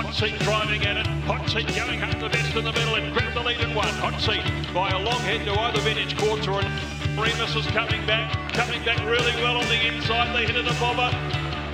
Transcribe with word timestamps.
Hot 0.00 0.14
seat 0.14 0.38
driving 0.38 0.82
at 0.86 0.96
it. 0.96 1.06
Hot 1.28 1.46
seat 1.50 1.66
going 1.76 2.00
up 2.00 2.18
the 2.18 2.30
best 2.30 2.56
in 2.56 2.64
the 2.64 2.72
middle 2.72 2.94
and 2.94 3.12
grabbed 3.12 3.36
the 3.36 3.40
lead 3.40 3.60
in 3.60 3.74
one. 3.74 3.86
Hot 4.00 4.18
seat 4.18 4.40
by 4.72 4.88
a 4.88 4.98
long 4.98 5.20
head 5.20 5.44
to 5.44 5.52
either 5.52 5.78
vintage 5.80 6.16
quarter 6.16 6.52
and 6.52 7.20
Remus 7.20 7.54
is 7.54 7.66
coming 7.66 8.06
back, 8.06 8.32
coming 8.54 8.82
back 8.82 8.98
really 9.04 9.34
well 9.42 9.58
on 9.58 9.68
the 9.68 9.86
inside. 9.86 10.34
They 10.34 10.46
hit 10.46 10.56
it 10.56 10.66
a 10.66 10.72
bobber. 10.80 11.12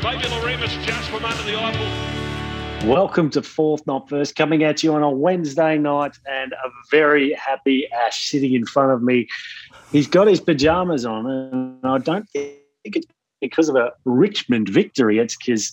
Maybe 0.03 0.25
Loremus 0.25 0.75
just 0.85 1.09
from 1.09 1.25
under 1.25 1.43
the 1.45 1.57
eyeball. 1.57 2.91
Welcome 2.91 3.31
to 3.31 3.43
Fourth 3.43 3.86
Not 3.86 4.09
First, 4.09 4.34
coming 4.34 4.64
at 4.64 4.82
you 4.82 4.93
on 4.95 5.04
a 5.04 5.11
Wednesday 5.11 5.79
night, 5.79 6.18
and 6.29 6.52
a 6.52 6.68
very 6.90 7.32
happy 7.34 7.86
Ash 7.93 8.29
sitting 8.29 8.54
in 8.54 8.66
front 8.66 8.90
of 8.90 9.04
me. 9.04 9.29
He's 9.93 10.08
got 10.08 10.27
his 10.27 10.40
pajamas 10.40 11.06
on, 11.06 11.30
and 11.30 11.79
I 11.86 11.98
don't 11.98 12.29
think 12.30 12.56
it's 12.82 13.06
because 13.40 13.68
of 13.68 13.77
a 13.77 13.93
Richmond 14.04 14.68
victory. 14.68 15.20
It's 15.20 15.36
because 15.36 15.72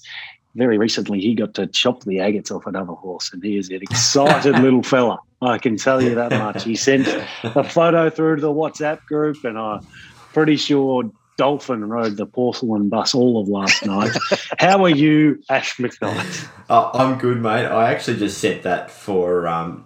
very 0.56 0.78
recently 0.78 1.20
he 1.20 1.34
got 1.34 1.54
to 1.56 1.68
chop 1.68 2.04
the 2.04 2.18
agates 2.18 2.52
off 2.52 2.68
another 2.68 2.94
horse, 2.94 3.32
and 3.34 3.44
he 3.44 3.58
is 3.58 3.70
an 3.70 3.82
excited 3.82 4.60
little 4.60 4.84
fella. 4.84 5.20
I 5.42 5.58
can 5.58 5.78
tell 5.78 6.02
you 6.02 6.16
that 6.16 6.32
much. 6.32 6.64
He 6.64 6.76
sent 6.76 7.08
a 7.44 7.64
photo 7.64 8.10
through 8.10 8.38
to 8.38 8.42
the 8.42 8.54
WhatsApp 8.54 9.06
group, 9.06 9.44
and 9.44 9.58
I'm 9.58 9.86
pretty 10.32 10.56
sure 10.56 11.04
Dolphin 11.38 11.90
rode 11.90 12.18
the 12.18 12.26
porcelain 12.26 12.90
bus 12.90 13.16
all 13.16 13.42
of 13.42 13.48
last 13.48 13.86
night. 13.86 14.16
How 14.60 14.84
are 14.84 14.90
you, 14.90 15.44
Ash 15.50 15.76
McKnight? 15.78 16.48
Uh, 16.70 16.92
I'm 16.94 17.18
good, 17.18 17.42
mate. 17.42 17.66
I 17.66 17.92
actually 17.92 18.18
just 18.18 18.38
sent 18.38 18.64
that 18.64 18.92
for 18.92 19.48
um, 19.48 19.86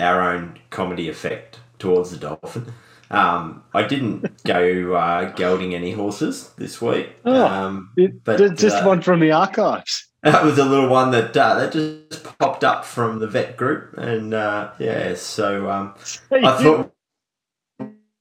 our 0.00 0.22
own 0.22 0.58
comedy 0.70 1.08
effect 1.08 1.58
towards 1.78 2.10
the 2.10 2.16
Dolphin. 2.16 2.72
Um, 3.10 3.64
I 3.72 3.84
didn't 3.84 4.42
go 4.44 4.94
uh, 4.94 5.32
gelding 5.32 5.74
any 5.74 5.92
horses 5.92 6.50
this 6.58 6.80
week. 6.82 7.10
Oh, 7.24 7.46
um, 7.46 7.90
it, 7.96 8.22
but, 8.24 8.56
just 8.56 8.76
uh, 8.76 8.84
one 8.84 9.00
from 9.00 9.20
the 9.20 9.32
archives. 9.32 10.04
That 10.24 10.44
was 10.44 10.58
a 10.58 10.64
little 10.64 10.88
one 10.88 11.12
that 11.12 11.34
uh, 11.36 11.54
that 11.54 11.72
just 11.72 12.24
popped 12.40 12.64
up 12.64 12.84
from 12.84 13.20
the 13.20 13.28
vet 13.28 13.56
group, 13.56 13.96
and 13.96 14.34
uh, 14.34 14.72
yeah, 14.80 15.14
so 15.14 15.70
um, 15.70 15.94
I 16.32 16.60
thought, 16.60 16.92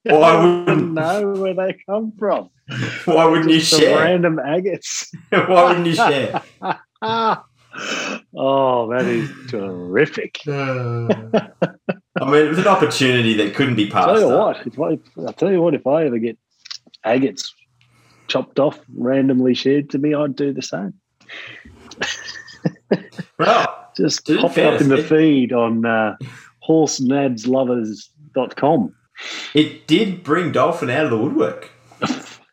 why 0.03 0.13
I 0.13 0.45
wouldn't 0.45 0.93
know 0.93 1.33
where 1.33 1.55
they 1.55 1.75
come 1.87 2.13
from. 2.19 2.51
why 3.05 3.25
wouldn't 3.25 3.49
you 3.49 3.59
share? 3.59 3.97
random 3.97 4.37
agates. 4.37 5.11
why 5.31 5.63
wouldn't 5.69 5.87
you 5.87 5.95
share? 5.95 6.43
Oh, 8.35 8.89
that 8.91 9.05
is 9.05 9.29
terrific. 9.49 10.39
I 10.47 12.25
mean, 12.25 12.45
it 12.45 12.49
was 12.49 12.57
an 12.59 12.67
opportunity 12.67 13.33
that 13.35 13.53
couldn't 13.55 13.75
be 13.75 13.87
passed. 13.89 14.07
tell 14.07 14.19
you 14.19 14.29
up. 14.29 14.57
what, 14.57 14.67
if 14.67 14.79
I, 14.79 14.97
I'll 15.21 15.33
tell 15.33 15.51
you 15.51 15.61
what, 15.61 15.75
if 15.75 15.85
I 15.85 16.05
ever 16.05 16.17
get 16.17 16.37
agates 17.03 17.53
chopped 18.27 18.59
off, 18.59 18.79
randomly 18.95 19.53
shared 19.53 19.89
to 19.91 19.97
me, 19.99 20.13
I'd 20.15 20.35
do 20.35 20.51
the 20.53 20.61
same. 20.61 20.93
Well, 23.39 23.91
Just 23.95 24.25
To 24.25 24.39
pop 24.39 24.57
it 24.57 24.65
up 24.65 24.81
in 24.81 24.89
the 24.89 24.97
it- 24.97 25.05
feed 25.05 25.53
on 25.53 25.85
uh, 25.85 26.15
horsenadslovers.com. 26.67 28.95
it 29.53 29.85
did 29.87 30.23
bring 30.23 30.51
Dolphin 30.51 30.89
out 30.89 31.05
of 31.05 31.11
the 31.11 31.17
woodwork. 31.17 31.69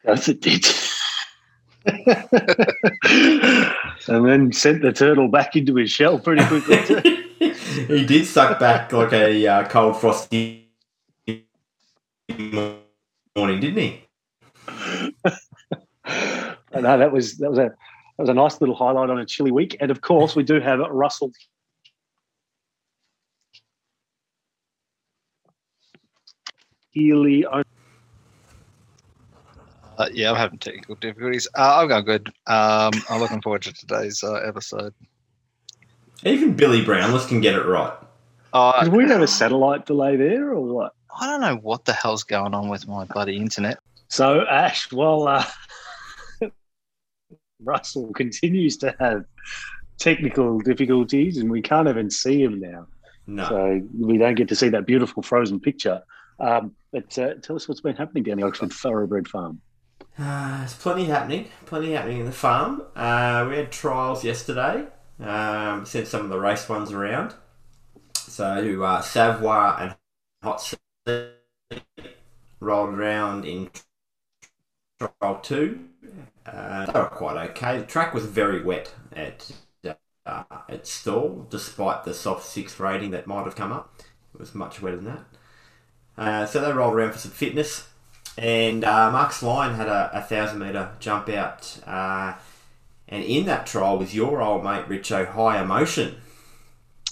Yes, 0.07 0.29
it 0.29 0.43
did. 0.43 0.67
And 4.09 4.27
then 4.27 4.53
sent 4.53 4.83
the 4.83 4.93
turtle 4.93 5.29
back 5.29 5.57
into 5.57 5.77
his 5.77 5.91
shell 5.91 6.19
pretty 6.19 6.45
quickly. 6.47 6.77
too. 6.85 7.25
he 7.87 8.05
did 8.05 8.27
suck 8.27 8.59
back 8.59 8.93
like 8.93 9.13
a 9.13 9.47
uh, 9.47 9.69
cold 9.69 10.01
frosty 10.01 10.71
morning, 13.37 13.61
didn't 13.61 13.77
he? 13.77 14.05
I 16.07 16.81
know 16.81 16.99
that 16.99 17.13
was 17.13 17.39
that 17.39 17.51
was 17.51 17.59
a 17.59 17.69
that 17.69 18.23
was 18.23 18.29
a 18.29 18.35
nice 18.35 18.61
little 18.61 18.75
highlight 18.75 19.11
on 19.11 19.19
a 19.19 19.27
chilly 19.27 19.51
week. 19.51 19.77
And 19.81 19.91
of 19.91 20.01
course, 20.01 20.37
we 20.37 20.43
do 20.43 20.61
have 20.61 20.79
Russell 20.79 21.33
Healy. 26.91 27.45
Uh, 29.97 30.09
yeah, 30.13 30.31
I'm 30.31 30.37
having 30.37 30.59
technical 30.59 30.97
difficulties. 30.97 31.47
Uh, 31.57 31.79
I'm 31.81 31.89
going 31.89 32.05
good. 32.05 32.29
Um, 32.47 32.93
I'm 33.09 33.21
looking 33.21 33.41
forward 33.41 33.63
to 33.63 33.73
today's 33.73 34.23
uh, 34.25 34.35
episode. 34.35 34.93
Even 36.25 36.55
Billy 36.55 36.85
Brownless 36.85 37.29
can 37.29 37.41
get 37.41 37.55
it 37.55 37.65
right. 37.67 37.93
Uh, 38.53 38.85
Did 38.85 38.93
we 38.93 39.05
have 39.09 39.21
a 39.21 39.27
satellite 39.27 39.87
delay 39.87 40.17
there, 40.17 40.53
or 40.53 40.63
what? 40.63 40.93
I 41.21 41.27
don't 41.27 41.41
know 41.41 41.57
what 41.57 41.85
the 41.85 41.93
hell's 41.93 42.25
going 42.25 42.55
on 42.55 42.69
with 42.69 42.89
my 42.89 43.05
bloody 43.05 43.37
internet. 43.37 43.79
So 44.09 44.47
Ash, 44.47 44.91
well, 44.91 45.29
uh, 45.29 45.45
Russell 47.63 48.13
continues 48.13 48.77
to 48.79 48.95
have 48.99 49.25
technical 49.99 50.59
difficulties, 50.61 51.39
and 51.39 51.51
we 51.51 51.63
can't 51.63 51.89
even 51.89 52.11
see 52.11 52.43
him 52.43 52.61
now. 52.61 52.87
No. 53.27 53.49
So 53.49 53.81
we 53.99 54.19
don't 54.19 54.35
get 54.35 54.49
to 54.49 54.57
see 54.57 54.69
that 54.71 54.87
beautiful 54.87 55.23
frozen 55.23 55.61
picture. 55.61 56.03
Um, 56.41 56.73
but 56.93 57.17
uh, 57.19 57.35
tell 57.43 57.57
us 57.57 57.69
what's 57.69 57.81
been 57.81 57.97
happening 57.97 58.25
down 58.25 58.39
the 58.39 58.47
Oxford 58.47 58.73
Thoroughbred 58.73 59.29
Farm. 59.29 59.61
Uh, 60.19 60.59
there's 60.59 60.75
plenty 60.75 61.05
happening. 61.07 61.49
Plenty 61.67 61.93
happening 61.93 62.21
in 62.21 62.27
the 62.27 62.33
farm. 62.33 62.83
Uh, 62.95 63.47
we 63.49 63.57
had 63.57 63.73
trials 63.73 64.25
yesterday. 64.25 64.87
Um, 65.21 65.85
sent 65.87 66.09
some 66.09 66.23
of 66.23 66.29
the 66.29 66.39
race 66.39 66.69
ones 66.69 66.93
around. 66.93 67.35
So 68.17 68.83
uh, 68.83 69.01
Savoir 69.01 69.81
and 69.81 69.97
Hot 70.43 70.61
Seat 70.61 71.31
rolled 72.61 72.95
around 72.95 73.45
in 73.45 73.71
trial 74.99 75.41
two. 75.43 75.89
Uh, 76.47 76.87
they 76.87 76.99
were 76.99 77.07
quite 77.07 77.51
okay. 77.51 77.79
The 77.79 77.87
track 77.87 78.15
was 78.15 78.27
very 78.27 78.63
wet 78.63 78.93
at 79.13 79.51
uh, 80.27 80.45
at 80.69 80.87
Stall, 80.87 81.47
despite 81.51 82.05
the 82.05 82.15
soft 82.15 82.47
six 82.47 82.81
rating 82.81 83.11
that 83.11 83.27
might 83.27 83.45
have 83.45 83.57
come 83.57 83.73
up. 83.73 83.95
It 84.35 84.41
was 84.41 84.55
much 84.55 84.81
wetter 84.81 84.97
than 84.97 85.05
that. 85.07 85.25
Uh, 86.17 86.47
so 86.47 86.61
they 86.61 86.73
rolled 86.73 86.95
around 86.95 87.13
for 87.13 87.19
some 87.19 87.31
fitness. 87.31 87.89
And 88.37 88.85
uh, 88.85 89.11
Mark 89.13 89.33
Sline 89.33 89.75
had 89.75 89.87
a, 89.89 90.11
a 90.13 90.23
thousand 90.23 90.59
metre 90.59 90.91
jump 90.99 91.29
out. 91.29 91.79
Uh, 91.87 92.35
and 93.07 93.23
in 93.23 93.47
that 93.47 93.67
trial 93.67 93.99
was 93.99 94.15
your 94.15 94.43
old 94.43 94.65
mate 94.65 94.87
Richo 94.89 95.27
High 95.27 95.63
Emotion. 95.63 96.17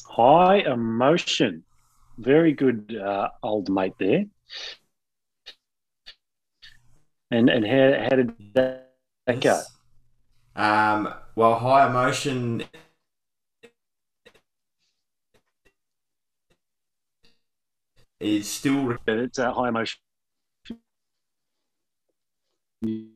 High 0.05 0.59
emotion, 0.59 1.65
very 2.19 2.53
good 2.53 2.97
uh, 2.97 3.29
old 3.43 3.71
mate 3.71 3.95
there. 3.99 4.25
And 7.31 7.49
and 7.49 7.67
how, 7.67 8.09
how 8.11 8.17
did 8.17 8.35
that, 8.55 8.95
that 9.27 9.41
go? 9.41 9.63
Um, 10.55 11.15
well, 11.35 11.59
High 11.59 11.89
Emotion 11.89 12.65
is 18.21 18.49
still 18.49 18.99
It's 19.07 19.39
a 19.39 19.53
high 19.53 19.69
emotion. 19.69 19.99
A 22.85 23.09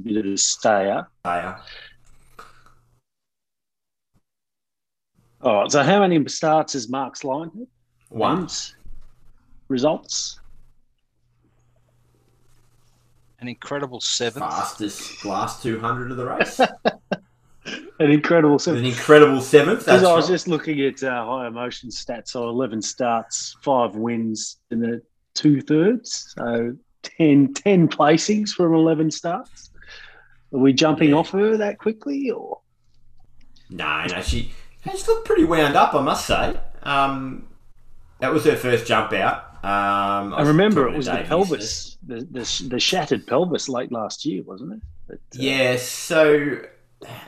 bit 0.00 0.16
of 0.16 0.26
a 0.26 0.36
stayer. 0.36 1.06
player. 1.24 1.56
All 5.40 5.62
right. 5.62 5.72
So, 5.72 5.82
how 5.82 6.00
many 6.00 6.26
starts 6.28 6.74
has 6.74 6.88
Mark's 6.88 7.24
line? 7.24 7.50
had? 7.56 7.66
One. 8.10 8.38
Wins? 8.38 8.76
Results? 9.68 10.38
An 13.40 13.48
incredible 13.48 14.00
seventh. 14.00 14.44
Fastest 14.44 15.24
last 15.24 15.62
200 15.62 16.10
of 16.10 16.16
the 16.16 16.26
race. 16.26 16.60
An 18.00 18.12
incredible 18.12 18.54
With 18.54 18.62
seven. 18.62 18.80
an 18.80 18.86
incredible 18.86 19.40
seventh. 19.40 19.80
Because 19.80 20.04
I 20.04 20.14
was 20.14 20.26
right. 20.26 20.34
just 20.34 20.46
looking 20.46 20.80
at 20.82 21.02
uh, 21.02 21.24
high 21.26 21.48
emotion 21.48 21.90
stats. 21.90 22.28
So, 22.28 22.48
11 22.48 22.80
starts, 22.80 23.56
five 23.60 23.96
wins 23.96 24.58
in 24.70 24.78
the 24.80 25.02
two 25.38 25.60
thirds. 25.60 26.34
So, 26.36 26.76
10, 27.02 27.54
10 27.54 27.88
placings 27.88 28.50
from 28.50 28.74
11 28.74 29.10
starts. 29.10 29.70
Are 30.52 30.58
we 30.58 30.72
jumping 30.72 31.10
Yeah. 31.10 31.16
off 31.16 31.30
her 31.30 31.56
that 31.56 31.78
quickly? 31.78 32.30
or 32.30 32.60
No, 33.70 34.04
no, 34.06 34.20
she 34.22 34.50
she's 34.84 35.06
looked 35.06 35.26
pretty 35.26 35.44
wound 35.44 35.76
up, 35.76 35.94
I 35.94 36.02
must 36.02 36.26
say. 36.26 36.58
Um, 36.82 37.46
that 38.20 38.32
was 38.32 38.44
her 38.44 38.56
first 38.56 38.86
jump 38.86 39.12
out. 39.12 39.44
Um, 39.62 40.34
I 40.34 40.42
remember 40.42 40.88
it 40.88 40.96
was 40.96 41.06
the 41.06 41.24
pelvis, 41.26 41.96
the, 42.06 42.20
the, 42.30 42.66
the 42.68 42.80
shattered 42.80 43.26
pelvis 43.26 43.68
late 43.68 43.90
last 43.92 44.24
year, 44.24 44.42
wasn't 44.44 44.74
it? 44.74 44.80
But, 45.08 45.16
uh, 45.16 45.18
Yeah, 45.42 45.76
so 45.76 46.60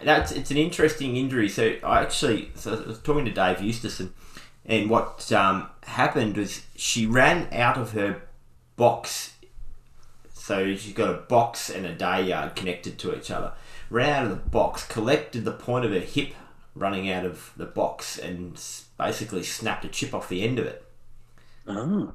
that's 0.05 0.33
it's 0.33 0.51
an 0.51 0.57
interesting 0.57 1.17
injury. 1.17 1.49
So 1.49 1.77
I 1.85 2.01
actually 2.03 2.51
so 2.55 2.73
I 2.73 2.87
was 2.89 2.99
talking 3.01 3.25
to 3.25 3.31
Dave 3.33 3.61
Eustace, 3.61 4.01
and, 4.01 4.13
and 4.65 4.89
what 4.89 5.31
um, 5.33 5.69
happened 5.85 6.37
was 6.37 6.63
she 6.77 7.07
ran 7.07 7.49
out 7.53 7.77
of 7.77 7.93
her 7.93 8.23
box. 8.77 9.35
So 10.33 10.75
she's 10.75 10.95
got 10.95 11.11
a 11.11 11.19
box 11.19 11.71
and 11.71 11.87
a 11.87 11.95
day 11.95 12.23
yard 12.23 12.57
connected 12.57 12.99
to 12.99 13.17
each 13.17 13.31
other. 13.31 13.53
Ran 13.89 14.11
out 14.11 14.25
of 14.25 14.31
the 14.31 14.51
box, 14.51 14.87
collected 14.87 15.45
the 15.45 15.53
point 15.53 15.85
of 15.85 15.93
her 15.93 16.01
hip 16.01 16.35
running 16.75 17.11
out 17.11 17.25
of 17.25 17.53
the 17.57 17.67
box, 17.67 18.19
and 18.19 18.61
basically 18.97 19.43
snapped 19.43 19.85
a 19.85 19.89
chip 19.89 20.15
off 20.15 20.29
the 20.29 20.43
end 20.43 20.59
of 20.59 20.67
it. 20.67 20.85
Oh. 21.67 22.13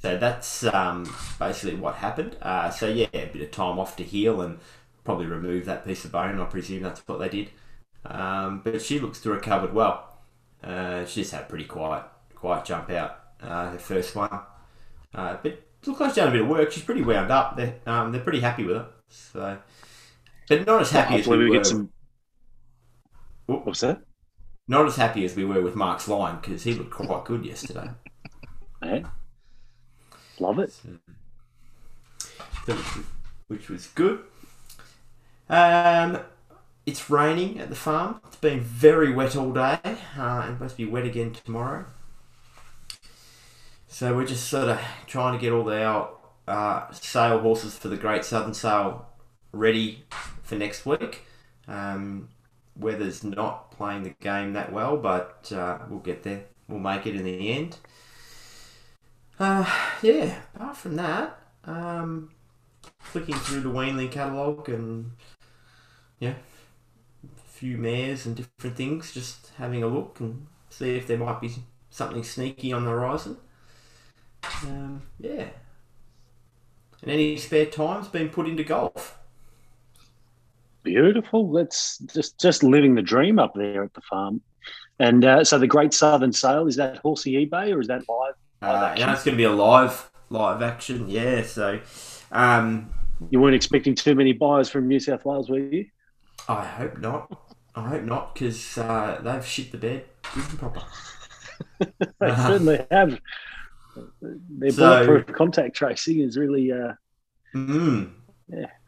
So 0.00 0.16
that's 0.16 0.64
um, 0.64 1.12
basically 1.38 1.78
what 1.78 1.96
happened. 1.96 2.36
Uh, 2.40 2.70
so 2.70 2.88
yeah, 2.88 3.08
a 3.12 3.26
bit 3.26 3.42
of 3.42 3.50
time 3.50 3.78
off 3.78 3.96
to 3.96 4.04
heal 4.04 4.40
and 4.40 4.58
probably 5.04 5.26
remove 5.26 5.64
that 5.64 5.84
piece 5.84 6.04
of 6.04 6.12
bone. 6.12 6.40
I 6.40 6.44
presume 6.44 6.82
that's 6.82 7.00
what 7.06 7.18
they 7.18 7.28
did. 7.28 7.50
Um, 8.04 8.60
but 8.62 8.80
she 8.80 8.98
looks 8.98 9.20
to 9.22 9.30
have 9.30 9.38
recovered 9.38 9.74
well. 9.74 10.18
Uh, 10.62 11.04
she 11.04 11.22
just 11.22 11.32
had 11.32 11.48
pretty 11.48 11.64
quiet, 11.64 12.04
quiet 12.38 12.64
jump 12.64 12.90
out 12.90 13.18
uh, 13.42 13.70
her 13.70 13.78
first 13.78 14.14
one. 14.14 14.30
Uh, 15.14 15.36
but 15.42 15.52
it 15.52 15.64
looks 15.86 16.00
like 16.00 16.10
she's 16.10 16.16
done 16.16 16.28
a 16.28 16.32
bit 16.32 16.42
of 16.42 16.48
work. 16.48 16.70
She's 16.72 16.82
pretty 16.84 17.02
wound 17.02 17.30
up. 17.30 17.56
They're, 17.56 17.76
um, 17.86 18.12
they're 18.12 18.20
pretty 18.22 18.40
happy 18.40 18.64
with 18.64 18.76
her. 18.76 18.88
So, 19.08 19.58
but 20.48 20.66
not 20.66 20.80
as 20.82 20.90
happy 20.90 21.14
as 21.14 21.26
Hopefully 21.26 21.38
we, 21.38 21.44
we 21.44 21.50
were. 21.50 21.56
get 21.56 21.66
some. 21.66 21.90
What's 23.46 23.80
that? 23.80 24.02
Not 24.68 24.86
as 24.86 24.96
happy 24.96 25.24
as 25.24 25.34
we 25.34 25.44
were 25.44 25.62
with 25.62 25.74
Mark's 25.74 26.06
line 26.08 26.38
because 26.40 26.62
he 26.62 26.74
looked 26.74 26.90
quite 26.90 27.24
good 27.24 27.44
yesterday. 27.44 27.90
Yeah. 28.80 29.08
Love 30.38 30.60
it. 30.60 30.72
So, 32.64 32.76
which 33.48 33.68
was 33.68 33.88
good. 33.88 34.20
Um, 35.48 36.20
it's 36.86 37.10
raining 37.10 37.58
at 37.58 37.70
the 37.70 37.74
farm. 37.74 38.20
It's 38.28 38.36
been 38.36 38.60
very 38.60 39.12
wet 39.12 39.34
all 39.34 39.52
day. 39.52 39.80
Uh, 40.16 40.50
it 40.52 40.60
must 40.60 40.76
be 40.76 40.84
wet 40.84 41.04
again 41.04 41.32
tomorrow. 41.32 41.86
So 43.90 44.14
we're 44.14 44.26
just 44.26 44.48
sort 44.48 44.68
of 44.68 44.78
trying 45.06 45.32
to 45.32 45.40
get 45.40 45.50
all 45.50 45.72
our 45.72 46.10
uh, 46.46 46.92
sale 46.92 47.40
horses 47.40 47.76
for 47.76 47.88
the 47.88 47.96
Great 47.96 48.22
Southern 48.22 48.52
Sale 48.52 49.06
ready 49.50 50.04
for 50.42 50.56
next 50.56 50.84
week. 50.84 51.24
Um, 51.66 52.28
weather's 52.76 53.24
not 53.24 53.72
playing 53.72 54.02
the 54.02 54.14
game 54.20 54.52
that 54.52 54.72
well, 54.72 54.98
but 54.98 55.50
uh, 55.54 55.78
we'll 55.88 56.00
get 56.00 56.22
there. 56.22 56.44
We'll 56.68 56.80
make 56.80 57.06
it 57.06 57.16
in 57.16 57.24
the 57.24 57.48
end. 57.48 57.78
Uh, 59.40 59.64
yeah, 60.02 60.38
apart 60.54 60.76
from 60.76 60.96
that, 60.96 61.38
um, 61.64 62.30
flicking 63.00 63.36
through 63.36 63.60
the 63.60 63.70
Wainley 63.70 64.08
catalogue 64.08 64.68
and 64.68 65.12
yeah, 66.20 66.34
a 67.24 67.50
few 67.50 67.78
mares 67.78 68.26
and 68.26 68.36
different 68.36 68.76
things, 68.76 69.12
just 69.12 69.50
having 69.56 69.82
a 69.82 69.88
look 69.88 70.20
and 70.20 70.46
see 70.68 70.94
if 70.96 71.06
there 71.06 71.16
might 71.18 71.40
be 71.40 71.54
something 71.88 72.22
sneaky 72.22 72.70
on 72.70 72.84
the 72.84 72.90
horizon. 72.90 73.38
Um, 74.62 75.02
yeah. 75.18 75.48
And 77.02 77.10
any 77.10 77.36
spare 77.36 77.66
time's 77.66 78.08
been 78.08 78.28
put 78.28 78.48
into 78.48 78.64
golf. 78.64 79.18
Beautiful. 80.82 81.52
That's 81.52 81.98
just 81.98 82.40
just 82.40 82.62
living 82.62 82.94
the 82.94 83.02
dream 83.02 83.38
up 83.38 83.54
there 83.54 83.84
at 83.84 83.94
the 83.94 84.00
farm. 84.02 84.40
And 84.98 85.24
uh, 85.24 85.44
so 85.44 85.58
the 85.58 85.66
Great 85.66 85.94
Southern 85.94 86.32
Sale 86.32 86.66
is 86.66 86.76
that 86.76 86.98
horsey 86.98 87.46
eBay 87.46 87.74
or 87.74 87.80
is 87.80 87.88
that 87.88 88.02
live? 88.08 88.34
Uh, 88.60 88.94
yeah, 88.96 89.12
it's 89.12 89.24
going 89.24 89.34
to 89.34 89.38
be 89.38 89.44
a 89.44 89.52
live 89.52 90.10
live 90.30 90.62
action. 90.62 91.08
Yeah, 91.08 91.42
so 91.42 91.80
um, 92.32 92.92
You 93.30 93.40
weren't 93.40 93.54
expecting 93.54 93.94
too 93.94 94.14
many 94.14 94.32
buyers 94.32 94.68
from 94.68 94.88
New 94.88 94.98
South 94.98 95.24
Wales, 95.24 95.48
were 95.48 95.58
you? 95.58 95.86
I 96.48 96.64
hope 96.64 96.98
not. 96.98 97.54
I 97.74 97.88
hope 97.88 98.02
not 98.02 98.34
because 98.34 98.76
uh, 98.78 99.20
they've 99.22 99.46
shit 99.46 99.70
the 99.70 99.78
bed 99.78 100.04
good 100.34 100.44
and 100.48 100.58
proper. 100.58 100.82
They 102.20 102.34
certainly 102.36 102.86
have. 102.90 103.20
Their 104.20 104.70
So- 104.70 105.06
bulletproof 105.06 105.36
contact 105.36 105.76
tracing 105.76 106.20
is 106.20 106.36
really 106.36 106.72
uh, 106.72 106.94
Mm. 107.54 108.10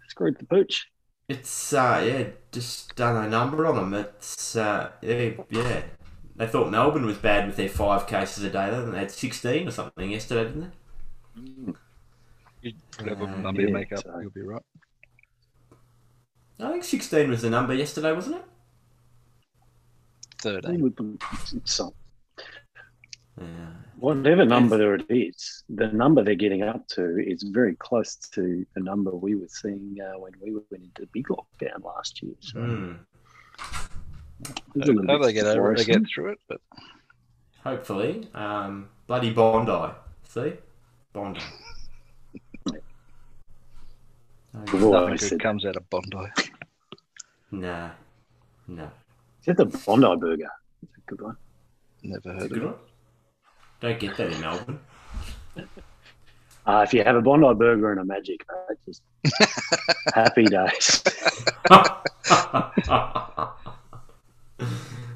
screwed 0.09 0.39
the 0.39 0.45
pooch. 0.47 0.91
It's 1.29 1.73
uh 1.73 2.03
yeah, 2.05 2.25
just 2.53 2.97
done 2.97 3.25
a 3.25 3.29
number 3.29 3.65
on 3.67 3.77
them. 3.77 3.95
It's 3.95 4.57
uh 4.57 4.91
yeah, 5.01 5.31
yeah. 5.51 5.83
They 6.37 6.47
thought 6.47 6.71
Melbourne 6.71 7.07
was 7.07 7.19
bad 7.19 7.47
with 7.47 7.57
their 7.57 7.69
five 7.69 8.07
cases 8.07 8.43
a 8.45 8.51
day. 8.51 8.71
Then 8.71 8.91
they 8.93 8.99
had 8.99 9.11
sixteen 9.11 9.69
or 9.69 9.71
something 9.71 10.11
yesterday, 10.11 10.45
didn't 10.45 10.73
they? 12.63 12.73
Whatever 12.99 13.25
Uh, 13.25 13.37
number 13.37 13.61
you 13.63 13.69
yeah, 13.69 13.73
make 13.75 13.93
up, 13.93 14.01
so- 14.03 14.19
you'll 14.21 14.31
be 14.31 14.43
right. 14.43 14.63
I 16.59 16.71
think 16.73 16.85
sixteen 16.85 17.31
was 17.31 17.43
the 17.43 17.51
number 17.51 17.75
yesterday, 17.75 18.13
wasn't 18.13 18.37
it? 18.37 18.45
Thirteen. 20.43 20.83
With 20.83 20.97
them- 20.97 21.19
so 21.65 21.95
Yeah. 23.41 23.47
whatever 23.99 24.45
number 24.45 24.95
it 24.95 25.07
is, 25.09 25.65
the 25.69 25.89
number 25.89 26.23
they're 26.23 26.35
getting 26.35 26.63
up 26.63 26.87
to 26.89 27.19
is 27.19 27.43
very 27.43 27.75
close 27.77 28.17
to 28.35 28.67
the 28.75 28.81
number 28.83 29.11
we 29.17 29.35
were 29.35 29.49
seeing 29.49 29.97
uh, 30.03 30.19
when 30.19 30.33
we 30.43 30.53
went 30.53 30.67
into 30.85 31.03
the 31.03 31.09
big 31.13 31.27
lockdown 31.29 31.83
last 31.85 32.23
year. 32.23 32.35
So 32.41 32.59
Mm. 32.61 32.99
it's 34.75 34.89
a 34.89 34.93
little 34.93 35.07
How 35.07 35.19
they 35.25 35.33
get 35.33 35.47
over 35.47 35.73
it, 35.73 35.79
they 35.79 35.85
get 35.85 36.03
through 36.15 36.33
it, 36.33 36.39
but 36.49 36.61
Hopefully, 37.65 38.29
um, 38.35 38.89
bloody 39.07 39.31
Bondi. 39.33 39.95
See, 40.29 40.55
Bondi. 41.13 41.41
We've 42.65 42.81
No, 44.75 45.07
nothing 45.09 45.29
good 45.29 45.43
comes 45.43 45.65
out 45.67 45.77
of 45.77 45.89
Bondi. 45.91 46.27
no, 47.51 47.91
no. 48.69 48.85
Is 49.41 49.47
that 49.47 49.57
the 49.59 49.67
Bondi 49.67 50.07
burger? 50.21 50.51
That's 50.83 50.97
a 50.97 51.01
good 51.07 51.21
one. 51.21 51.37
Never 52.03 52.19
It's 52.19 52.27
a 52.27 52.33
heard 52.41 52.49
good 52.51 52.59
of 52.59 52.65
it. 52.65 52.67
one. 52.67 52.75
Don't 53.81 53.99
get 53.99 54.17
that 54.17 54.33
in 54.33 54.41
Melbourne. 54.41 54.81
Uh, 56.67 56.85
if 56.87 56.93
you 56.93 57.03
have 57.03 57.17
a 57.17 57.23
Bondi 57.23 57.55
burger 57.55 57.93
and 57.93 58.01
a 58.01 58.05
magic, 58.05 58.45
mate, 58.69 58.79
just 58.85 59.03
happy 60.15 60.45
days. 60.45 61.03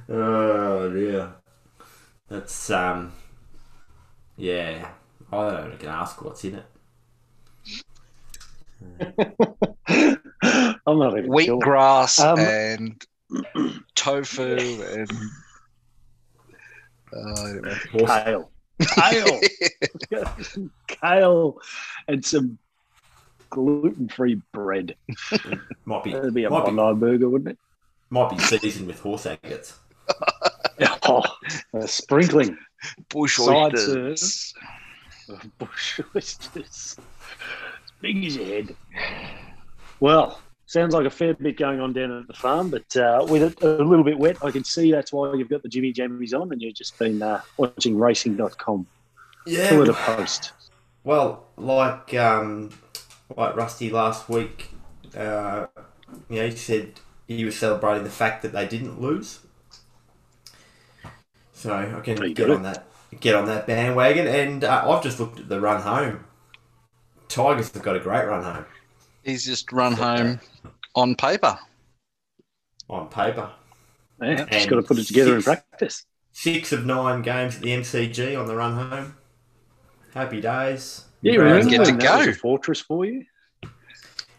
oh 0.09 0.91
dear. 0.93 1.33
That's 2.29 2.71
um. 2.71 3.13
Yeah, 4.37 4.89
I 5.31 5.51
don't 5.51 5.67
even 5.67 5.79
can 5.79 5.89
ask 5.91 6.21
what's 6.25 6.45
in 6.45 6.55
it. 6.57 6.67
I'm 10.87 10.99
not 10.99 11.17
even 11.17 11.39
sure. 11.41 11.61
Wheatgrass 11.61 12.19
Um, 12.21 12.39
and 12.41 13.07
tofu 13.95 14.83
and 14.83 15.11
uh, 17.15 17.75
Kale. 18.25 18.51
Kale. 18.81 19.41
Kale 20.87 21.61
and 22.09 22.25
some 22.25 22.59
gluten-free 23.51 24.41
bread. 24.53 24.97
might 25.85 26.05
be 26.05 26.13
That'd 26.13 26.35
be 26.35 26.45
a 26.45 26.51
might 26.51 26.67
be, 26.67 26.73
Bondi 26.73 27.01
burger, 27.01 27.29
wouldn't 27.29 27.51
it? 27.51 27.59
might 28.11 28.31
be 28.31 28.39
seasoned 28.39 28.87
with 28.87 29.01
horse 29.01 29.27
agates. 29.27 29.79
Oh, 31.07 31.23
a 31.75 31.87
sprinkling 31.87 32.57
bush 33.11 33.37
Side 33.37 33.75
oysters. 33.75 34.55
bush 35.59 36.01
oysters. 36.17 36.97
As 36.99 37.93
big 38.01 38.25
as 38.25 38.37
your 38.37 38.47
head. 38.47 38.77
Well, 40.01 40.41
sounds 40.75 40.93
like 40.93 41.07
a 41.07 41.11
fair 41.11 41.35
bit 41.35 41.57
going 41.57 41.81
on 41.81 41.93
down 41.93 42.11
at 42.11 42.27
the 42.27 42.35
farm, 42.35 42.69
but 42.69 42.97
uh, 42.97 43.25
with 43.29 43.43
it 43.43 43.63
a 43.63 43.83
little 43.83 44.05
bit 44.05 44.19
wet, 44.19 44.45
I 44.45 44.51
can 44.51 44.65
see 44.65 44.91
that's 44.91 45.13
why 45.13 45.33
you've 45.33 45.49
got 45.49 45.63
the 45.63 45.69
Jimmy 45.69 45.93
Jammies 45.93 46.39
on 46.39 46.51
and 46.53 46.61
you've 46.61 46.75
just 46.75 46.99
been 46.99 47.23
uh, 47.23 47.41
watching 47.57 47.97
racing.com. 47.97 48.87
Two 49.47 49.83
at 49.83 49.89
a 49.89 49.95
post. 49.95 50.53
Well, 51.05 51.47
like 51.57 52.13
um, 52.15 52.71
like 53.37 53.55
Rusty 53.55 53.89
last 53.89 54.29
week, 54.29 54.71
uh, 55.17 55.67
you 56.29 56.41
know, 56.41 56.49
he 56.49 56.57
said 56.57 56.95
he 57.29 57.45
was 57.45 57.57
celebrating 57.57 58.03
the 58.03 58.11
fact 58.11 58.43
that 58.43 58.53
they 58.53 58.67
didn't 58.67 59.01
lose. 59.01 59.41
So 61.53 61.73
I 61.73 62.01
can 62.01 62.17
get 62.17 62.35
good. 62.35 62.51
on 62.51 62.63
that 62.65 62.87
get 63.21 63.37
on 63.37 63.47
that 63.47 63.67
bandwagon, 63.67 64.27
and 64.27 64.65
uh, 64.65 64.91
I've 64.91 65.03
just 65.05 65.21
looked 65.21 65.39
at 65.39 65.49
the 65.49 65.61
run 65.61 65.83
home. 65.83 66.25
Tigers 67.29 67.71
have 67.73 67.83
got 67.83 67.97
a 67.97 68.01
great 68.01 68.27
run 68.27 68.43
home 68.43 68.65
He's 69.25 69.45
just 69.45 69.73
run 69.73 69.93
home 69.95 70.41
on 70.95 71.15
paper. 71.15 71.59
on 72.91 73.09
paper. 73.09 73.51
Yeah, 74.23 74.35
just 74.37 74.53
And 74.53 74.71
got 74.71 74.77
to 74.77 74.83
put 74.83 74.99
it 74.99 75.07
together 75.07 75.37
in 75.37 75.43
practice. 75.43 76.05
Six 76.33 76.73
of 76.73 76.85
nine 76.85 77.23
games 77.23 77.57
at 77.57 77.63
the 77.63 77.71
MCG 77.71 78.39
on 78.39 78.47
the 78.47 78.57
run 78.57 78.89
home. 78.91 79.17
Happy 80.15 80.41
days. 80.41 81.05
Yeah, 81.23 81.33
you 81.33 81.43
remember 81.43 81.71
Get 81.71 81.79
to 81.79 81.91
them. 81.93 81.99
that 82.01 82.17
was 82.19 82.27
go. 82.27 82.33
a 82.33 82.35
fortress 82.35 82.81
for 82.81 83.05
you? 83.05 83.25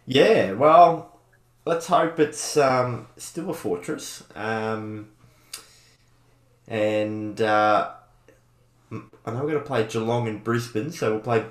Yeah, 0.05 0.51
well, 0.51 1.19
let's 1.65 1.87
hope 1.87 2.19
it's 2.19 2.57
um, 2.57 3.07
still 3.17 3.49
a 3.49 3.53
fortress. 3.53 4.23
Um, 4.35 5.09
and 6.67 7.41
uh, 7.41 7.91
m- 8.91 9.11
I 9.25 9.31
know 9.31 9.39
we're 9.43 9.51
going 9.51 9.63
to 9.63 9.67
play 9.67 9.87
Geelong 9.87 10.27
and 10.27 10.43
Brisbane, 10.43 10.91
so 10.91 11.11
we'll 11.13 11.21
play. 11.21 11.45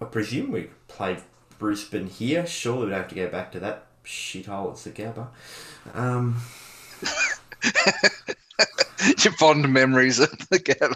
I 0.00 0.04
presume 0.06 0.50
we 0.52 0.68
play 0.88 1.18
Brisbane 1.68 2.08
here. 2.08 2.46
Surely 2.46 2.84
we 2.84 2.90
don't 2.90 2.98
have 3.00 3.08
to 3.08 3.14
go 3.14 3.28
back 3.30 3.50
to 3.52 3.60
that 3.60 3.86
shithole 4.04 4.72
at 4.72 4.76
the 4.84 4.90
Gabba. 4.90 5.28
Um, 5.94 6.36
Your 9.24 9.32
fond 9.34 9.66
memories 9.72 10.18
of 10.18 10.30
the 10.50 10.58
Gabba. 10.58 10.94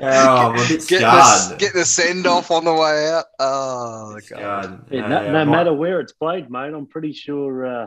Yeah. 0.00 0.26
oh, 0.26 0.48
I'm 0.48 0.54
a 0.54 0.68
bit 0.68 0.88
Get 0.88 1.00
scarred. 1.00 1.50
the, 1.52 1.56
get 1.58 1.74
the 1.74 1.84
send 1.84 2.26
off 2.26 2.50
on 2.50 2.64
the 2.64 2.72
way 2.72 3.10
out. 3.10 3.26
Oh, 3.40 4.12
God. 4.14 4.22
Scarred. 4.24 4.80
Yeah, 4.90 5.06
no, 5.08 5.18
I 5.18 5.26
no 5.32 5.44
might- 5.44 5.56
matter 5.58 5.74
where 5.74 6.00
it's 6.00 6.14
played, 6.14 6.50
mate, 6.50 6.72
I'm 6.72 6.86
pretty 6.86 7.12
sure 7.12 7.66
uh, 7.66 7.86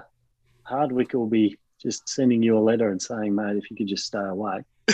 Hardwick 0.61 1.13
will 1.13 1.25
be 1.27 1.57
just 1.81 2.07
sending 2.07 2.43
you 2.43 2.55
a 2.55 2.59
letter 2.61 2.91
and 2.91 3.01
saying, 3.01 3.33
mate, 3.33 3.57
if 3.57 3.71
you 3.71 3.77
could 3.77 3.87
just 3.87 4.05
stay 4.05 4.19
away. 4.19 4.63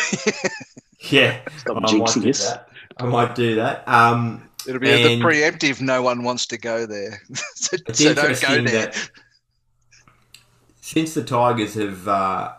Yeah, 1.12 1.40
Stop 1.58 1.78
I 1.78 1.80
might 1.80 1.90
jinxing 1.92 2.24
do 2.24 2.30
us. 2.30 2.50
that. 2.50 2.70
I 2.98 3.06
might 3.06 3.34
do 3.34 3.56
that. 3.56 3.88
Um, 3.88 4.49
It'll 4.68 4.80
be 4.80 4.88
the 4.88 5.10
And- 5.14 5.22
preemptive. 5.22 5.82
No 5.82 6.02
one 6.02 6.24
wants 6.24 6.46
to 6.48 6.58
go 6.58 6.86
there, 6.86 7.22
so, 7.56 7.78
so 7.94 8.14
don't 8.14 8.42
go 8.42 8.64
there. 8.64 8.92
since 10.82 11.14
the 11.14 11.24
Tigers 11.24 11.76
have 11.76 12.08
uh, 12.08 12.54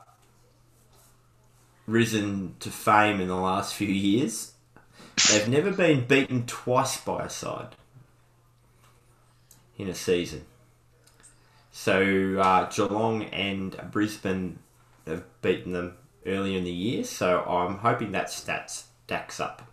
risen 1.87 2.55
to 2.61 2.71
fame 2.71 3.21
in 3.21 3.29
the 3.29 3.37
last 3.37 3.75
few 3.75 3.89
years, 3.89 4.53
they've 5.31 5.49
never 5.49 5.71
been 5.73 6.07
beaten 6.07 6.47
twice 6.47 6.99
by 7.01 7.25
a 7.25 7.31
side 7.31 7.75
in 9.77 9.89
a 9.89 9.95
season. 9.95 10.45
So 11.73 12.39
uh, 12.39 12.69
Geelong 12.71 13.25
and 13.25 13.77
Brisbane 13.91 14.59
have 15.07 15.25
beaten 15.43 15.73
them 15.73 15.97
earlier 16.27 16.59
in 16.59 16.65
the 16.65 16.71
year, 16.73 17.05
so 17.05 17.41
I'm 17.43 17.79
hoping 17.79 18.13
that 18.13 18.31
stat 18.31 18.71
stacks 18.71 19.41
up. 19.41 19.70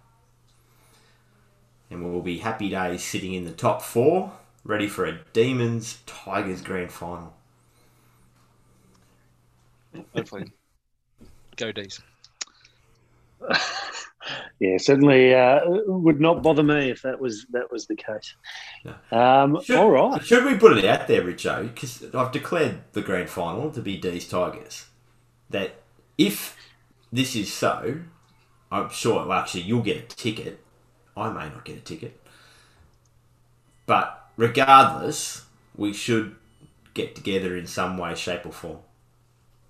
And 1.89 2.03
we'll 2.03 2.21
be 2.21 2.39
happy 2.39 2.69
days 2.69 3.03
sitting 3.03 3.33
in 3.33 3.45
the 3.45 3.51
top 3.51 3.81
four, 3.81 4.33
ready 4.63 4.87
for 4.87 5.05
a 5.05 5.19
Demons 5.33 5.99
Tigers 6.05 6.61
grand 6.61 6.91
final. 6.91 7.33
Hopefully, 10.13 10.51
go 11.55 11.71
D's. 11.71 12.01
Yeah, 14.59 14.77
certainly 14.77 15.35
uh, 15.35 15.59
would 15.65 16.19
not 16.19 16.41
bother 16.41 16.63
me 16.63 16.89
if 16.89 17.03
that 17.03 17.19
was 17.19 17.45
that 17.51 17.71
was 17.71 17.85
the 17.85 17.95
case. 17.95 18.35
Um, 19.11 19.61
Should, 19.61 19.77
all 19.77 19.91
right. 19.91 20.23
Should 20.25 20.45
we 20.45 20.57
put 20.57 20.77
it 20.77 20.85
out 20.85 21.07
there, 21.07 21.21
Richo? 21.21 21.73
Because 21.73 22.03
I've 22.13 22.31
declared 22.31 22.79
the 22.93 23.01
grand 23.01 23.29
final 23.29 23.69
to 23.71 23.81
be 23.81 23.97
D's 23.97 24.27
Tigers. 24.27 24.87
That 25.49 25.75
if 26.17 26.57
this 27.11 27.35
is 27.35 27.53
so, 27.53 28.01
I'm 28.71 28.89
sure. 28.89 29.25
Well, 29.27 29.33
actually, 29.33 29.61
you'll 29.61 29.81
get 29.81 29.97
a 29.97 30.15
ticket. 30.15 30.59
I 31.17 31.31
may 31.31 31.49
not 31.53 31.65
get 31.65 31.77
a 31.77 31.81
ticket, 31.81 32.19
but 33.85 34.29
regardless, 34.37 35.45
we 35.75 35.93
should 35.93 36.35
get 36.93 37.15
together 37.15 37.55
in 37.55 37.67
some 37.67 37.97
way, 37.97 38.15
shape, 38.15 38.45
or 38.45 38.51
form. 38.51 38.79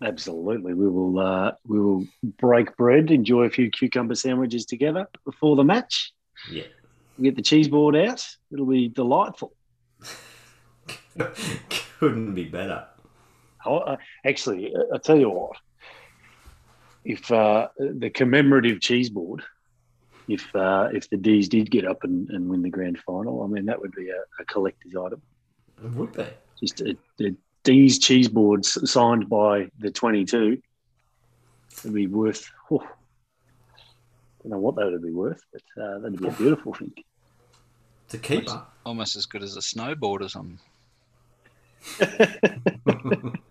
Absolutely, 0.02 0.74
we 0.74 0.88
will. 0.88 1.20
Uh, 1.20 1.54
we 1.66 1.80
will 1.80 2.06
break 2.38 2.76
bread, 2.78 3.10
enjoy 3.10 3.44
a 3.44 3.50
few 3.50 3.72
cucumber 3.72 4.16
sandwiches 4.16 4.66
together 4.66 5.08
before 5.26 5.56
the 5.56 5.64
match. 5.64 6.14
Yeah. 6.52 6.64
Get 7.22 7.36
the 7.36 7.42
cheese 7.42 7.68
board 7.68 7.96
out. 7.96 8.24
It'll 8.52 8.68
be 8.68 8.90
delightful. 8.90 9.54
Couldn't 12.00 12.36
be 12.36 12.46
better. 12.46 12.86
Oh, 13.66 13.78
uh, 13.78 13.98
actually, 14.24 14.74
I 14.94 14.98
tell 15.00 15.18
you 15.18 15.32
what. 15.32 15.58
If 17.04 17.32
uh, 17.32 17.70
the 17.80 18.12
commemorative 18.12 18.82
cheese 18.82 19.10
board, 19.10 19.42
if 20.28 20.54
uh, 20.56 20.90
if 20.94 21.10
the 21.10 21.18
D's 21.18 21.50
did 21.50 21.72
get 21.72 21.86
up 21.86 22.04
and, 22.04 22.30
and 22.30 22.50
win 22.50 22.62
the 22.62 22.70
grand 22.70 23.00
final, 23.00 23.44
I 23.44 23.48
mean 23.48 23.66
that 23.66 23.80
would 23.82 23.94
be 23.94 24.10
a, 24.10 24.22
a 24.40 24.46
collector's 24.46 24.96
item. 24.96 25.22
It 25.84 25.92
would 25.92 26.14
be. 26.14 26.26
Just 26.60 26.82
a, 26.82 26.98
a 27.22 27.36
D's 27.64 28.00
cheese 28.00 28.28
boards 28.28 28.78
signed 28.90 29.30
by 29.30 29.70
the 29.80 29.92
twenty 29.92 30.26
two. 30.26 30.62
It'd 31.80 31.94
be 31.94 32.08
worth. 32.08 32.50
Oh, 32.72 32.80
don't 34.44 34.52
know 34.52 34.60
what 34.60 34.76
that 34.76 34.92
would 34.92 35.04
be 35.04 35.12
worth, 35.12 35.42
but 35.52 35.62
uh, 35.82 36.00
that'd 36.00 36.20
be 36.20 36.28
a 36.28 36.32
beautiful 36.32 36.74
thing. 36.74 36.94
It's 38.06 38.14
a 38.14 38.20
keeper. 38.20 38.66
Almost 38.86 39.16
as 39.16 39.26
good 39.26 39.44
as 39.44 39.58
a 39.58 39.60
snowboard 39.60 40.22
or 40.22 40.30
something. 40.30 40.60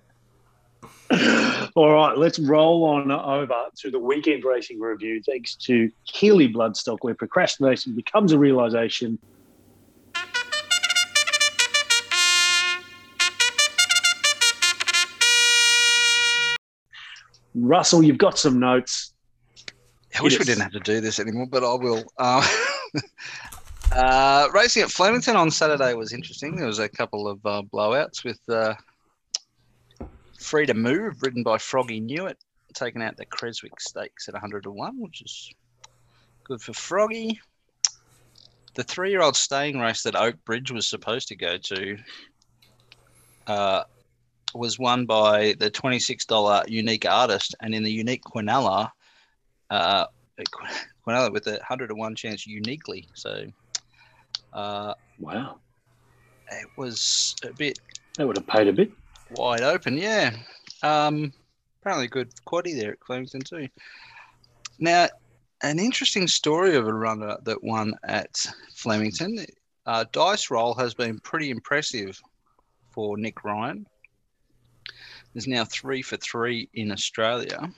All 1.76 1.92
right, 1.92 2.16
let's 2.16 2.38
roll 2.38 2.85
on 2.85 3.11
over 3.11 3.66
to 3.80 3.90
the 3.90 3.99
weekend 3.99 4.45
racing 4.45 4.80
review. 4.80 5.23
Thanks 5.23 5.54
to 5.56 5.92
Healy 6.04 6.50
Bloodstock, 6.50 6.97
where 7.02 7.14
procrastination 7.14 7.95
becomes 7.95 8.33
a 8.33 8.38
realization. 8.38 9.18
Russell, 17.54 18.02
you've 18.02 18.16
got 18.16 18.38
some 18.38 18.59
notes. 18.59 19.12
I 20.18 20.23
wish 20.23 20.38
we 20.38 20.47
didn't 20.47 20.62
have 20.62 20.73
to 20.73 20.80
do 20.80 21.02
this 21.02 21.21
anymore, 21.21 21.47
but 21.47 21.62
I 21.62 21.75
will. 21.75 22.04
Uh, 22.16 22.49
uh, 23.92 24.49
racing 24.54 24.85
at 24.85 24.90
Flemington 24.90 25.37
on 25.37 25.50
Saturday 25.50 25.92
was 25.92 26.14
interesting. 26.14 26.56
There 26.56 26.66
was 26.66 26.78
a 26.78 26.88
couple 26.88 27.28
of 27.28 27.45
uh, 27.45 27.61
blowouts 27.71 28.25
with 28.25 28.40
uh, 28.49 28.73
Free 30.38 30.66
to 30.66 30.75
Move, 30.75 31.23
ridden 31.23 31.43
by 31.43 31.59
Froggy 31.59 32.00
Newitt, 32.00 32.37
taking 32.75 33.02
out 33.02 33.16
the 33.16 33.26
Creswick 33.26 33.81
Stakes 33.81 34.28
at 34.28 34.35
100 34.35 34.64
to 34.64 34.71
1, 34.71 35.00
which 35.00 35.23
is 35.23 35.50
good 36.45 36.61
for 36.61 36.73
Froggy. 36.73 37.40
The 38.75 38.85
three 38.85 39.11
year 39.11 39.23
old 39.23 39.37
staying 39.37 39.78
race 39.78 40.02
that 40.02 40.14
Oak 40.14 40.37
Bridge 40.45 40.71
was 40.71 40.88
supposed 40.88 41.28
to 41.28 41.37
go 41.37 41.57
to 41.57 41.97
uh, 43.47 43.85
was 44.55 44.78
won 44.78 45.07
by 45.07 45.55
the 45.59 45.71
$26 45.71 46.69
unique 46.69 47.07
artist, 47.07 47.55
and 47.61 47.75
in 47.75 47.83
the 47.83 47.93
unique 47.93 48.23
Quinella, 48.23 48.90
uh, 49.71 50.07
Quinella 51.07 51.33
with 51.33 51.47
a 51.47 51.52
100 51.52 51.88
to 51.88 51.95
1 51.95 52.14
chance 52.14 52.47
uniquely. 52.47 53.09
So 53.14 53.47
uh, 54.52 54.95
Wow, 55.19 55.59
it 56.50 56.69
was 56.76 57.35
a 57.43 57.52
bit 57.55 57.78
that 58.16 58.26
would 58.26 58.37
have 58.37 58.47
paid 58.47 58.69
a 58.69 58.73
bit. 58.73 58.93
Wide 59.30 59.62
open, 59.62 59.97
yeah. 59.97 60.37
Um, 60.83 61.33
apparently 61.80 62.09
good 62.09 62.33
quaddy 62.47 62.78
there 62.78 62.92
at 62.92 63.04
Flemington 63.04 63.40
too. 63.40 63.68
Now, 64.78 65.09
an 65.62 65.78
interesting 65.78 66.28
story 66.28 66.76
of 66.76 66.87
a 66.87 66.92
runner 66.92 67.37
that 67.45 67.62
won 67.62 67.95
at 68.04 68.37
Flemington. 68.75 69.45
Uh, 69.87 70.04
dice 70.12 70.50
roll 70.50 70.75
has 70.75 70.95
been 70.95 71.18
pretty 71.21 71.50
impressive 71.50 72.21
for 72.90 73.16
Nick 73.16 73.45
Ryan. 73.45 73.87
There's 75.33 75.47
now 75.47 75.64
three 75.64 76.02
for 76.02 76.16
three 76.16 76.68
in 76.75 76.90
Australia. 76.90 77.71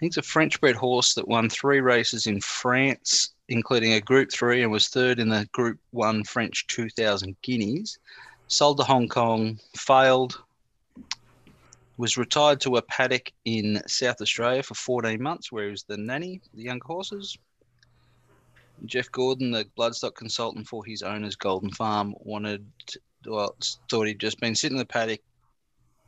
He's 0.00 0.16
a 0.16 0.22
French 0.22 0.60
bred 0.60 0.76
horse 0.76 1.14
that 1.14 1.26
won 1.26 1.48
three 1.48 1.80
races 1.80 2.26
in 2.26 2.40
France, 2.40 3.34
including 3.48 3.94
a 3.94 4.00
Group 4.00 4.30
3 4.30 4.62
and 4.62 4.70
was 4.70 4.88
third 4.88 5.18
in 5.18 5.28
the 5.28 5.48
Group 5.52 5.78
1 5.90 6.24
French 6.24 6.66
2000 6.68 7.36
Guineas. 7.42 7.98
Sold 8.50 8.78
to 8.78 8.82
Hong 8.82 9.08
Kong, 9.08 9.60
failed, 9.76 10.42
was 11.98 12.16
retired 12.16 12.62
to 12.62 12.76
a 12.76 12.82
paddock 12.82 13.30
in 13.44 13.82
South 13.86 14.22
Australia 14.22 14.62
for 14.62 14.74
14 14.74 15.22
months 15.22 15.52
where 15.52 15.64
he 15.64 15.70
was 15.70 15.82
the 15.82 15.98
nanny 15.98 16.40
for 16.42 16.56
the 16.56 16.62
young 16.62 16.80
horses. 16.82 17.36
Jeff 18.86 19.12
Gordon, 19.12 19.50
the 19.50 19.66
bloodstock 19.76 20.14
consultant 20.14 20.66
for 20.66 20.82
his 20.82 21.02
owner's 21.02 21.36
Golden 21.36 21.70
Farm, 21.70 22.14
wanted, 22.20 22.64
well, 23.26 23.54
thought 23.90 24.06
he'd 24.06 24.18
just 24.18 24.40
been 24.40 24.54
sitting 24.54 24.76
in 24.76 24.80
the 24.80 24.86
paddock, 24.86 25.20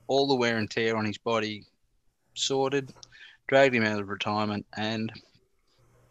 all 0.06 0.26
the 0.26 0.34
wear 0.34 0.56
and 0.56 0.70
tear 0.70 0.96
on 0.96 1.04
his 1.04 1.18
body 1.18 1.66
sorted, 2.32 2.94
dragged 3.48 3.74
him 3.74 3.84
out 3.84 4.00
of 4.00 4.08
retirement, 4.08 4.64
and 4.78 5.12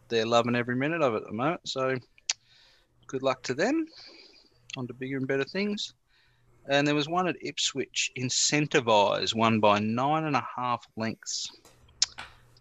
they're 0.09 0.27
loving 0.27 0.55
every 0.55 0.75
minute 0.75 1.01
of 1.01 1.15
it 1.15 1.23
at 1.23 1.27
the 1.27 1.33
moment. 1.33 1.61
So 1.67 1.95
good 3.07 3.23
luck 3.23 3.41
to 3.43 3.55
them. 3.55 3.87
On 4.77 4.85
to 4.85 4.93
bigger 4.93 5.17
and 5.17 5.27
better 5.27 5.43
things. 5.43 5.93
And 6.67 6.87
there 6.87 6.95
was 6.95 7.09
one 7.09 7.27
at 7.27 7.35
Ipswich, 7.41 8.11
Incentivize, 8.17 9.33
won 9.33 9.59
by 9.59 9.79
nine 9.79 10.25
and 10.25 10.35
a 10.35 10.47
half 10.55 10.85
lengths, 10.95 11.49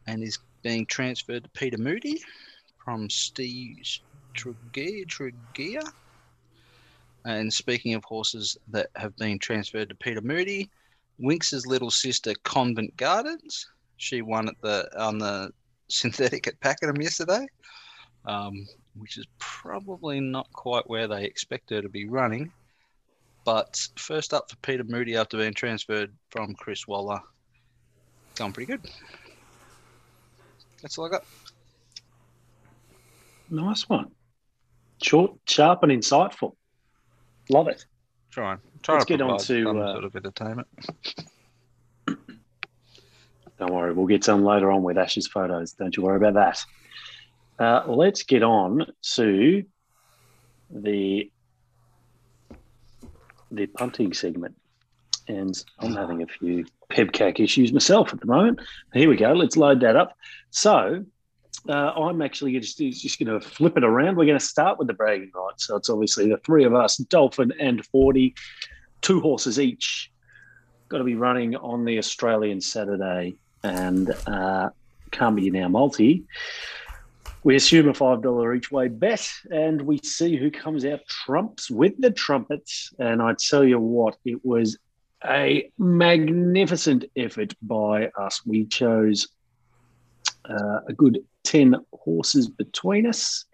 and 0.06 0.22
is 0.22 0.38
being 0.62 0.86
transferred 0.86 1.44
to 1.44 1.50
Peter 1.50 1.78
Moody 1.78 2.22
from 2.84 3.10
Steve. 3.10 4.00
Tregea. 4.34 5.82
And 7.24 7.52
speaking 7.52 7.94
of 7.94 8.04
horses 8.04 8.56
that 8.68 8.88
have 8.96 9.16
been 9.16 9.38
transferred 9.38 9.88
to 9.88 9.94
Peter 9.94 10.20
Moody, 10.20 10.70
Winx's 11.18 11.66
little 11.66 11.90
sister 11.90 12.32
Convent 12.44 12.96
Gardens. 12.96 13.66
She 13.96 14.22
won 14.22 14.48
at 14.48 14.54
the 14.62 14.88
on 14.98 15.18
the 15.18 15.50
synthetic 15.88 16.46
at 16.46 16.60
Pakenham 16.60 17.00
yesterday, 17.00 17.46
um, 18.24 18.66
which 18.96 19.18
is 19.18 19.26
probably 19.38 20.20
not 20.20 20.50
quite 20.52 20.88
where 20.88 21.08
they 21.08 21.24
expect 21.24 21.70
her 21.70 21.82
to 21.82 21.88
be 21.88 22.06
running. 22.06 22.52
But 23.48 23.88
first 23.96 24.34
up 24.34 24.50
for 24.50 24.56
Peter 24.56 24.84
Moody 24.84 25.16
after 25.16 25.38
being 25.38 25.54
transferred 25.54 26.12
from 26.28 26.54
Chris 26.54 26.86
Waller, 26.86 27.18
going 28.34 28.52
pretty 28.52 28.70
good. 28.70 28.82
That's 30.82 30.98
all 30.98 31.06
I 31.06 31.08
got. 31.08 31.24
Nice 33.48 33.88
one. 33.88 34.10
Short, 35.02 35.32
sharp, 35.46 35.82
and 35.82 35.90
insightful. 35.90 36.56
Love 37.48 37.68
it. 37.68 37.86
Trying, 38.30 38.58
trying 38.82 38.98
Let's 38.98 39.08
get 39.08 39.22
on 39.22 39.38
to, 39.38 39.70
uh, 39.70 39.92
sort 39.94 40.04
of 40.04 40.14
entertainment. 40.14 40.68
Don't 42.06 43.72
worry, 43.72 43.94
we'll 43.94 44.04
get 44.04 44.24
some 44.24 44.44
later 44.44 44.70
on 44.70 44.82
with 44.82 44.98
Ash's 44.98 45.26
photos. 45.26 45.72
Don't 45.72 45.96
you 45.96 46.02
worry 46.02 46.18
about 46.18 46.34
that. 46.34 46.62
Uh, 47.58 47.90
let's 47.90 48.24
get 48.24 48.42
on 48.42 48.84
to 49.14 49.64
the 50.68 51.30
the 53.50 53.66
punting 53.66 54.12
segment. 54.12 54.54
And 55.26 55.62
I'm 55.78 55.94
having 55.94 56.22
a 56.22 56.26
few 56.26 56.64
pebcac 56.90 57.38
issues 57.38 57.72
myself 57.72 58.12
at 58.12 58.20
the 58.20 58.26
moment. 58.26 58.60
Here 58.94 59.08
we 59.08 59.16
go. 59.16 59.32
Let's 59.32 59.56
load 59.56 59.80
that 59.80 59.94
up. 59.94 60.16
So 60.50 61.04
uh, 61.68 61.72
I'm 61.72 62.22
actually 62.22 62.58
just, 62.58 62.78
just 62.78 63.18
going 63.18 63.40
to 63.40 63.46
flip 63.46 63.76
it 63.76 63.84
around. 63.84 64.16
We're 64.16 64.26
going 64.26 64.38
to 64.38 64.44
start 64.44 64.78
with 64.78 64.88
the 64.88 64.94
bragging 64.94 65.30
rights. 65.34 65.66
So 65.66 65.76
it's 65.76 65.90
obviously 65.90 66.28
the 66.28 66.38
three 66.38 66.64
of 66.64 66.74
us, 66.74 66.96
Dolphin 66.96 67.52
and 67.60 67.84
40, 67.86 68.34
two 69.02 69.20
horses 69.20 69.60
each. 69.60 70.10
got 70.88 70.98
to 70.98 71.04
be 71.04 71.14
running 71.14 71.56
on 71.56 71.84
the 71.84 71.98
Australian 71.98 72.60
Saturday 72.60 73.36
and 73.62 74.10
uh, 74.26 74.70
can't 75.10 75.36
be 75.36 75.48
in 75.48 75.56
our 75.56 75.68
multi. 75.68 76.24
We 77.44 77.56
assume 77.56 77.88
a 77.88 77.92
$5 77.92 78.56
each 78.56 78.70
way 78.70 78.88
bet 78.88 79.30
and 79.50 79.82
we 79.82 79.98
see 79.98 80.36
who 80.36 80.50
comes 80.50 80.84
out 80.84 81.00
trumps 81.06 81.70
with 81.70 81.94
the 81.98 82.10
trumpets. 82.10 82.92
And 82.98 83.22
I 83.22 83.34
tell 83.34 83.64
you 83.64 83.78
what, 83.78 84.16
it 84.24 84.44
was 84.44 84.76
a 85.24 85.70
magnificent 85.78 87.04
effort 87.16 87.54
by 87.62 88.08
us. 88.18 88.44
We 88.44 88.66
chose 88.66 89.28
uh, 90.48 90.80
a 90.88 90.92
good 90.92 91.24
10 91.44 91.76
horses 91.92 92.48
between 92.48 93.06
us 93.06 93.44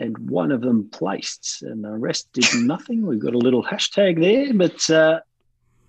and 0.00 0.16
one 0.30 0.52
of 0.52 0.60
them 0.60 0.88
placed, 0.90 1.62
and 1.62 1.82
the 1.82 1.90
rest 1.90 2.32
did 2.32 2.46
nothing. 2.54 3.04
We've 3.04 3.18
got 3.18 3.34
a 3.34 3.38
little 3.38 3.64
hashtag 3.64 4.20
there, 4.20 4.54
but 4.54 4.88
uh, 4.90 5.20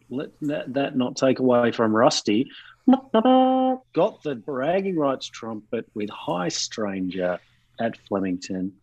let 0.09 0.29
that, 0.41 0.73
that 0.73 0.97
not 0.97 1.15
take 1.15 1.39
away 1.39 1.71
from 1.71 1.95
Rusty. 1.95 2.49
Got 2.89 4.24
the 4.24 4.36
bragging 4.36 4.98
rights 4.98 5.27
trumpet 5.27 5.86
with 5.93 6.10
High 6.10 6.50
Stranger 6.50 7.39
at 7.79 7.98
Flemington. 8.08 8.74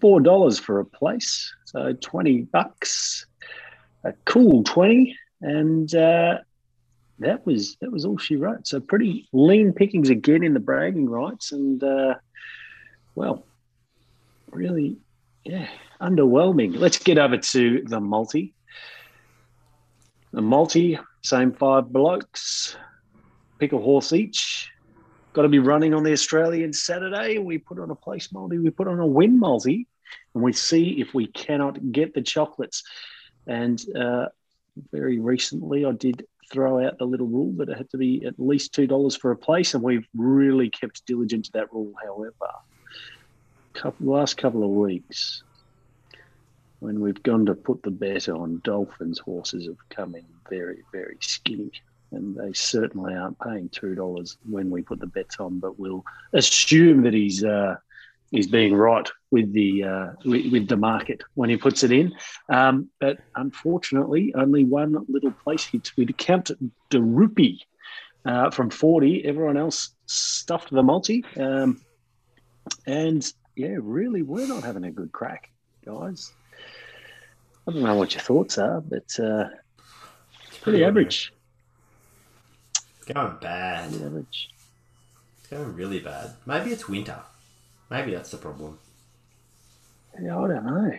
Four 0.00 0.20
dollars 0.20 0.58
for 0.58 0.80
a 0.80 0.84
place, 0.84 1.52
so 1.64 1.92
twenty 1.94 2.42
bucks. 2.42 3.26
A 4.04 4.12
cool 4.24 4.62
twenty, 4.64 5.16
and 5.40 5.92
uh, 5.94 6.38
that 7.20 7.46
was 7.46 7.76
that 7.80 7.90
was 7.90 8.04
all 8.04 8.18
she 8.18 8.36
wrote. 8.36 8.66
So 8.66 8.80
pretty 8.80 9.28
lean 9.32 9.72
pickings 9.72 10.10
again 10.10 10.44
in 10.44 10.54
the 10.54 10.60
bragging 10.60 11.08
rights, 11.08 11.52
and 11.52 11.82
uh, 11.82 12.14
well, 13.14 13.44
really, 14.50 14.98
yeah, 15.44 15.68
underwhelming. 16.00 16.76
Let's 16.76 16.98
get 16.98 17.18
over 17.18 17.38
to 17.38 17.82
the 17.84 18.00
multi. 18.00 18.54
The 20.32 20.42
multi, 20.42 20.98
same 21.22 21.52
five 21.52 21.92
blokes, 21.92 22.76
pick 23.58 23.72
a 23.72 23.78
horse 23.78 24.12
each. 24.12 24.70
Got 25.32 25.42
to 25.42 25.48
be 25.48 25.58
running 25.58 25.94
on 25.94 26.04
the 26.04 26.12
Australian 26.12 26.72
Saturday. 26.72 27.38
We 27.38 27.58
put 27.58 27.80
on 27.80 27.90
a 27.90 27.94
place 27.94 28.32
multi, 28.32 28.58
we 28.58 28.70
put 28.70 28.88
on 28.88 29.00
a 29.00 29.06
win 29.06 29.38
multi, 29.38 29.86
and 30.34 30.42
we 30.42 30.52
see 30.52 31.00
if 31.00 31.12
we 31.14 31.26
cannot 31.26 31.92
get 31.92 32.14
the 32.14 32.22
chocolates. 32.22 32.82
And 33.46 33.82
uh, 33.96 34.26
very 34.92 35.18
recently, 35.18 35.84
I 35.84 35.92
did 35.92 36.26
throw 36.50 36.84
out 36.84 36.98
the 36.98 37.04
little 37.04 37.26
rule 37.26 37.52
that 37.56 37.68
it 37.68 37.76
had 37.76 37.90
to 37.90 37.98
be 37.98 38.24
at 38.24 38.38
least 38.38 38.74
two 38.74 38.86
dollars 38.86 39.16
for 39.16 39.30
a 39.30 39.36
place, 39.36 39.74
and 39.74 39.82
we've 39.82 40.06
really 40.14 40.70
kept 40.70 41.06
diligent 41.06 41.46
to 41.46 41.52
that 41.52 41.72
rule. 41.72 41.92
However, 42.02 42.32
couple 43.72 44.06
last 44.06 44.36
couple 44.36 44.62
of 44.62 44.70
weeks, 44.70 45.42
when 46.78 47.00
we've 47.00 47.22
gone 47.22 47.46
to 47.46 47.54
put 47.54 47.82
the 47.82 47.90
bet 47.90 48.28
on, 48.28 48.60
Dolphins 48.62 49.18
horses 49.18 49.66
have 49.66 49.88
come 49.88 50.14
in 50.14 50.26
very 50.48 50.82
very 50.92 51.18
skinny, 51.20 51.72
and 52.14 52.36
they 52.36 52.52
certainly 52.52 53.14
aren't 53.14 53.38
paying 53.40 53.68
two 53.68 53.94
dollars 53.94 54.38
when 54.48 54.70
we 54.70 54.82
put 54.82 55.00
the 55.00 55.06
bets 55.06 55.36
on. 55.38 55.58
But 55.58 55.78
we'll 55.78 56.04
assume 56.32 57.02
that 57.02 57.14
he's 57.14 57.44
uh, 57.44 57.76
he's 58.30 58.46
being 58.46 58.74
right 58.74 59.08
with 59.30 59.52
the 59.52 59.84
uh, 59.84 60.12
with, 60.24 60.52
with, 60.52 60.68
the 60.68 60.76
market 60.76 61.22
when 61.34 61.50
he 61.50 61.56
puts 61.56 61.82
it 61.82 61.92
in. 61.92 62.12
Um, 62.48 62.88
but 63.00 63.18
unfortunately, 63.36 64.34
only 64.34 64.64
one 64.64 65.04
little 65.08 65.32
place 65.32 65.64
hit. 65.64 65.92
We'd 65.96 66.16
count 66.18 66.50
the 66.90 67.02
rupee 67.02 67.62
uh, 68.24 68.50
from 68.50 68.70
forty. 68.70 69.24
Everyone 69.24 69.56
else 69.56 69.90
stuffed 70.06 70.70
the 70.70 70.82
multi, 70.82 71.24
um, 71.38 71.80
and 72.86 73.32
yeah, 73.56 73.76
really, 73.80 74.22
we're 74.22 74.48
not 74.48 74.64
having 74.64 74.84
a 74.84 74.90
good 74.90 75.12
crack, 75.12 75.50
guys. 75.84 76.32
I 77.66 77.72
don't 77.72 77.82
know 77.82 77.94
what 77.94 78.14
your 78.14 78.22
thoughts 78.22 78.58
are, 78.58 78.80
but 78.80 79.18
uh, 79.18 79.48
it's 80.48 80.58
pretty 80.58 80.84
average. 80.84 81.32
Going 83.12 83.36
bad. 83.40 83.90
Pretty. 83.90 84.06
It's 84.16 85.50
going 85.50 85.74
really 85.74 86.00
bad. 86.00 86.34
Maybe 86.46 86.70
it's 86.70 86.88
winter. 86.88 87.20
Maybe 87.90 88.12
that's 88.12 88.30
the 88.30 88.38
problem. 88.38 88.78
Yeah, 90.20 90.38
I 90.38 90.48
don't 90.48 90.66
know. 90.66 90.92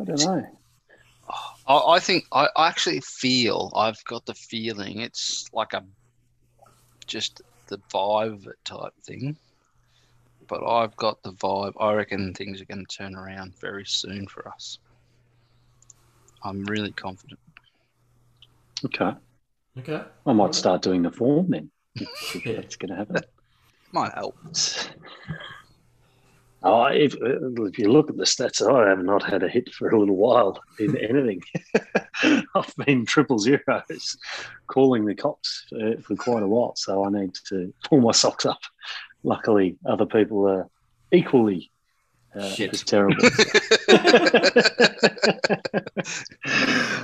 I 0.00 0.04
don't 0.04 0.24
know. 0.24 0.46
I, 1.66 1.76
I 1.76 2.00
think 2.00 2.24
I 2.32 2.48
actually 2.56 3.00
feel 3.00 3.72
I've 3.76 4.02
got 4.04 4.26
the 4.26 4.34
feeling 4.34 5.00
it's 5.00 5.48
like 5.52 5.72
a 5.74 5.84
just 7.06 7.42
the 7.68 7.78
vibe 7.92 8.48
type 8.64 8.94
thing 9.04 9.36
but 10.50 10.66
I've 10.66 10.96
got 10.96 11.22
the 11.22 11.32
vibe. 11.32 11.74
I 11.80 11.94
reckon 11.94 12.34
things 12.34 12.60
are 12.60 12.64
going 12.64 12.84
to 12.84 12.96
turn 12.96 13.14
around 13.14 13.54
very 13.60 13.84
soon 13.86 14.26
for 14.26 14.48
us. 14.48 14.78
I'm 16.42 16.64
really 16.64 16.90
confident. 16.90 17.38
Okay. 18.84 19.12
Okay. 19.78 20.02
I 20.26 20.32
might 20.32 20.54
start 20.54 20.82
doing 20.82 21.02
the 21.02 21.10
form 21.10 21.50
then. 21.50 21.70
That's 22.44 22.76
going 22.76 22.90
to 22.90 22.96
happen. 22.96 23.22
Might 23.92 24.12
help. 24.14 24.36
Oh, 26.62 26.84
if, 26.84 27.16
if 27.18 27.78
you 27.78 27.90
look 27.90 28.10
at 28.10 28.18
the 28.18 28.24
stats, 28.24 28.60
I 28.60 28.90
have 28.90 29.02
not 29.02 29.22
had 29.22 29.42
a 29.42 29.48
hit 29.48 29.72
for 29.72 29.88
a 29.88 29.98
little 29.98 30.16
while 30.16 30.60
in 30.78 30.94
anything. 30.98 31.40
I've 32.54 32.76
been 32.84 33.06
triple 33.06 33.38
zeros 33.38 34.18
calling 34.66 35.06
the 35.06 35.14
cops 35.14 35.64
for, 35.70 35.96
for 36.02 36.16
quite 36.16 36.42
a 36.42 36.46
while, 36.46 36.76
so 36.76 37.02
I 37.02 37.08
need 37.08 37.32
to 37.48 37.72
pull 37.88 38.02
my 38.02 38.12
socks 38.12 38.44
up 38.44 38.60
luckily, 39.22 39.76
other 39.86 40.06
people 40.06 40.48
are 40.48 40.68
equally 41.12 41.70
uh, 42.34 42.54
as 42.60 42.82
terrible. 42.84 43.28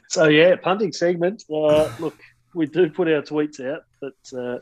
so 0.08 0.28
yeah, 0.28 0.56
punting 0.56 0.92
segment. 0.92 1.44
Uh, 1.52 1.90
look, 1.98 2.16
we 2.56 2.66
do 2.66 2.88
put 2.88 3.06
our 3.06 3.20
tweets 3.20 3.60
out, 3.60 3.82
but 4.00 4.14
uh, 4.36 4.58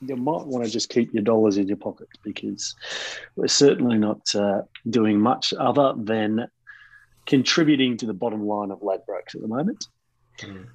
you 0.00 0.16
might 0.16 0.46
want 0.46 0.64
to 0.64 0.70
just 0.70 0.90
keep 0.90 1.12
your 1.14 1.22
dollars 1.22 1.56
in 1.56 1.66
your 1.66 1.78
pocket 1.78 2.08
because 2.22 2.74
we're 3.36 3.48
certainly 3.48 3.96
not 3.96 4.20
uh, 4.34 4.60
doing 4.90 5.18
much 5.18 5.54
other 5.58 5.94
than 5.96 6.46
contributing 7.24 7.96
to 7.96 8.06
the 8.06 8.12
bottom 8.12 8.46
line 8.46 8.70
of 8.70 8.80
Ladbrokes 8.80 9.34
at 9.34 9.40
the 9.40 9.48
moment. 9.48 9.86
Mm. 10.40 10.66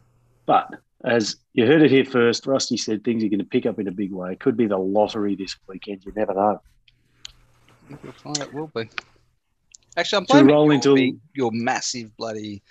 But 0.47 0.67
as 1.05 1.35
you 1.53 1.67
heard 1.67 1.83
it 1.83 1.91
here 1.91 2.05
first, 2.05 2.47
Rusty 2.47 2.75
said 2.75 3.03
things 3.03 3.23
are 3.23 3.29
going 3.29 3.39
to 3.39 3.45
pick 3.45 3.67
up 3.67 3.79
in 3.79 3.87
a 3.87 3.91
big 3.91 4.11
way. 4.11 4.33
It 4.33 4.39
could 4.39 4.57
be 4.57 4.65
the 4.65 4.77
lottery 4.77 5.35
this 5.35 5.55
weekend. 5.67 6.03
You 6.05 6.11
never 6.15 6.33
know. 6.33 6.59
It 7.91 8.53
will 8.53 8.71
be. 8.73 8.89
Actually, 9.95 10.17
I'm 10.17 10.25
playing 10.25 10.47
roll 10.47 10.71
into 10.71 11.19
your 11.35 11.51
massive 11.53 12.17
bloody 12.17 12.63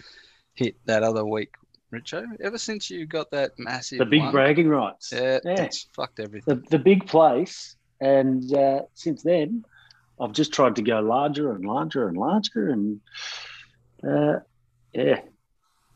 hit 0.55 0.75
that 0.87 1.03
other 1.03 1.25
week, 1.25 1.55
Richo. 1.93 2.27
Ever 2.41 2.59
since 2.59 2.91
you 2.91 3.07
got 3.07 3.31
that 3.33 3.53
massive, 3.59 3.99
the 3.99 4.07
big 4.07 4.23
one, 4.23 4.33
bragging 4.33 4.69
rights, 4.69 5.13
yeah, 5.13 5.39
yeah. 5.45 5.69
fucked 5.95 6.21
everything. 6.21 6.55
The, 6.55 6.69
the 6.71 6.79
big 6.79 7.07
place, 7.07 7.77
and 8.01 8.53
uh, 8.55 8.83
since 8.95 9.23
then, 9.23 9.65
I've 10.19 10.33
just 10.33 10.53
tried 10.53 10.77
to 10.77 10.83
go 10.83 11.01
larger 11.01 11.53
and 11.53 11.65
larger 11.65 12.09
and 12.09 12.17
larger, 12.17 12.71
and 12.71 13.01
uh, 14.09 14.41
yeah, 14.95 15.21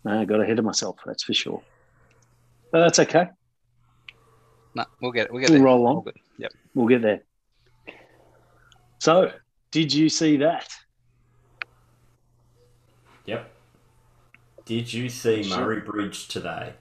no, 0.05 0.21
I 0.21 0.25
got 0.25 0.41
ahead 0.41 0.59
of 0.59 0.65
myself. 0.65 0.99
That's 1.07 1.23
for 1.23 1.35
sure. 1.35 1.63
But 2.71 2.81
that's 2.81 2.99
okay. 2.99 3.29
No, 4.75 4.85
we'll 5.01 5.13
get 5.13 5.27
it. 5.27 5.33
We'll 5.33 5.41
get 5.41 5.51
we'll 5.51 5.61
there. 5.61 5.67
roll 5.67 5.87
on. 5.87 6.05
Yep. 6.39 6.53
We'll 6.75 6.89
get 6.89 7.01
there. 7.01 7.23
So, 8.99 9.33
did 9.71 9.93
you 9.95 10.09
see 10.11 10.37
that? 10.39 10.69
Yep. 13.25 13.51
Did 14.67 14.93
you 14.93 15.09
see 15.09 15.45
sure. 15.45 15.59
Murray 15.59 15.81
Bridge 15.81 16.27
today? 16.27 16.75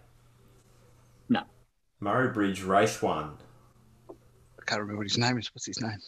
No. 1.30 1.44
Murray 2.00 2.34
Bridge 2.34 2.64
race 2.64 3.00
one. 3.00 3.38
I 4.10 4.64
can't 4.66 4.82
remember 4.82 4.98
what 4.98 5.08
his 5.08 5.20
name 5.20 5.38
is. 5.38 5.54
What's 5.54 5.68
his 5.68 5.80
name? 5.80 6.00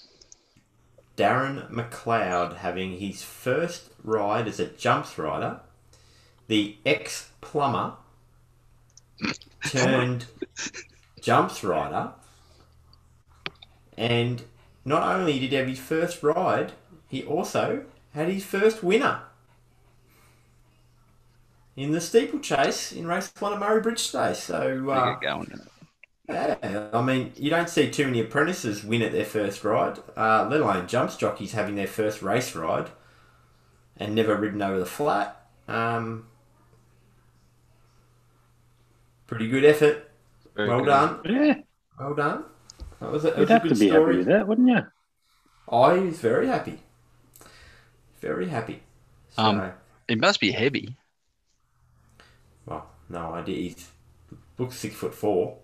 Darren 1.16 1.70
McLeod 1.72 2.58
having 2.58 2.98
his 2.98 3.22
first 3.22 3.92
ride 4.04 4.48
as 4.48 4.60
a 4.60 4.66
jumps 4.66 5.20
rider. 5.20 5.60
The 6.48 6.78
ex 6.84 7.30
plumber 7.42 7.94
turned 9.68 10.26
jumps 11.22 11.64
rider, 11.64 12.14
and 13.96 14.44
not 14.84 15.04
only 15.16 15.38
did 15.38 15.52
he 15.52 15.56
have 15.58 15.68
his 15.68 15.80
first 15.80 16.24
ride, 16.24 16.72
he 17.08 17.24
also 17.24 17.86
had 18.14 18.30
his 18.30 18.46
first 18.46 18.82
winner 18.82 19.27
in 21.78 21.92
the 21.92 22.02
steeplechase 22.02 22.92
in 22.92 23.08
race 23.08 23.32
one 23.40 23.54
at 23.54 23.60
Murray 23.60 23.80
Bridge 23.82 24.08
today. 24.08 24.34
So, 24.34 24.90
uh, 24.90 25.16
going, 25.20 25.62
yeah, 26.28 26.90
I 26.92 27.02
mean, 27.02 27.32
you 27.38 27.50
don't 27.50 27.70
see 27.70 27.90
too 27.90 28.06
many 28.06 28.20
apprentices 28.20 28.84
win 28.84 29.02
at 29.04 29.14
their 29.14 29.24
first 29.24 29.64
ride, 29.64 30.00
uh, 30.18 30.48
let 30.50 30.60
alone 30.60 30.88
jumps 30.88 31.16
jockeys 31.16 31.54
having 31.54 31.76
their 31.76 31.88
first 31.88 32.22
race 32.22 32.54
ride 32.56 32.90
and 33.96 34.14
never 34.16 34.36
ridden 34.36 34.62
over 34.62 34.80
the 34.80 34.86
flat. 34.86 35.48
Um, 35.68 36.26
Pretty 39.28 39.48
good 39.50 39.66
effort. 39.66 40.10
Very 40.56 40.70
well 40.70 40.80
good. 40.80 40.86
done. 40.86 41.20
Yeah. 41.26 41.56
Well 42.00 42.16
done. 42.16 42.46
That 43.00 43.12
was 43.12 43.26
a, 43.26 43.34
You'd 43.38 43.50
have 43.50 43.64
to 43.64 43.76
be 43.76 43.90
story. 43.90 43.92
happy 43.92 44.18
with 44.20 44.28
that, 44.28 44.48
wouldn't 44.48 44.70
you? 44.70 44.82
I 45.70 45.94
was 46.00 46.20
very 46.20 46.48
happy. 46.48 46.80
Very 48.22 48.48
happy. 48.48 48.82
So, 49.30 49.44
um, 49.44 49.72
it 50.08 50.20
must 50.20 50.40
be 50.40 50.52
heavy. 50.52 50.96
Well, 52.68 52.88
no 53.10 53.34
idea. 53.34 53.56
He's 53.56 53.92
Looks 54.58 54.76
six 54.76 54.96
foot 54.96 55.14
four. 55.14 55.58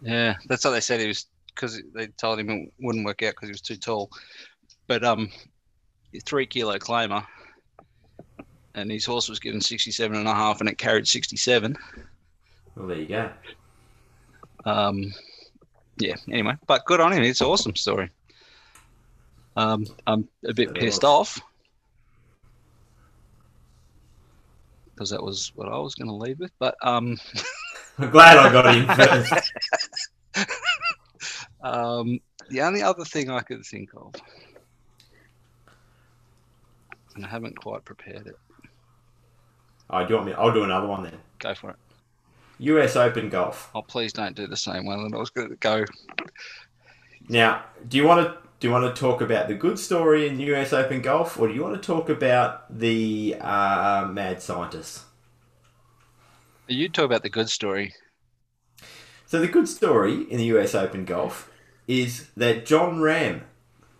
Yeah, 0.00 0.36
that's 0.46 0.64
what 0.64 0.70
they 0.70 0.80
said. 0.80 1.00
He 1.00 1.06
was 1.06 1.26
because 1.54 1.80
they 1.94 2.06
told 2.06 2.40
him 2.40 2.50
it 2.50 2.72
wouldn't 2.80 3.04
work 3.04 3.22
out 3.22 3.34
because 3.34 3.48
he 3.48 3.52
was 3.52 3.60
too 3.60 3.76
tall. 3.76 4.10
But 4.86 5.04
um, 5.04 5.30
three 6.24 6.46
kilo 6.46 6.78
claimer, 6.78 7.26
and 8.74 8.90
his 8.90 9.04
horse 9.04 9.28
was 9.28 9.38
given 9.38 9.60
67 9.60 10.16
and 10.16 10.26
a 10.26 10.34
half, 10.34 10.60
and 10.60 10.68
it 10.68 10.78
carried 10.78 11.06
67. 11.06 11.76
Well, 12.74 12.86
there 12.86 12.96
you 12.96 13.06
go. 13.06 13.30
Um, 14.64 15.12
yeah. 15.98 16.16
Anyway, 16.30 16.56
but 16.66 16.86
good 16.86 17.00
on 17.00 17.12
him. 17.12 17.22
It's 17.22 17.42
an 17.42 17.48
awesome 17.48 17.76
story. 17.76 18.10
Um, 19.56 19.86
I'm 20.06 20.26
a 20.46 20.54
bit 20.54 20.74
pissed 20.74 21.04
off 21.04 21.38
because 24.94 25.10
that 25.10 25.22
was 25.22 25.52
what 25.54 25.68
I 25.68 25.78
was 25.78 25.94
going 25.94 26.08
to 26.08 26.14
lead 26.14 26.38
with. 26.38 26.52
But 26.58 26.76
um, 26.82 27.18
I'm 27.98 28.10
glad 28.10 28.38
I 28.38 28.52
got 28.52 28.74
in 28.74 28.86
first. 28.96 29.52
um, 31.62 32.20
the 32.48 32.62
only 32.62 32.82
other 32.82 33.04
thing 33.04 33.30
I 33.30 33.40
could 33.40 33.64
think 33.64 33.90
of, 33.96 34.14
and 37.14 37.24
I 37.24 37.28
haven't 37.28 37.56
quite 37.56 37.84
prepared 37.84 38.26
it. 38.26 38.38
Oh, 39.90 40.02
do 40.04 40.08
you 40.10 40.14
want 40.16 40.26
me? 40.26 40.34
I'll 40.34 40.52
do 40.52 40.64
another 40.64 40.86
one 40.86 41.02
then. 41.02 41.18
Go 41.38 41.54
for 41.54 41.70
it. 41.70 41.76
U.S. 42.58 42.96
Open 42.96 43.28
golf. 43.28 43.70
Oh, 43.74 43.82
please 43.82 44.12
don't 44.12 44.36
do 44.36 44.46
the 44.46 44.56
same 44.56 44.86
one 44.86 45.02
that 45.02 45.16
I 45.16 45.18
was 45.18 45.30
going 45.30 45.48
to 45.50 45.56
go. 45.56 45.84
Now, 47.28 47.64
do 47.88 47.96
you 47.96 48.06
want 48.06 48.26
to 48.26 48.36
do 48.62 48.68
you 48.68 48.72
want 48.72 48.94
to 48.94 49.00
talk 49.00 49.20
about 49.20 49.48
the 49.48 49.54
good 49.54 49.76
story 49.76 50.28
in 50.28 50.38
U.S. 50.38 50.72
Open 50.72 51.02
golf, 51.02 51.36
or 51.36 51.48
do 51.48 51.52
you 51.54 51.64
want 51.64 51.74
to 51.74 51.84
talk 51.84 52.08
about 52.08 52.78
the 52.78 53.34
uh, 53.40 54.06
mad 54.06 54.40
scientists? 54.40 55.04
You 56.68 56.88
talk 56.88 57.06
about 57.06 57.24
the 57.24 57.28
good 57.28 57.50
story. 57.50 57.92
So 59.26 59.40
the 59.40 59.48
good 59.48 59.68
story 59.68 60.30
in 60.30 60.38
the 60.38 60.44
U.S. 60.44 60.76
Open 60.76 61.04
golf 61.04 61.50
is 61.88 62.28
that 62.36 62.64
Jon 62.64 63.00
Rahm, 63.00 63.40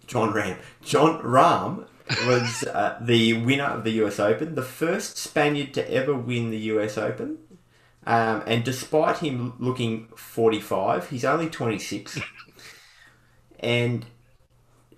Jon 0.06 0.32
Rahm, 0.32 0.58
Jon 0.80 1.20
Rahm 1.22 1.88
was 2.24 2.62
uh, 2.62 2.98
the 3.00 3.42
winner 3.42 3.64
of 3.64 3.82
the 3.82 3.90
U.S. 4.02 4.20
Open, 4.20 4.54
the 4.54 4.62
first 4.62 5.16
Spaniard 5.16 5.74
to 5.74 5.92
ever 5.92 6.14
win 6.14 6.50
the 6.50 6.58
U.S. 6.58 6.96
Open. 6.96 7.38
Um, 8.06 8.44
and 8.46 8.62
despite 8.62 9.18
him 9.18 9.54
looking 9.58 10.06
45, 10.14 11.10
he's 11.10 11.24
only 11.24 11.50
26. 11.50 12.20
and 13.58 14.06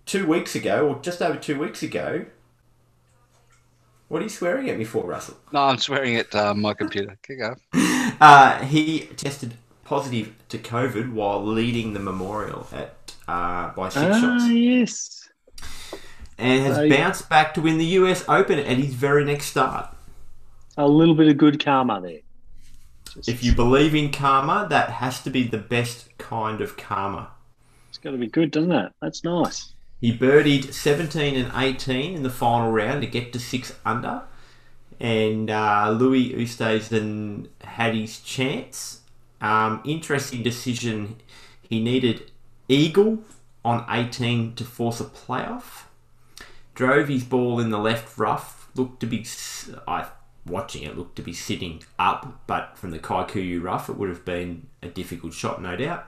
two 0.07 0.27
weeks 0.27 0.55
ago, 0.55 0.89
or 0.89 1.01
just 1.03 1.21
over 1.23 1.39
two 1.39 1.59
weeks 1.59 1.83
ago, 1.83 2.27
what 4.09 4.21
are 4.21 4.25
you 4.25 4.29
swearing 4.31 4.69
at 4.71 4.79
me 4.79 4.85
for, 4.85 5.05
Russell? 5.05 5.37
No, 5.53 5.61
I'm 5.65 5.79
swearing 5.79 6.17
at 6.17 6.35
uh, 6.35 6.55
my 6.55 6.75
computer. 6.75 7.17
Kick 7.23 7.43
up. 7.43 7.59
Uh, 8.21 8.63
he 8.67 9.07
tested 9.17 9.55
positive 9.85 10.33
to 10.49 10.57
COVID 10.59 11.13
while 11.15 11.45
leading 11.45 11.95
the 11.95 11.99
memorial 12.01 12.67
at 12.73 13.13
uh, 13.27 13.71
by 13.75 13.89
six 13.89 14.05
Ah, 14.17 14.21
shots, 14.21 14.49
yes. 14.51 15.29
and 16.39 16.65
has 16.65 16.79
Uh, 16.79 16.83
yeah. 16.83 16.97
bounced 16.97 17.29
back 17.29 17.55
to 17.55 17.61
win 17.63 17.77
the 17.79 17.85
US 17.99 18.25
Open 18.29 18.59
at 18.59 18.77
his 18.77 18.95
very 18.95 19.25
next 19.25 19.47
start. 19.47 19.89
A 20.77 20.87
little 20.87 21.15
bit 21.15 21.29
of 21.29 21.39
good 21.39 21.65
karma 21.65 22.01
there. 22.01 22.21
Just- 23.15 23.29
If 23.29 23.43
you 23.43 23.53
believe 23.55 23.95
in 23.97 24.13
karma, 24.13 24.67
that 24.71 24.91
has 24.91 25.21
to 25.25 25.31
be 25.31 25.43
the 25.45 25.59
best 25.59 26.17
kind 26.19 26.61
of 26.61 26.77
karma. 26.77 27.31
It's 27.89 27.99
got 27.99 28.13
to 28.13 28.19
be 28.19 28.29
good, 28.29 28.51
doesn't 28.53 28.71
it? 28.73 28.93
That's 29.03 29.25
nice. 29.25 29.74
He 30.01 30.17
birdied 30.17 30.73
17 30.73 31.35
and 31.35 31.53
18 31.55 32.15
in 32.15 32.23
the 32.23 32.31
final 32.31 32.71
round 32.71 33.01
to 33.03 33.07
get 33.07 33.33
to 33.33 33.39
six 33.39 33.75
under, 33.85 34.23
and 35.01 35.51
uh, 35.51 35.91
Louis 35.97 36.35
Oosthuizen 36.35 37.49
had 37.63 37.95
his 37.95 38.21
chance. 38.21 39.01
Um, 39.41 39.83
interesting 39.85 40.43
decision. 40.43 41.17
He 41.63 41.83
needed 41.83 42.31
eagle 42.69 43.21
on 43.65 43.85
18 43.89 44.55
to 44.57 44.65
force 44.65 45.01
a 45.01 45.05
playoff. 45.05 45.85
Drove 46.75 47.09
his 47.09 47.25
ball 47.25 47.61
in 47.61 47.71
the 47.71 47.79
left 47.79 48.19
rough. 48.19 48.69
Looked 48.75 49.01
to 49.01 49.07
be, 49.07 49.25
I 49.87 50.09
watching 50.47 50.83
it 50.83 50.97
looked 50.97 51.17
to 51.17 51.23
be 51.23 51.33
sitting 51.33 51.83
up, 51.99 52.43
but 52.47 52.77
from 52.77 52.91
the 52.91 52.99
kikuyu 52.99 53.63
rough, 53.63 53.89
it 53.89 53.97
would 53.97 54.09
have 54.09 54.25
been 54.25 54.67
a 54.83 54.89
difficult 54.89 55.33
shot, 55.33 55.63
no 55.63 55.77
doubt. 55.77 56.07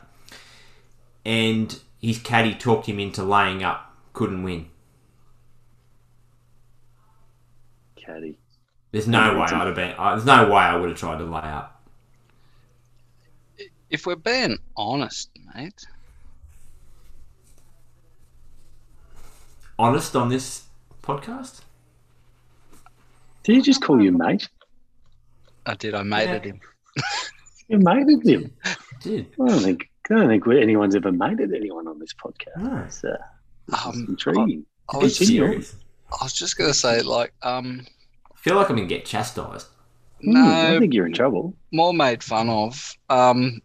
And 1.25 1.81
his 2.01 2.19
caddy 2.19 2.55
talked 2.55 2.87
him 2.87 2.99
into 3.01 3.23
laying 3.23 3.63
up, 3.63 3.95
couldn't 4.13 4.43
win. 4.43 4.67
Caddy. 7.97 8.39
There's 8.93 9.09
no 9.09 9.35
way 9.35 9.47
I'd 9.47 9.67
have 9.67 9.75
been. 9.75 9.95
Uh, 9.99 10.11
there's 10.11 10.25
no 10.25 10.47
way 10.49 10.61
I 10.61 10.77
would 10.77 10.89
have 10.91 10.99
tried 10.99 11.19
to 11.19 11.25
lay 11.25 11.41
up. 11.41 11.73
If 13.91 14.07
we're 14.07 14.17
being 14.17 14.59
honest, 14.77 15.31
mate, 15.55 15.87
Honest 19.79 20.17
on 20.17 20.31
this 20.31 20.65
podcast. 21.03 21.61
Did 23.45 23.57
he 23.57 23.61
just 23.61 23.83
call 23.83 24.03
you 24.03 24.11
mate? 24.11 24.49
I 25.67 25.75
did. 25.75 25.95
I 25.95 26.03
mated 26.03 26.45
Yeah. 26.47 26.53
him. 26.53 26.61
You 27.69 27.79
mated 27.81 28.23
him. 28.27 28.53
I 28.65 28.75
did. 29.03 29.27
I 29.41 29.47
don't 29.49 29.61
think 29.61 29.91
I 30.11 30.15
don't 30.15 30.29
think 30.29 30.47
anyone's 30.49 30.95
ever 30.95 31.11
mated 31.13 31.53
anyone 31.55 31.89
on 31.89 31.99
this 31.99 32.13
podcast. 32.15 32.57
No. 32.63 32.77
It's, 32.87 33.03
uh, 33.05 33.17
it's 33.69 33.87
Um, 33.87 34.07
intriguing. 34.09 34.65
I 34.89 34.99
Be 34.99 35.05
was, 35.05 35.19
Continue. 35.19 35.63
I 36.21 36.25
was 36.25 36.33
just 36.33 36.57
going 36.57 36.71
to 36.71 36.75
say, 36.75 37.03
like, 37.03 37.33
um, 37.43 37.85
I 38.33 38.39
feel 38.39 38.55
like 38.57 38.71
I'm 38.71 38.77
gonna 38.77 38.87
get 38.89 39.05
chastised. 39.05 39.67
No, 40.21 40.41
I 40.41 40.73
no, 40.75 40.79
think 40.81 40.95
you're 40.95 41.07
in 41.07 41.13
trouble. 41.13 41.55
more 41.73 41.93
made 41.93 42.23
fun 42.23 42.49
of. 42.49 42.97
Um, 43.11 43.61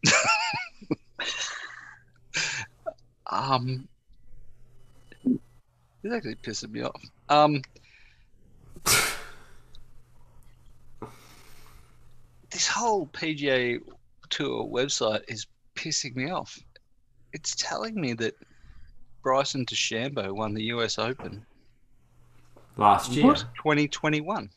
um, 3.27 3.87
it's 5.23 6.13
actually 6.13 6.35
pissing 6.35 6.71
me 6.71 6.81
off. 6.81 7.01
Um, 7.29 7.61
this 12.49 12.67
whole 12.67 13.07
PGA 13.07 13.79
Tour 14.29 14.67
website 14.67 15.21
is 15.27 15.45
pissing 15.81 16.15
me 16.15 16.29
off. 16.29 16.59
It's 17.33 17.55
telling 17.55 17.99
me 17.99 18.13
that 18.13 18.35
Bryson 19.23 19.65
DeChambeau 19.65 20.31
won 20.31 20.53
the 20.53 20.63
US 20.65 20.99
Open 20.99 21.45
Last 22.77 23.11
year. 23.11 23.33
2021. 23.33 24.49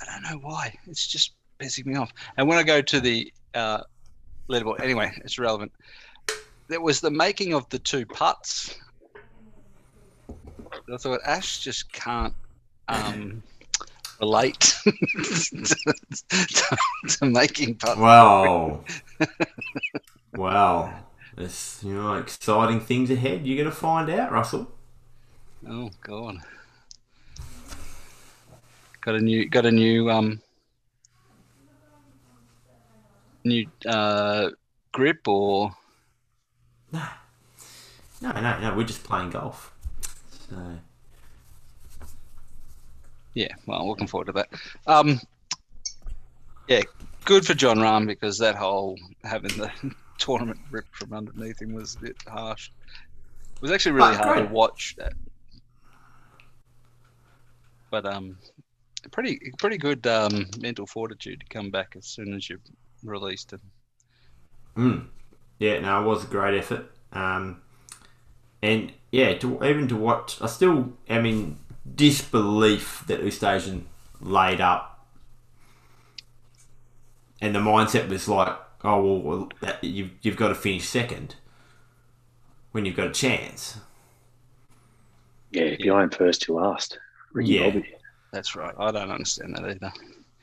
I 0.00 0.04
don't 0.04 0.22
know 0.22 0.48
why. 0.48 0.74
It's 0.86 1.06
just 1.06 1.34
pissing 1.58 1.86
me 1.86 1.96
off. 1.96 2.12
And 2.36 2.48
when 2.48 2.58
I 2.58 2.62
go 2.62 2.80
to 2.80 3.00
the 3.00 3.32
uh, 3.54 3.82
leaderboard, 4.48 4.80
anyway, 4.80 5.12
it's 5.24 5.38
relevant. 5.38 5.72
There 6.68 6.80
was 6.80 7.00
the 7.00 7.10
making 7.10 7.54
of 7.54 7.68
the 7.70 7.78
two 7.78 8.06
putts. 8.06 8.76
I 10.92 10.96
thought 10.96 11.20
Ash 11.24 11.58
just 11.60 11.92
can't 11.92 12.34
um, 12.88 13.42
relate 14.20 14.60
to, 14.60 14.92
to, 16.28 16.76
to 17.08 17.26
making 17.26 17.76
putts. 17.76 17.96
Wow. 17.96 18.84
wow. 20.34 20.94
there's 21.36 21.80
you 21.82 21.94
know 21.94 22.14
exciting 22.14 22.80
things 22.80 23.10
ahead. 23.10 23.46
You're 23.46 23.62
gonna 23.62 23.74
find 23.74 24.10
out, 24.10 24.32
Russell. 24.32 24.70
Oh 25.66 25.90
God! 26.02 26.38
Got 29.00 29.14
a 29.14 29.20
new, 29.20 29.48
got 29.48 29.66
a 29.66 29.70
new, 29.70 30.10
um, 30.10 30.40
new 33.44 33.66
uh, 33.86 34.50
grip 34.92 35.26
or 35.26 35.74
No, 36.92 37.02
no, 38.20 38.32
no, 38.32 38.60
no. 38.60 38.74
We're 38.76 38.84
just 38.84 39.04
playing 39.04 39.30
golf. 39.30 39.72
So 40.48 40.56
yeah. 43.34 43.54
Well, 43.66 43.88
looking 43.88 44.06
forward 44.06 44.26
to 44.26 44.32
that. 44.32 44.48
Um, 44.86 45.20
yeah, 46.68 46.82
good 47.24 47.46
for 47.46 47.54
Jon 47.54 47.78
Rahm 47.78 48.06
because 48.06 48.38
that 48.38 48.54
whole 48.54 48.98
having 49.24 49.56
the 49.56 49.70
tournament 50.18 50.60
ripped 50.70 50.94
from 50.96 51.12
underneath 51.12 51.60
him 51.60 51.72
was 51.72 51.96
a 51.96 52.00
bit 52.00 52.16
harsh. 52.26 52.70
It 53.56 53.62
was 53.62 53.70
actually 53.70 53.92
really 53.92 54.16
But 54.16 54.24
hard 54.24 54.48
to 54.48 54.54
watch 54.54 54.94
that. 54.98 55.12
But 57.90 58.06
um, 58.06 58.38
pretty 59.10 59.52
pretty 59.58 59.78
good 59.78 60.06
um, 60.06 60.46
mental 60.60 60.86
fortitude 60.86 61.40
to 61.40 61.46
come 61.46 61.70
back 61.70 61.94
as 61.96 62.06
soon 62.06 62.34
as 62.34 62.48
you're 62.48 62.60
released 63.02 63.52
and 63.52 63.60
Mm. 64.76 65.06
Yeah, 65.58 65.80
no, 65.80 66.02
it 66.02 66.06
was 66.06 66.24
a 66.24 66.26
great 66.26 66.56
effort. 66.58 66.90
Um, 67.12 67.60
and 68.62 68.92
yeah, 69.10 69.34
to 69.38 69.64
even 69.64 69.88
to 69.88 69.96
watch, 69.96 70.40
I 70.40 70.46
still 70.46 70.92
I 71.08 71.18
in 71.18 71.58
disbelief 71.94 73.04
that 73.06 73.20
Oosthuizen 73.22 73.82
laid 74.20 74.60
up, 74.60 75.06
and 77.40 77.54
the 77.54 77.58
mindset 77.60 78.08
was 78.08 78.28
like, 78.28 78.56
oh 78.84 79.02
well, 79.02 79.18
well 79.22 79.48
that, 79.60 79.82
you've 79.82 80.10
you've 80.22 80.36
got 80.36 80.48
to 80.48 80.54
finish 80.54 80.88
second 80.88 81.36
when 82.72 82.84
you've 82.84 82.96
got 82.96 83.08
a 83.08 83.12
chance. 83.12 83.78
Yeah, 85.52 85.62
if 85.62 85.80
you 85.80 85.98
aim 85.98 86.10
first, 86.10 86.46
you 86.46 86.54
last. 86.54 86.98
Ricky 87.32 87.54
Yeah. 87.54 87.70
Bobby. 87.70 87.94
That's 88.32 88.54
right. 88.54 88.74
I 88.78 88.92
don't 88.92 89.10
understand 89.10 89.56
that 89.56 89.64
either. 89.64 89.92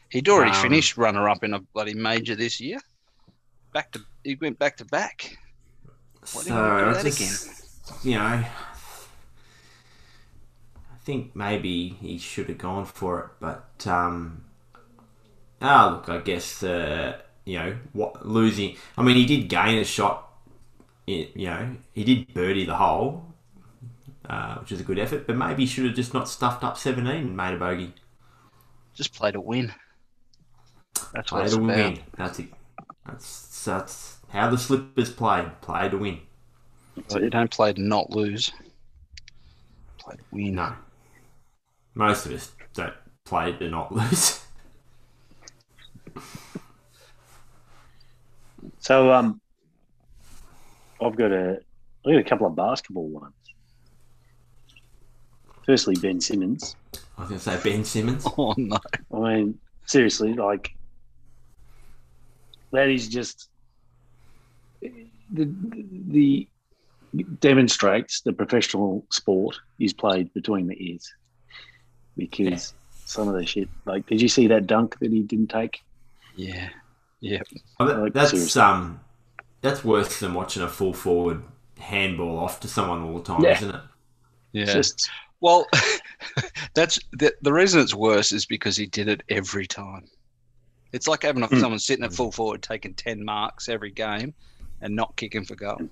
He'd 0.09 0.27
already 0.27 0.51
Um, 0.51 0.61
finished 0.61 0.97
runner 0.97 1.29
up 1.29 1.43
in 1.43 1.53
a 1.53 1.59
bloody 1.59 1.93
major 1.93 2.35
this 2.35 2.59
year. 2.59 2.79
Back 3.73 3.91
to 3.93 4.01
he 4.23 4.35
went 4.35 4.59
back 4.59 4.75
to 4.77 4.85
back. 4.85 5.37
Why 6.33 6.43
do 6.43 6.49
so 6.49 6.77
you 6.77 6.85
do 6.85 6.93
that 6.93 7.05
just, 7.05 8.05
you 8.05 8.15
know, 8.15 8.21
I 8.21 8.49
think 11.07 11.33
maybe 11.35 11.95
he 12.01 12.17
should 12.17 12.49
have 12.49 12.57
gone 12.57 12.83
for 12.85 13.19
it, 13.21 13.29
but 13.39 13.87
um, 13.87 14.43
ah, 15.61 15.91
look, 15.93 16.09
I 16.09 16.17
guess 16.19 16.61
uh, 16.61 17.17
you 17.45 17.57
know 17.59 17.77
what 17.93 18.27
losing. 18.27 18.75
I 18.97 19.03
mean, 19.03 19.15
he 19.15 19.25
did 19.25 19.47
gain 19.47 19.77
a 19.79 19.85
shot. 19.85 20.29
You 21.07 21.29
know, 21.35 21.77
he 21.93 22.03
did 22.03 22.33
birdie 22.33 22.65
the 22.65 22.75
hole, 22.75 23.23
uh, 24.29 24.55
which 24.57 24.73
is 24.73 24.81
a 24.81 24.83
good 24.83 24.99
effort. 24.99 25.25
But 25.25 25.37
maybe 25.37 25.63
he 25.63 25.67
should 25.67 25.85
have 25.85 25.95
just 25.95 26.13
not 26.13 26.27
stuffed 26.27 26.63
up 26.65 26.77
seventeen 26.77 27.27
and 27.27 27.37
made 27.37 27.53
a 27.53 27.57
bogey. 27.57 27.93
Just 28.93 29.13
play 29.13 29.31
to 29.31 29.39
win. 29.39 29.73
That's 31.13 31.31
what 31.31 31.39
Play 31.39 31.45
it's 31.45 31.55
to 31.55 31.61
about. 31.61 31.77
win. 31.77 31.99
That's 32.17 32.39
it. 32.39 32.49
That's 33.05 33.63
that's 33.63 34.17
how 34.29 34.49
the 34.49 34.57
slippers 34.57 35.11
play. 35.11 35.49
Play 35.61 35.87
to 35.89 35.97
win. 35.97 36.19
So 37.07 37.19
you 37.19 37.29
don't 37.29 37.49
play 37.51 37.71
to 37.73 37.81
not 37.81 38.09
lose. 38.09 38.51
Play 39.99 40.15
to 40.17 40.23
win. 40.31 40.55
No. 40.55 40.75
Most 41.97 42.27
of 42.27 42.31
us 42.31 42.51
don't 42.75 42.93
play 43.25 43.53
to 43.53 43.69
not 43.69 43.91
lose. 43.91 44.45
So 48.79 49.11
um, 49.11 49.41
I've 51.01 51.15
got 51.15 51.31
a 51.31 51.59
I've 52.05 52.13
got 52.13 52.19
a 52.19 52.23
couple 52.23 52.45
of 52.45 52.55
basketball 52.55 53.09
ones. 53.09 53.33
Firstly, 55.65 55.95
Ben 55.95 56.21
Simmons. 56.21 56.75
I 57.17 57.21
was 57.21 57.29
going 57.29 57.39
to 57.39 57.49
say 57.49 57.71
Ben 57.71 57.83
Simmons. 57.83 58.25
Oh 58.37 58.53
no. 58.57 58.77
I 59.11 59.19
mean, 59.19 59.59
seriously, 59.87 60.33
like 60.33 60.69
that 62.71 62.89
is 62.89 63.07
just 63.07 63.49
the 64.81 65.49
the 66.09 66.47
demonstrates 67.39 68.21
the 68.21 68.33
professional 68.33 69.03
sport 69.11 69.57
is 69.79 69.93
played 69.93 70.31
between 70.35 70.67
the 70.67 70.91
ears 70.91 71.11
because 72.17 72.73
some 73.05 73.27
of 73.27 73.35
the 73.35 73.45
shit. 73.45 73.69
Like, 73.85 74.05
did 74.07 74.21
you 74.21 74.27
see 74.27 74.47
that 74.47 74.67
dunk 74.67 74.99
that 74.99 75.11
he 75.11 75.21
didn't 75.21 75.47
take? 75.47 75.81
Yeah. 76.35 76.69
Yeah. 77.21 77.41
Oh, 77.79 77.85
that- 77.87 77.99
Like, 77.99 78.13
that's 78.13 78.31
seriously. 78.31 78.61
um, 78.61 78.99
that's 79.61 79.83
worse 79.83 80.19
than 80.19 80.33
watching 80.33 80.61
a 80.63 80.67
full 80.67 80.93
forward 80.93 81.43
handball 81.79 82.37
off 82.39 82.59
to 82.61 82.67
someone 82.67 83.01
all 83.03 83.17
the 83.17 83.23
time, 83.23 83.43
Yeah. 83.43 83.57
isn't 83.57 83.75
it? 83.75 83.81
Yeah. 84.51 84.65
Just 84.65 85.09
Well, 85.39 85.67
that's 86.73 86.99
the, 87.13 87.33
the 87.41 87.53
reason 87.53 87.79
it's 87.79 87.93
worse 87.93 88.31
is 88.31 88.45
because 88.45 88.75
he 88.75 88.87
did 88.87 89.07
it 89.07 89.21
every 89.29 89.67
time. 89.67 90.05
It's 90.93 91.07
like 91.07 91.23
having 91.23 91.43
Mm. 91.43 91.59
someone 91.59 91.79
sitting 91.79 92.03
at 92.05 92.13
full 92.13 92.31
forward 92.31 92.61
taking 92.63 92.93
10 92.93 93.23
marks 93.23 93.69
every 93.69 93.91
game 93.91 94.33
and 94.81 94.95
not 94.95 95.15
kicking 95.15 95.43
for 95.45 95.55
goal. 95.55 95.89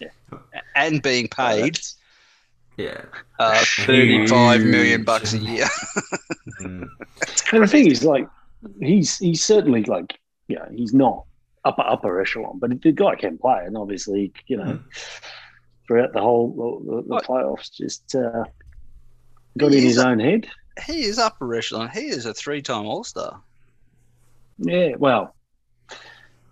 Yeah. 0.00 0.08
And 0.74 1.02
being 1.02 1.28
paid 1.28 1.78
Yeah. 2.78 3.02
uh, 3.38 3.62
35 3.84 4.60
Huge. 4.62 4.70
million 4.70 5.04
bucks 5.04 5.34
a 5.34 5.38
year. 5.38 5.66
Mm. 6.60 6.88
And 7.52 7.62
the 7.62 7.66
thing 7.68 7.86
is, 7.88 8.02
like, 8.02 8.26
he's 8.80 9.16
he's 9.18 9.44
certainly 9.44 9.84
like, 9.84 10.18
yeah, 10.48 10.66
he's 10.74 10.92
not 10.92 11.24
upper 11.64 11.82
upper 11.82 12.20
echelon, 12.20 12.58
but 12.58 12.80
the 12.82 12.90
guy 12.90 13.14
can 13.14 13.38
play, 13.38 13.62
and 13.64 13.76
obviously, 13.76 14.32
you 14.48 14.56
know, 14.56 14.80
throughout 15.86 16.12
the 16.14 16.20
whole 16.20 16.82
the, 17.06 17.14
the 17.14 17.20
playoffs, 17.22 17.70
just 17.72 18.12
uh, 18.16 18.42
got 19.56 19.70
He 19.70 19.78
in 19.78 19.84
his 19.84 19.98
a- 19.98 20.08
own 20.08 20.18
head. 20.18 20.48
he 20.84 21.04
is 21.04 21.18
upper 21.18 21.54
echelon. 21.54 21.90
He 21.90 22.08
is 22.08 22.26
a 22.26 22.34
three 22.34 22.60
time 22.62 22.86
All 22.86 23.04
Star. 23.04 23.40
Yeah, 24.58 24.96
well, 24.98 25.36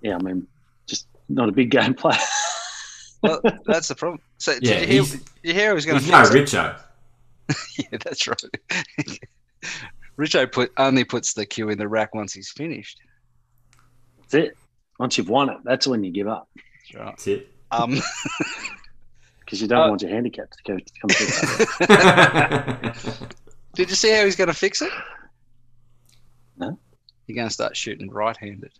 yeah, 0.02 0.14
I 0.14 0.18
mean, 0.22 0.46
just 0.86 1.08
not 1.28 1.48
a 1.48 1.52
big 1.52 1.70
game 1.72 1.94
player. 2.02 2.18
Well, 3.26 3.40
that's 3.66 3.88
the 3.88 3.94
problem. 3.94 4.20
So, 4.38 4.52
Yeah, 4.52 4.58
did 4.60 4.70
you 4.70 4.78
hear, 4.78 4.86
he's- 5.02 5.10
did 5.12 5.22
you 5.42 5.54
hear 5.54 5.68
he 5.70 5.74
was 5.74 5.86
going 5.86 5.98
to 5.98 6.04
He's 6.04 6.12
no 6.12 6.24
fix 6.24 6.54
it? 6.54 6.56
Richo. 6.56 6.80
Yeah, 7.92 7.98
that's 8.02 8.26
right. 8.26 8.40
Richo 10.18 10.50
put 10.50 10.72
only 10.78 11.04
puts 11.04 11.34
the 11.34 11.44
cue 11.46 11.68
in 11.68 11.78
the 11.78 11.86
rack 11.88 12.14
once 12.14 12.32
he's 12.32 12.50
finished. 12.50 12.98
That's 14.18 14.34
it. 14.34 14.56
Once 14.98 15.18
you've 15.18 15.28
won 15.28 15.50
it, 15.50 15.58
that's 15.64 15.86
when 15.86 16.02
you 16.02 16.10
give 16.10 16.26
up 16.26 16.48
That's 16.56 16.94
right. 16.94 17.06
That's 17.06 17.26
it. 17.26 17.52
Um, 17.70 18.00
because 19.40 19.60
you 19.60 19.68
don't 19.68 19.82
Uh, 19.82 19.88
want 19.90 20.02
your 20.02 20.10
handicap 20.10 20.50
to 20.50 20.58
go 20.64 20.78
to 20.78 20.92
come 21.00 21.10
through. 21.10 23.08
did 23.74 23.90
you 23.90 23.96
see 23.96 24.10
how 24.12 24.24
he's 24.24 24.36
going 24.36 24.48
to 24.48 24.54
fix 24.54 24.80
it? 24.82 24.90
No. 26.56 26.78
You're 27.26 27.36
going 27.36 27.48
to 27.48 27.52
start 27.54 27.76
shooting 27.76 28.08
right-handed. 28.10 28.72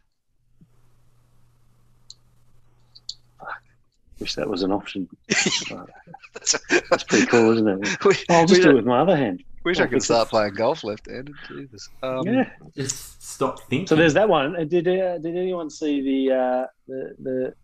Wish 4.18 4.34
that 4.34 4.48
was 4.48 4.62
an 4.62 4.72
option. 4.72 5.08
That's, 5.28 6.56
That's 6.90 7.04
pretty 7.04 7.26
cool, 7.26 7.52
isn't 7.52 7.68
it? 7.68 8.04
we, 8.04 8.14
I'll 8.30 8.46
just 8.46 8.62
do 8.62 8.70
it 8.70 8.74
with 8.74 8.86
my 8.86 9.00
other 9.00 9.16
hand. 9.16 9.44
wish 9.64 9.78
I 9.78 9.86
could 9.86 10.02
start 10.02 10.28
playing 10.30 10.54
golf 10.54 10.84
left-handed. 10.84 11.34
Jesus. 11.48 11.90
Um, 12.02 12.26
yeah. 12.26 12.48
Just 12.74 13.22
stop 13.22 13.60
thinking. 13.68 13.86
So 13.86 13.94
there's 13.94 14.14
that 14.14 14.28
one. 14.28 14.56
Uh, 14.56 14.64
Did 14.64 14.88
uh, 14.88 15.18
did 15.18 15.36
anyone 15.36 15.68
see 15.68 16.00
the 16.00 16.34
uh, 16.34 16.66
the 16.88 17.14
the 17.22 17.54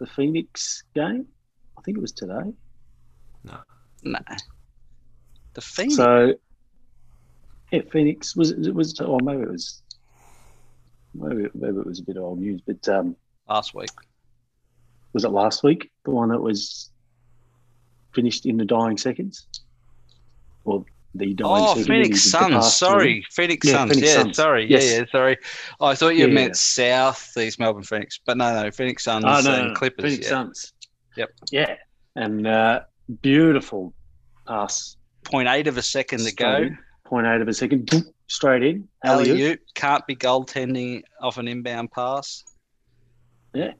the 0.00 0.06
Phoenix 0.06 0.82
game? 0.94 1.26
I 1.78 1.82
think 1.82 1.96
it 1.96 2.00
was 2.00 2.12
today. 2.12 2.52
No. 3.44 3.58
Nah. 4.02 4.18
The 5.54 5.60
Phoenix. 5.60 5.94
So 5.96 6.34
yeah, 7.70 7.82
Phoenix 7.92 8.34
was 8.34 8.50
it 8.50 8.74
was 8.74 8.98
or 9.00 9.20
maybe 9.22 9.42
it 9.42 9.50
was 9.50 9.82
maybe 11.14 11.48
maybe 11.54 11.78
it 11.78 11.86
was 11.86 12.00
a 12.00 12.04
bit 12.04 12.16
old 12.16 12.40
news, 12.40 12.60
but 12.66 12.88
um, 12.88 13.14
last 13.48 13.74
week. 13.74 13.90
Was 15.12 15.24
it 15.24 15.30
last 15.30 15.62
week 15.62 15.90
the 16.04 16.10
one 16.10 16.28
that 16.30 16.40
was 16.40 16.90
finished 18.14 18.46
in 18.46 18.56
the 18.56 18.64
dying 18.64 18.96
seconds, 18.96 19.46
or 20.64 20.84
the 21.14 21.34
dying 21.34 21.62
Oh, 21.64 21.66
seconds? 21.68 21.86
Phoenix 21.86 22.22
Suns. 22.22 22.74
Sorry, 22.74 23.24
Phoenix 23.30 23.66
Yeah, 23.66 23.72
Suns. 23.74 23.90
Phoenix 23.92 24.08
yeah, 24.08 24.22
Suns. 24.22 24.36
sorry. 24.36 24.70
Yes. 24.70 24.90
Yeah, 24.90 24.98
yeah, 24.98 25.04
sorry. 25.12 25.36
Oh, 25.80 25.86
I 25.86 25.94
thought 25.94 26.16
you 26.16 26.26
Yeah, 26.26 26.32
meant 26.32 26.50
yeah. 26.50 26.54
South 26.54 27.36
East 27.36 27.58
Melbourne 27.58 27.82
Phoenix, 27.82 28.18
but 28.24 28.36
no, 28.36 28.62
no, 28.62 28.70
Phoenix 28.70 29.04
Suns 29.04 29.24
Oh, 29.26 29.40
no, 29.42 29.54
and 29.66 29.76
Clippers. 29.76 30.04
Phoenix 30.04 30.24
yeah. 30.24 30.30
Suns. 30.30 30.72
Yep. 31.16 31.30
Yeah, 31.50 31.74
and 32.16 32.46
uh, 32.46 32.80
beautiful 33.20 33.92
pass. 34.46 34.96
0.8 35.24 35.66
of 35.68 35.76
a 35.76 35.82
second 35.82 36.18
to 36.20 36.34
go. 36.34 36.54
Straight 36.54 36.66
in, 36.66 36.78
Point 37.04 37.26
eight 37.26 37.40
of 37.42 37.48
a 37.48 37.52
second, 37.52 37.90
straight 38.26 38.62
in. 38.62 38.88
Alley-oop. 39.04 39.60
Can't 39.74 40.04
be 40.06 40.16
goaltending 40.16 41.02
off 41.20 41.36
an 41.36 41.46
inbound 41.46 41.92
pass. 41.92 42.42
Yeah. 43.54 43.72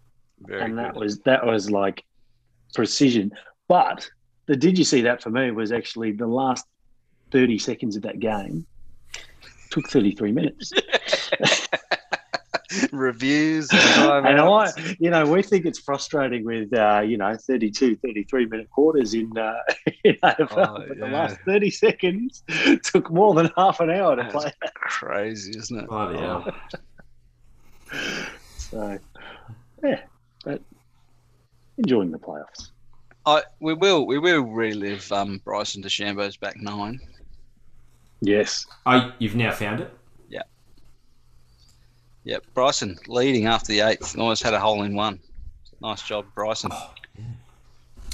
Very 0.47 0.63
and 0.63 0.79
that 0.79 0.95
was 0.95 1.21
that 1.21 1.45
was 1.47 1.71
like 1.71 2.05
precision. 2.75 3.33
But 3.69 4.09
the 4.47 4.57
did 4.57 4.79
you 4.79 4.85
see 4.85 5.03
that 5.03 5.23
for 5.23 5.31
me 5.31 5.51
was 5.51 5.73
actually 5.73 6.13
the 6.13 6.27
last 6.27 6.67
thirty 7.31 7.59
seconds 7.59 7.97
of 7.97 8.03
that 8.03 8.19
game 8.21 8.67
took 9.71 9.89
thirty 9.89 10.13
three 10.13 10.33
minutes. 10.33 10.73
Reviews. 12.93 13.69
And 13.73 14.27
and 14.27 14.41
I, 14.41 14.71
you 14.99 15.11
know, 15.11 15.31
we 15.31 15.43
think 15.43 15.67
it's 15.67 15.79
frustrating 15.79 16.45
with 16.45 16.73
uh, 16.73 17.03
you 17.05 17.17
know 17.17 17.37
32, 17.37 17.97
33 17.97 18.47
minute 18.47 18.71
quarters 18.71 19.15
in 19.15 19.37
uh, 19.37 19.55
in 20.05 20.15
AFL, 20.23 20.79
Oh, 20.81 20.85
but 20.89 20.99
the 20.99 21.07
last 21.07 21.37
thirty 21.45 21.71
seconds 21.71 22.43
took 22.85 23.11
more 23.11 23.35
than 23.35 23.51
half 23.57 23.81
an 23.81 23.91
hour 23.91 24.17
to 24.17 24.23
That's 24.23 24.35
play. 24.35 24.53
crazy, 24.75 25.53
isn't 25.59 25.81
it? 25.81 25.89
Bloody 25.89 26.19
hell. 26.19 26.51
So 28.57 28.89
yeah, 28.89 29.12
but 30.45 30.61
enjoying 31.79 32.11
the 32.11 32.19
playoffs. 32.19 32.71
I, 33.25 33.43
we 33.61 33.75
will 33.75 34.07
we 34.07 34.19
will 34.19 34.43
relive 34.43 35.11
um, 35.13 35.41
Bryson 35.45 35.83
DeChambeau's 35.83 36.37
back 36.37 36.57
nine. 36.61 37.01
Yes, 38.21 38.67
Oh, 38.87 39.13
you've 39.19 39.35
now 39.35 39.53
found 39.53 39.81
it? 39.81 39.93
Yeah. 40.29 40.43
Yep, 42.25 42.45
Bryson 42.55 42.97
leading 43.09 43.47
after 43.47 43.73
the 43.73 43.81
eighth. 43.81 44.17
Almost 44.17 44.43
had 44.43 44.55
a 44.55 44.61
hole 44.61 44.83
in 44.85 44.95
one. 44.95 45.19
Nice 45.81 46.03
job, 46.03 46.27
Bryson. 46.35 46.71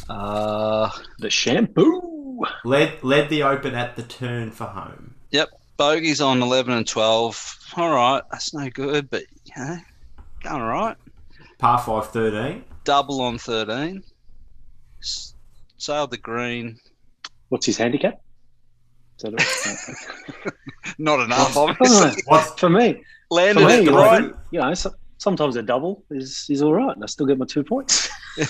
Uh, 0.08 0.90
the 1.18 1.28
shampoo. 1.30 2.42
Led 2.64 3.02
led 3.02 3.28
the 3.28 3.42
open 3.42 3.74
at 3.74 3.96
the 3.96 4.02
turn 4.02 4.50
for 4.50 4.64
home. 4.64 5.14
Yep, 5.32 5.48
bogeys 5.76 6.20
on 6.20 6.40
eleven 6.40 6.72
and 6.72 6.86
twelve. 6.86 7.58
All 7.76 7.92
right, 7.92 8.22
that's 8.30 8.54
no 8.54 8.70
good, 8.70 9.10
but 9.10 9.24
you 9.44 9.52
know, 9.56 9.78
going 10.42 10.62
all 10.62 10.68
right. 10.68 10.96
Par 11.58 11.78
5 11.78 12.10
13. 12.10 12.64
Double 12.84 13.20
on 13.20 13.38
thirteen. 13.38 14.02
Sailed 15.76 16.10
the 16.10 16.16
green. 16.16 16.78
What's 17.48 17.66
his 17.66 17.76
handicap? 17.76 18.20
Is 19.18 19.24
that 19.24 19.34
it? 20.46 20.54
Not 20.98 21.20
enough, 21.20 21.56
Oh, 21.56 21.68
obviously. 21.68 22.22
What's 22.26 22.58
for 22.58 22.70
me, 22.70 22.94
for 22.94 23.00
Landed 23.34 23.66
me, 23.66 23.74
it 23.86 23.90
right. 23.90 24.22
know, 24.22 24.36
you 24.52 24.60
know, 24.60 24.72
so, 24.74 24.94
sometimes 25.18 25.56
a 25.56 25.62
double 25.62 26.02
is 26.10 26.46
is 26.48 26.62
all 26.62 26.72
right, 26.72 26.94
and 26.94 27.02
I 27.02 27.06
still 27.06 27.26
get 27.26 27.36
my 27.38 27.46
two 27.46 27.64
points. 27.64 28.08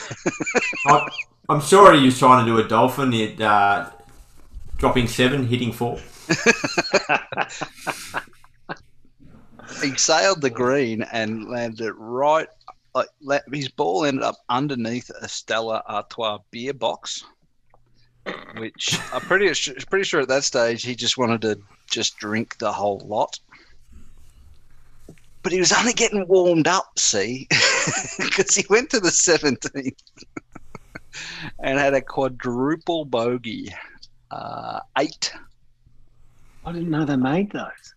I, 0.87 1.09
I'm 1.49 1.61
sure 1.61 1.95
he 1.95 2.05
was 2.05 2.19
trying 2.19 2.45
to 2.45 2.51
do 2.53 2.59
a 2.59 2.69
dolphin 2.69 3.13
at 3.15 3.41
uh, 3.41 3.91
dropping 4.77 5.07
seven, 5.09 5.47
hitting 5.47 5.73
four. 5.73 5.99
he 9.83 9.97
sailed 9.97 10.41
the 10.43 10.51
green 10.51 11.03
and 11.13 11.49
landed 11.49 11.81
it 11.87 11.95
right. 11.99 12.49
Like 12.95 13.09
la- 13.21 13.39
his 13.53 13.69
ball 13.69 14.05
ended 14.05 14.25
up 14.25 14.37
underneath 14.49 15.11
a 15.21 15.29
Stella 15.29 15.83
Artois 15.87 16.39
beer 16.51 16.73
box, 16.75 17.25
which 18.57 18.99
I'm 19.13 19.21
pretty 19.21 19.49
pretty 19.91 20.05
sure 20.05 20.21
at 20.23 20.29
that 20.29 20.45
stage 20.45 20.83
he 20.83 20.95
just 20.95 21.19
wanted 21.19 21.43
to 21.43 21.61
just 21.91 22.17
drink 22.19 22.59
the 22.59 22.73
whole 22.73 23.01
lot. 23.07 23.39
But 25.43 25.53
he 25.53 25.61
was 25.61 25.73
only 25.73 25.93
getting 25.93 26.27
warmed 26.27 26.67
up, 26.67 26.99
see, 26.99 27.47
because 28.19 28.55
he 28.57 28.65
went 28.69 28.91
to 28.91 29.01
the 29.01 29.09
17th 29.11 29.95
and 31.63 31.79
had 31.79 31.95
a 31.95 32.01
quadruple 32.01 33.05
bogey, 33.05 33.73
uh, 34.33 34.81
eight. 34.99 35.33
I 36.67 36.73
didn't 36.73 36.91
know 36.91 37.05
they 37.05 37.17
made 37.17 37.53
those. 37.53 37.95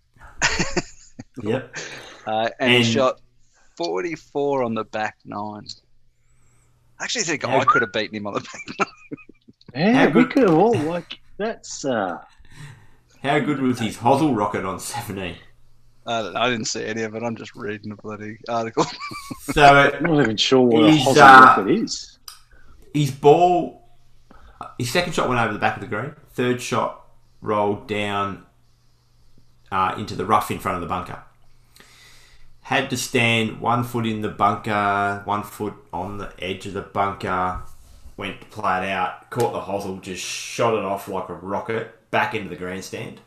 Yep. 1.41 1.75
Uh, 2.27 2.49
and, 2.59 2.71
he 2.71 2.77
And- 2.77 2.85
shot 2.85 3.19
44 3.85 4.63
on 4.63 4.73
the 4.75 4.83
back 4.85 5.17
nine. 5.25 5.65
I 6.99 7.03
actually 7.03 7.23
think 7.23 7.43
How- 7.45 7.59
I 7.59 7.65
could 7.65 7.81
have 7.81 7.91
beaten 7.93 8.15
him 8.15 8.27
on 8.27 8.33
the 8.35 8.39
back 8.41 8.61
nine. 8.79 8.87
Yeah, 9.75 9.93
How 9.93 10.09
we 10.09 10.25
could 10.25 10.43
have 10.43 10.53
all 10.57 10.73
like 10.77 11.19
that's. 11.37 11.85
uh 11.85 12.17
How 13.23 13.39
good 13.39 13.61
was 13.61 13.79
his 13.79 13.97
hosel 13.97 14.35
rocket 14.35 14.65
on 14.65 14.79
17? 14.79 15.35
I, 16.05 16.21
don't 16.21 16.33
know, 16.33 16.39
I 16.39 16.49
didn't 16.49 16.65
see 16.65 16.83
any 16.83 17.03
of 17.03 17.15
it. 17.15 17.23
I'm 17.23 17.35
just 17.35 17.55
reading 17.55 17.91
a 17.91 17.95
bloody 17.95 18.37
article. 18.49 18.85
So 19.53 19.63
I'm 19.63 20.03
not 20.03 20.21
even 20.21 20.37
sure 20.37 20.61
what 20.61 20.83
a 20.83 20.91
He's, 20.91 21.03
hosel 21.05 21.17
uh, 21.21 21.41
rocket 21.57 21.69
is. 21.71 22.19
his 22.93 23.11
ball, 23.11 23.87
his 24.77 24.91
second 24.91 25.13
shot 25.13 25.27
went 25.29 25.41
over 25.41 25.51
the 25.53 25.59
back 25.59 25.75
of 25.75 25.81
the 25.81 25.87
green. 25.87 26.13
Third 26.33 26.61
shot 26.61 27.05
rolled 27.41 27.87
down 27.87 28.45
uh, 29.71 29.95
into 29.97 30.15
the 30.15 30.25
rough 30.25 30.51
in 30.51 30.59
front 30.59 30.75
of 30.75 30.81
the 30.81 30.87
bunker. 30.87 31.23
Had 32.71 32.89
to 32.91 32.95
stand 32.95 33.59
one 33.59 33.83
foot 33.83 34.05
in 34.07 34.21
the 34.21 34.29
bunker, 34.29 35.21
one 35.25 35.43
foot 35.43 35.73
on 35.91 36.19
the 36.19 36.31
edge 36.39 36.65
of 36.65 36.73
the 36.73 36.81
bunker. 36.81 37.63
Went 38.15 38.39
to 38.39 38.47
play 38.47 38.77
it 38.77 38.89
out, 38.89 39.29
caught 39.29 39.51
the 39.51 39.59
hosel, 39.59 40.01
just 40.01 40.23
shot 40.23 40.73
it 40.75 40.85
off 40.85 41.09
like 41.09 41.27
a 41.27 41.33
rocket 41.33 42.09
back 42.11 42.33
into 42.33 42.47
the 42.47 42.55
grandstand, 42.55 43.19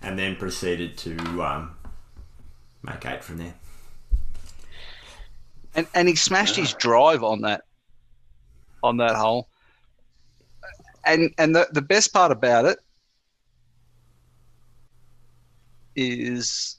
and 0.00 0.16
then 0.16 0.36
proceeded 0.36 0.96
to 0.98 1.42
um, 1.42 1.76
make 2.84 3.04
eight 3.04 3.24
from 3.24 3.38
there. 3.38 3.54
and 5.74 5.86
and 5.94 6.08
he 6.08 6.14
smashed 6.14 6.56
his 6.56 6.72
drive 6.74 7.22
on 7.24 7.40
that 7.40 7.62
on 8.82 8.96
that 8.98 9.16
hole. 9.16 9.48
And 11.04 11.34
and 11.38 11.54
the, 11.54 11.68
the 11.72 11.82
best 11.82 12.12
part 12.12 12.32
about 12.32 12.64
it 12.64 12.78
is 15.96 16.77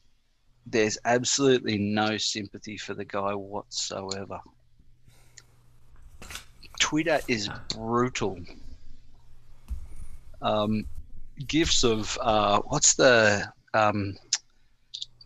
there's 0.71 0.97
absolutely 1.05 1.77
no 1.77 2.17
sympathy 2.17 2.77
for 2.77 2.93
the 2.93 3.05
guy 3.05 3.33
whatsoever. 3.33 4.39
Twitter 6.79 7.19
is 7.27 7.49
brutal. 7.75 8.39
Um, 10.41 10.85
gifts 11.47 11.83
of 11.83 12.17
uh, 12.21 12.61
what's 12.65 12.95
the 12.95 13.51
um, 13.73 14.15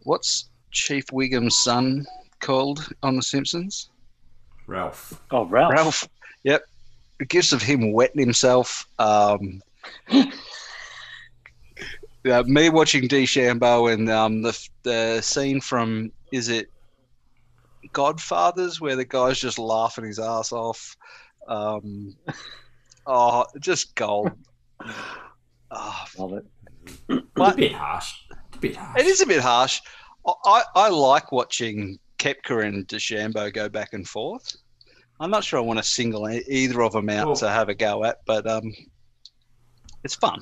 what's 0.04 0.50
Chief 0.72 1.06
Wiggum's 1.08 1.58
son 1.58 2.06
called 2.40 2.88
on 3.04 3.16
The 3.16 3.22
Simpsons? 3.22 3.90
Ralph. 4.66 5.22
Oh, 5.32 5.46
Ralph. 5.46 5.72
Ralph. 5.72 6.10
Yep. 6.44 6.66
Gifts 7.30 7.54
of 7.54 7.62
him 7.62 7.92
wetting 7.92 8.20
himself. 8.20 8.88
Um, 8.98 9.62
yeah, 12.24 12.42
me 12.44 12.70
watching 12.70 13.08
DeChambeau 13.08 13.94
and 13.94 14.10
um, 14.10 14.42
the 14.42 14.68
the 14.84 15.22
scene 15.22 15.60
from 15.62 16.12
is 16.32 16.50
it 16.50 16.68
Godfathers 17.92 18.80
where 18.80 18.96
the 18.96 19.06
guy's 19.06 19.40
just 19.40 19.60
laughing 19.60 20.06
his 20.06 20.20
ass 20.20 20.52
off. 20.52 20.96
Um, 21.48 22.16
oh, 23.06 23.46
just 23.60 23.94
gold. 23.96 24.32
Oh, 25.72 26.06
Love 26.18 26.34
it. 26.34 26.46
It's 27.10 27.28
But- 27.36 27.54
a 27.54 27.58
bit 27.58 27.74
harsh. 27.74 28.14
It's 28.32 28.58
a 28.58 28.60
bit 28.60 28.76
harsh. 28.76 29.00
It 29.02 29.06
is 29.08 29.22
a 29.22 29.26
bit 29.26 29.42
harsh. 29.42 29.82
I, 30.26 30.32
I, 30.46 30.64
I 30.76 30.90
like 30.90 31.32
watching 31.32 32.00
Koepka 32.20 32.66
and 32.66 32.88
DeChambeau 32.88 33.54
go 33.54 33.68
back 33.70 33.94
and 33.94 34.08
forth. 34.08 34.56
I'm 35.20 35.30
not 35.30 35.44
sure 35.44 35.60
I 35.60 35.64
want 35.64 35.80
to 35.80 35.84
single 35.84 36.30
e- 36.30 36.44
either 36.48 36.82
of 36.82 36.94
them 36.94 37.10
out 37.10 37.28
Well- 37.28 37.36
to 37.38 37.50
have 37.50 37.70
a 37.70 37.76
go 37.76 38.04
at, 38.06 38.18
but 38.26 38.48
um, 38.48 38.74
it's 40.04 40.16
fun. 40.16 40.40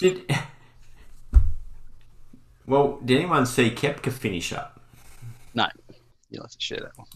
Did 0.00 0.22
well? 2.68 2.98
Did 3.04 3.18
anyone 3.18 3.46
see 3.46 3.70
Koepka 3.70 4.12
finish 4.12 4.52
up? 4.52 4.80
No, 5.54 5.66
you'll 6.30 6.44
have 6.44 6.52
to 6.52 6.60
share 6.60 6.80
that 6.80 6.96
one. 6.96 7.08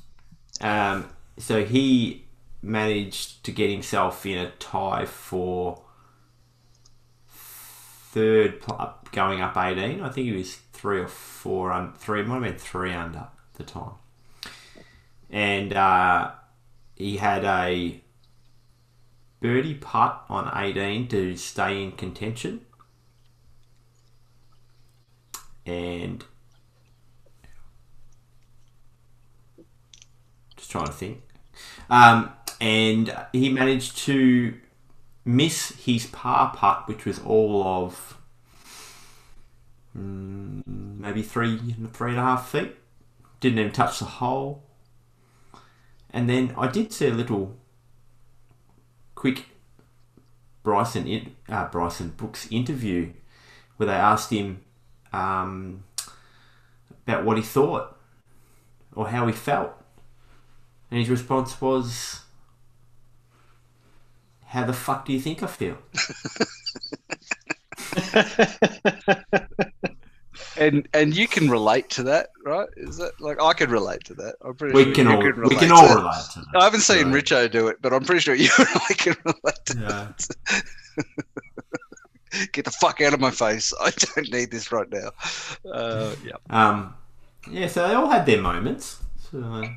Um, 0.60 1.08
so 1.38 1.64
he 1.64 2.24
managed 2.62 3.44
to 3.44 3.52
get 3.52 3.70
himself 3.70 4.24
in 4.26 4.38
a 4.38 4.50
tie 4.52 5.04
for 5.06 5.82
third, 7.28 8.62
going 9.12 9.40
up 9.40 9.56
eighteen. 9.56 10.00
I 10.00 10.08
think 10.08 10.26
he 10.26 10.36
was 10.36 10.56
three 10.72 11.00
or 11.00 11.08
four, 11.08 11.72
un- 11.72 11.94
three. 11.94 12.20
It 12.20 12.26
might 12.26 12.34
have 12.34 12.42
been 12.42 12.58
three 12.58 12.92
under 12.92 13.18
at 13.18 13.54
the 13.54 13.64
time, 13.64 13.94
and 15.30 15.72
uh, 15.72 16.32
he 16.96 17.16
had 17.16 17.44
a 17.44 18.00
birdie 19.40 19.74
putt 19.74 20.24
on 20.28 20.50
eighteen 20.54 21.08
to 21.08 21.36
stay 21.36 21.82
in 21.82 21.92
contention, 21.92 22.60
and 25.66 26.24
just 30.56 30.70
trying 30.70 30.86
to 30.86 30.92
think. 30.92 31.22
Um, 31.90 32.32
and 32.60 33.14
he 33.32 33.48
managed 33.48 33.98
to 33.98 34.54
miss 35.24 35.70
his 35.84 36.06
par 36.06 36.52
putt, 36.54 36.88
which 36.88 37.04
was 37.04 37.18
all 37.20 37.62
of 37.64 38.18
mm, 39.96 40.62
maybe 40.66 41.22
three, 41.22 41.58
three 41.92 42.10
and 42.10 42.18
a 42.18 42.22
half 42.22 42.50
feet. 42.50 42.76
Didn't 43.40 43.58
even 43.58 43.72
touch 43.72 43.98
the 43.98 44.04
hole. 44.04 44.62
And 46.10 46.28
then 46.28 46.54
I 46.56 46.68
did 46.68 46.92
see 46.92 47.08
a 47.08 47.14
little 47.14 47.56
quick 49.14 49.46
Bryson 50.62 51.34
uh, 51.48 51.66
Bryson 51.68 52.10
Brooks 52.16 52.46
interview 52.50 53.12
where 53.76 53.88
they 53.88 53.94
asked 53.94 54.30
him 54.30 54.62
um, 55.12 55.84
about 57.06 57.24
what 57.24 57.36
he 57.36 57.42
thought 57.42 57.96
or 58.94 59.08
how 59.08 59.26
he 59.26 59.32
felt. 59.32 59.72
And 60.90 61.00
his 61.00 61.08
response 61.08 61.60
was, 61.60 62.20
How 64.46 64.64
the 64.64 64.72
fuck 64.72 65.06
do 65.06 65.12
you 65.12 65.20
think 65.20 65.42
I 65.42 65.46
feel? 65.46 65.78
And 70.56 70.88
and 70.94 71.14
you 71.16 71.28
can 71.28 71.50
relate 71.50 71.90
to 71.90 72.02
that, 72.04 72.28
right? 72.44 72.68
Is 72.76 72.96
that 72.98 73.12
like 73.20 73.40
I 73.40 73.52
could 73.52 73.70
relate 73.70 74.04
to 74.04 74.14
that? 74.14 74.36
I'm 74.42 74.54
pretty 74.54 74.74
We 74.74 74.84
sure 74.84 74.94
can 74.94 75.06
all, 75.08 75.22
could 75.22 75.38
we 75.38 75.56
can 75.56 75.70
all 75.70 75.86
that. 75.88 75.96
relate 75.96 76.24
to 76.34 76.40
that. 76.40 76.60
I 76.60 76.64
haven't 76.64 76.80
seen 76.80 77.12
Right. 77.12 77.22
Richo 77.24 77.50
do 77.50 77.68
it, 77.68 77.76
but 77.82 77.92
I'm 77.92 78.04
pretty 78.04 78.20
sure 78.22 78.34
you 78.34 78.48
and 78.58 78.68
I 78.88 78.94
can 78.94 79.14
relate 79.24 79.64
to 79.66 79.78
Yeah. 79.78 80.12
Get 82.52 82.64
the 82.64 82.70
fuck 82.70 83.00
out 83.00 83.12
of 83.14 83.20
my 83.20 83.30
face. 83.30 83.72
I 83.80 83.90
don't 83.90 84.30
need 84.32 84.50
this 84.50 84.72
right 84.72 84.88
now. 84.90 85.10
Uh, 85.70 86.14
yeah. 86.24 86.32
Um, 86.50 86.94
yeah, 87.50 87.66
so 87.66 87.86
they 87.86 87.94
all 87.94 88.08
had 88.08 88.24
their 88.26 88.40
moments. 88.40 88.98
So, 89.30 89.38
uh, 89.42 89.68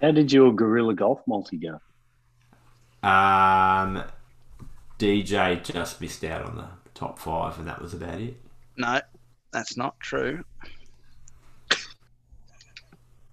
How 0.00 0.10
did 0.12 0.32
your 0.32 0.52
Gorilla 0.52 0.94
Golf 0.94 1.20
multi 1.26 1.56
go? 1.56 1.80
um, 3.08 4.02
DJ 4.98 5.62
just 5.62 6.00
missed 6.00 6.24
out 6.24 6.42
on 6.46 6.56
the 6.56 6.68
top 6.94 7.18
five, 7.18 7.58
and 7.58 7.66
that 7.68 7.80
was 7.82 7.92
about 7.94 8.20
it. 8.20 8.36
No, 8.76 9.00
that's 9.52 9.76
not 9.76 9.98
true. 10.00 10.44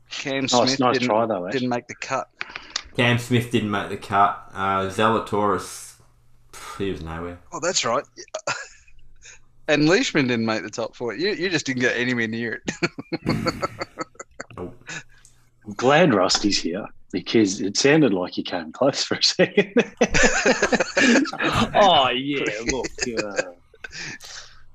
Cam 0.09 0.41
Nice, 0.43 0.51
Smith 0.51 0.79
nice 0.79 0.93
didn't, 0.99 1.07
try 1.07 1.25
though. 1.25 1.49
Didn't 1.49 1.69
make 1.69 1.87
the 1.87 1.95
cut. 1.95 2.29
Cam 2.97 3.17
Smith 3.17 3.49
didn't 3.51 3.71
make 3.71 3.89
the 3.89 3.97
cut. 3.97 4.49
Uh, 4.53 4.81
Zalatoris, 4.89 5.59
pff, 5.61 5.90
he 6.77 6.91
was 6.91 7.01
nowhere. 7.01 7.39
Oh, 7.51 7.59
that's 7.59 7.85
right. 7.85 8.03
And 9.71 9.87
Leishman 9.87 10.27
didn't 10.27 10.45
make 10.45 10.63
the 10.63 10.69
top 10.69 10.97
four. 10.97 11.15
You, 11.15 11.29
you 11.29 11.49
just 11.49 11.65
didn't 11.65 11.81
get 11.81 11.95
anywhere 11.95 12.27
near 12.27 12.59
it. 12.65 12.71
Nope. 14.57 14.89
I'm 15.65 15.73
glad 15.75 16.13
Rusty's 16.13 16.59
here 16.59 16.85
because 17.13 17.61
it 17.61 17.77
sounded 17.77 18.13
like 18.13 18.35
you 18.35 18.43
came 18.43 18.73
close 18.73 19.03
for 19.03 19.15
a 19.15 19.23
second. 19.23 19.71
oh 21.75 22.09
yeah, 22.09 22.43
look, 22.71 22.87
uh, 23.23 23.51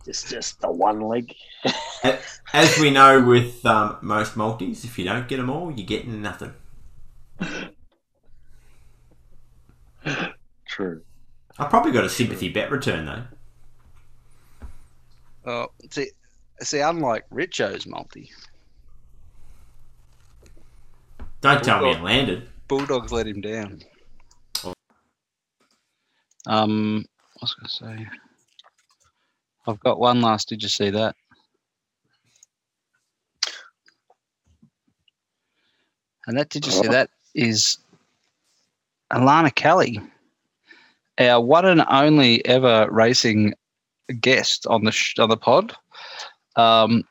just 0.04 0.28
just 0.28 0.60
the 0.60 0.70
one 0.70 1.00
leg. 1.00 1.34
As 2.52 2.78
we 2.78 2.90
know 2.90 3.20
with 3.20 3.66
um, 3.66 3.98
most 4.00 4.36
multis, 4.36 4.84
if 4.84 4.96
you 4.96 5.04
don't 5.04 5.26
get 5.26 5.38
them 5.38 5.50
all, 5.50 5.72
you're 5.72 5.86
getting 5.86 6.22
nothing. 6.22 6.54
True. 10.68 11.02
I 11.58 11.64
probably 11.66 11.92
got 11.92 12.04
a 12.04 12.08
sympathy 12.10 12.48
bet 12.48 12.70
return 12.70 13.06
though. 13.06 13.22
Oh, 15.50 15.66
see, 15.90 16.10
See, 16.62 16.80
unlike 16.80 17.24
Richo's 17.30 17.86
multi, 17.86 18.30
Don't 21.40 21.62
tell 21.62 21.82
me 21.82 21.90
it 21.92 22.02
landed. 22.02 22.48
Bulldogs 22.66 23.12
let 23.12 23.26
him 23.26 23.40
down. 23.40 23.82
Um, 26.46 27.04
I 27.20 27.38
was 27.42 27.54
going 27.54 27.68
to 27.96 28.02
say, 28.02 28.08
I've 29.66 29.80
got 29.80 29.98
one 30.00 30.20
last. 30.22 30.48
Did 30.48 30.62
you 30.62 30.68
see 30.68 30.90
that? 30.90 31.14
And 36.26 36.38
that, 36.38 36.48
did 36.48 36.64
you 36.66 36.72
see 36.72 36.88
Oh. 36.88 36.92
that? 36.92 37.10
Is 37.34 37.78
Alana 39.12 39.54
Kelly, 39.54 40.00
our 41.18 41.40
one 41.40 41.64
and 41.66 41.84
only 41.90 42.44
ever 42.46 42.88
racing 42.90 43.54
guest 44.20 44.66
on 44.68 44.84
the 44.84 44.92
sh- 44.92 45.18
on 45.18 45.28
the 45.28 45.36
pod. 45.36 45.74
Um, 46.56 47.02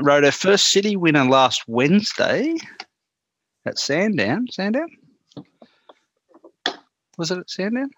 rode 0.00 0.24
her 0.24 0.30
first 0.32 0.68
city 0.68 0.96
winner 0.96 1.24
last 1.24 1.62
Wednesday 1.66 2.54
at 3.66 3.78
Sandown. 3.78 4.46
Sandown? 4.50 4.88
Was 7.18 7.30
it 7.30 7.38
at 7.38 7.50
Sandown? 7.50 7.90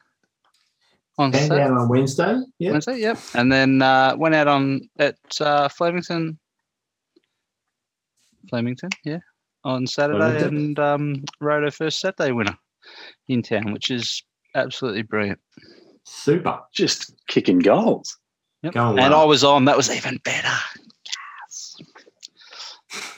On 1.19 1.27
And 1.35 1.47
Sat- 1.47 1.71
on 1.71 1.89
Wednesday. 1.89 2.41
Yeah. 2.59 2.73
Wednesday, 2.73 2.99
yep. 2.99 3.19
And 3.35 3.51
then 3.53 3.83
uh, 3.83 4.17
went 4.19 4.35
out 4.35 4.49
on 4.49 4.89
at 4.99 5.17
uh, 5.41 5.69
Flemington. 5.69 6.39
Flemington, 8.51 8.91
yeah, 9.05 9.21
on 9.65 9.87
Saturday 9.87 10.19
Flemington. 10.19 10.57
and 10.57 10.79
um, 10.79 11.25
rode 11.41 11.63
her 11.65 11.71
first 11.71 11.99
Saturday 12.01 12.31
winner 12.33 12.57
in 13.29 13.43
town, 13.43 13.73
which 13.73 13.91
is 13.91 14.23
absolutely 14.55 15.03
brilliant. 15.03 15.41
Super. 16.05 16.61
Just 16.73 17.15
kicking 17.29 17.59
goals. 17.59 18.17
Yep. 18.63 18.75
Going 18.75 18.99
And 18.99 19.13
well. 19.13 19.21
I 19.23 19.25
was 19.25 19.45
on. 19.45 19.65
That 19.67 19.77
was 19.77 19.91
even 19.91 20.19
better. 20.25 20.49
Yes. 21.51 21.77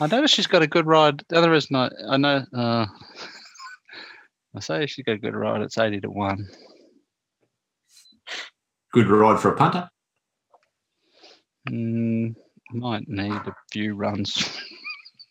I 0.00 0.06
noticed 0.06 0.34
she's 0.34 0.46
got 0.46 0.62
a 0.62 0.66
good 0.66 0.86
ride. 0.86 1.22
The 1.28 1.36
other 1.36 1.52
is 1.54 1.70
not. 1.70 1.92
I 2.08 2.16
know, 2.16 2.44
uh, 2.54 2.86
I 4.54 4.60
say 4.60 4.86
she's 4.86 5.04
got 5.04 5.12
a 5.12 5.18
good 5.18 5.34
ride. 5.34 5.60
It's 5.62 5.78
eighty 5.78 6.00
to 6.00 6.10
one. 6.10 6.48
Good 8.92 9.08
ride 9.08 9.38
for 9.40 9.50
a 9.52 9.56
punter. 9.56 9.88
Mm, 11.68 12.34
might 12.72 13.06
need 13.08 13.32
a 13.32 13.54
few 13.72 13.94
runs. 13.94 14.58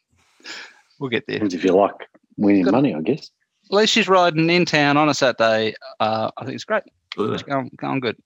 we'll 1.00 1.10
get 1.10 1.24
there. 1.28 1.44
If 1.44 1.64
you 1.64 1.74
like 1.74 1.96
winning 2.38 2.64
Got- 2.66 2.74
money, 2.74 2.94
I 2.94 3.02
guess. 3.02 3.32
At 3.72 3.76
least 3.76 3.94
she's 3.94 4.08
riding 4.08 4.50
in 4.50 4.66
town 4.66 4.96
on 4.98 5.10
a 5.10 5.14
Saturday. 5.14 5.74
Uh, 6.00 6.30
I 6.38 6.44
think 6.46 6.56
it's 6.56 6.64
great. 6.66 6.84
It's 7.18 7.44
Good. 7.44 7.46
going, 7.46 7.72
going 7.78 8.00
good. 8.00 8.18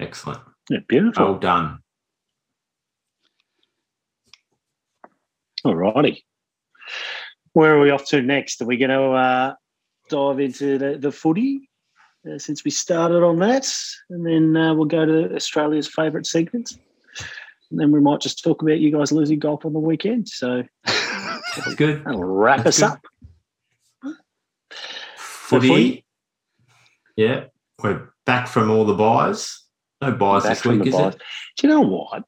Excellent. 0.00 0.40
Yeah, 0.68 0.78
beautiful. 0.88 1.24
Well 1.24 1.38
done. 1.38 1.78
All 5.64 5.76
righty. 5.76 6.24
Where 7.52 7.76
are 7.76 7.80
we 7.80 7.90
off 7.90 8.06
to 8.06 8.20
next? 8.20 8.60
Are 8.60 8.66
we 8.66 8.76
going 8.76 8.90
to 8.90 9.02
uh, 9.12 9.54
dive 10.10 10.40
into 10.40 10.76
the, 10.78 10.98
the 10.98 11.12
footy 11.12 11.68
uh, 12.28 12.38
since 12.38 12.64
we 12.64 12.70
started 12.70 13.22
on 13.22 13.38
that? 13.38 13.72
And 14.10 14.26
then 14.26 14.56
uh, 14.56 14.74
we'll 14.74 14.86
go 14.86 15.06
to 15.06 15.34
Australia's 15.34 15.88
favourite 15.88 16.26
segments. 16.26 16.76
And 17.70 17.78
then 17.80 17.92
we 17.92 18.00
might 18.00 18.20
just 18.20 18.42
talk 18.42 18.60
about 18.62 18.80
you 18.80 18.90
guys 18.90 19.12
losing 19.12 19.38
golf 19.38 19.64
on 19.64 19.72
the 19.72 19.78
weekend. 19.78 20.28
So 20.28 20.64
That's 20.84 21.74
good. 21.76 22.04
that'll 22.04 22.24
wrap 22.24 22.64
That's 22.64 22.82
us 22.82 22.88
good. 22.90 22.96
up. 22.98 23.06
Footy. 25.44 25.68
footy? 25.68 26.04
Yeah. 27.16 27.44
We're 27.82 28.08
back 28.24 28.48
from 28.48 28.70
all 28.70 28.84
the 28.84 28.94
buys. 28.94 29.60
No 30.00 30.12
buys 30.12 30.42
Back 30.44 30.52
this 30.58 30.64
week, 30.64 30.86
is 30.86 30.94
buys. 30.94 31.14
it? 31.14 31.22
Do 31.58 31.66
you 31.66 31.72
know 31.74 31.80
what? 31.82 32.24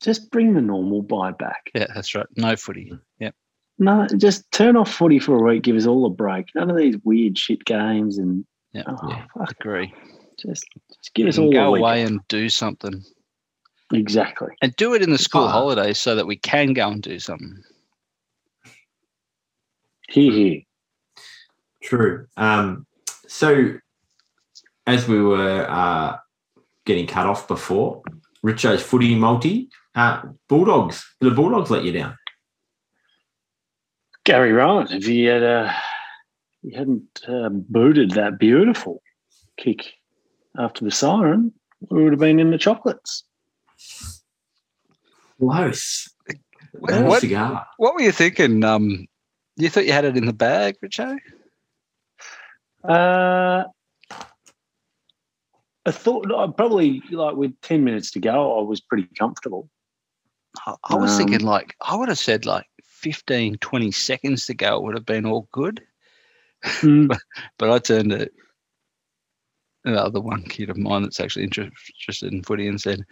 Just 0.00 0.30
bring 0.30 0.54
the 0.54 0.60
normal 0.62 1.02
buy 1.02 1.32
back. 1.32 1.70
Yeah, 1.74 1.86
that's 1.94 2.14
right. 2.14 2.26
No 2.36 2.56
footy. 2.56 2.92
Yep. 3.20 3.34
No, 3.78 4.06
just 4.16 4.50
turn 4.52 4.76
off 4.76 4.90
footy 4.92 5.18
for 5.18 5.36
a 5.36 5.42
week. 5.42 5.62
Give 5.62 5.76
us 5.76 5.86
all 5.86 6.06
a 6.06 6.10
break. 6.10 6.46
None 6.54 6.70
of 6.70 6.76
these 6.76 6.96
weird 7.04 7.36
shit 7.36 7.64
games 7.64 8.18
and 8.18 8.44
Yeah. 8.72 8.82
oh, 8.86 8.96
yeah. 9.08 9.24
fuck, 9.36 9.50
Agree. 9.60 9.92
just 10.40 10.64
just 10.96 11.14
give 11.14 11.26
us 11.28 11.38
all 11.38 11.52
go 11.52 11.66
a 11.68 11.70
week. 11.72 11.80
away 11.80 12.02
and 12.02 12.20
do 12.28 12.48
something. 12.48 13.02
Exactly. 13.92 14.48
And 14.62 14.74
do 14.76 14.94
it 14.94 15.02
in 15.02 15.10
the 15.10 15.18
school 15.18 15.44
Ah. 15.44 15.52
holidays 15.52 16.00
so 16.00 16.14
that 16.14 16.26
we 16.26 16.36
can 16.36 16.72
go 16.72 16.88
and 16.88 17.02
do 17.02 17.18
something. 17.18 17.62
Hee 20.08 20.30
here. 20.30 20.60
True. 21.88 22.26
Um, 22.36 22.86
so, 23.26 23.78
as 24.86 25.08
we 25.08 25.22
were 25.22 25.66
uh, 25.66 26.18
getting 26.84 27.06
cut 27.06 27.24
off 27.26 27.48
before, 27.48 28.02
Richo's 28.44 28.82
footy 28.82 29.14
multi, 29.14 29.70
uh, 29.94 30.20
Bulldogs. 30.50 31.02
The 31.20 31.30
Bulldogs 31.30 31.70
let 31.70 31.84
you 31.84 31.92
down. 31.92 32.14
Gary 34.24 34.52
Rohan, 34.52 34.92
if 34.92 35.06
he 35.06 35.24
had 35.24 35.42
uh, 35.42 35.72
he 36.62 36.74
hadn't 36.74 37.22
uh, 37.26 37.48
booted 37.48 38.10
that 38.10 38.38
beautiful 38.38 39.02
kick 39.56 39.94
after 40.58 40.84
the 40.84 40.90
siren, 40.90 41.54
we 41.88 42.04
would 42.04 42.12
have 42.12 42.20
been 42.20 42.38
in 42.38 42.50
the 42.50 42.58
chocolates. 42.58 43.24
Close. 45.40 46.10
What- 46.72 46.92
what- 47.06 47.20
What 47.78 47.94
were 47.94 48.02
you 48.02 48.12
thinking? 48.12 48.62
Um, 48.62 49.06
you 49.56 49.70
thought 49.70 49.86
you 49.86 49.92
had 49.92 50.04
it 50.04 50.18
in 50.18 50.26
the 50.26 50.34
bag, 50.34 50.76
Richo? 50.84 51.16
Uh, 52.84 53.64
I 55.86 55.90
thought 55.90 56.26
probably 56.56 57.02
like 57.10 57.36
with 57.36 57.58
ten 57.62 57.84
minutes 57.84 58.10
to 58.12 58.20
go, 58.20 58.58
I 58.58 58.62
was 58.62 58.80
pretty 58.80 59.08
comfortable. 59.18 59.68
I, 60.66 60.74
I 60.84 60.96
was 60.96 61.12
Um, 61.12 61.18
thinking 61.18 61.46
like 61.46 61.74
I 61.80 61.96
would 61.96 62.08
have 62.08 62.18
said 62.18 62.46
like 62.46 62.66
15, 62.84 63.58
20 63.58 63.90
seconds 63.92 64.46
to 64.46 64.54
go. 64.54 64.76
It 64.76 64.82
would 64.82 64.94
have 64.94 65.06
been 65.06 65.26
all 65.26 65.48
good. 65.52 65.82
Mm. 66.64 67.16
But 67.58 67.70
I 67.70 67.78
turned 67.78 68.10
to 68.10 68.28
the 69.84 70.20
one 70.20 70.42
kid 70.42 70.70
of 70.70 70.76
mine 70.76 71.02
that's 71.02 71.20
actually 71.20 71.44
inter- 71.44 71.70
interested 72.00 72.32
in 72.32 72.42
footy 72.42 72.66
and 72.66 72.80
said, 72.80 73.04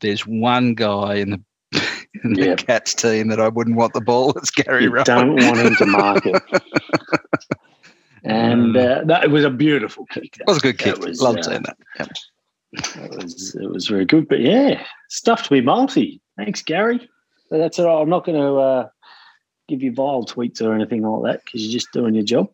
"There's 0.00 0.26
one 0.26 0.74
guy 0.74 1.14
in 1.16 1.30
the 1.30 1.40
in 2.24 2.34
the 2.34 2.46
Yep. 2.46 2.58
Cats 2.58 2.94
team 2.94 3.28
that 3.28 3.40
I 3.40 3.48
wouldn't 3.48 3.76
want 3.76 3.94
the 3.94 4.00
ball. 4.00 4.32
It's 4.38 4.50
Gary 4.50 4.84
you 4.84 4.90
Rohan." 4.90 5.04
don't 5.04 5.44
want 5.44 5.60
him 5.60 5.74
to 5.76 5.86
mark 5.86 6.24
it. 6.24 6.42
And 8.28 8.76
uh, 8.76 9.02
that, 9.06 9.24
it 9.24 9.30
was 9.30 9.44
a 9.44 9.50
beautiful 9.50 10.06
kick. 10.06 10.36
It 10.38 10.46
was 10.46 10.58
a 10.58 10.60
good 10.60 10.78
That 10.78 10.96
kick. 10.96 11.04
was, 11.04 11.22
Loved 11.22 11.40
uh, 11.40 11.42
seeing 11.42 11.62
that. 11.62 11.76
Yep. 11.98 12.08
It 12.72 13.22
was 13.24 13.54
it 13.54 13.70
was 13.70 13.88
very 13.88 14.04
good. 14.04 14.28
But 14.28 14.40
yeah, 14.40 14.84
stuff 15.08 15.44
to 15.44 15.50
be 15.50 15.62
multi. 15.62 16.20
Thanks, 16.36 16.62
Gary. 16.62 17.08
But 17.50 17.58
that's 17.58 17.78
all 17.78 17.86
right. 17.86 18.02
I'm 18.02 18.10
not 18.10 18.26
going 18.26 18.38
to 18.38 18.56
uh, 18.56 18.88
give 19.68 19.82
you 19.82 19.92
vile 19.92 20.24
tweets 20.24 20.60
or 20.60 20.74
anything 20.74 21.02
like 21.02 21.32
that 21.32 21.44
because 21.44 21.62
you're 21.62 21.72
just 21.72 21.92
doing 21.92 22.14
your 22.14 22.24
job. 22.24 22.50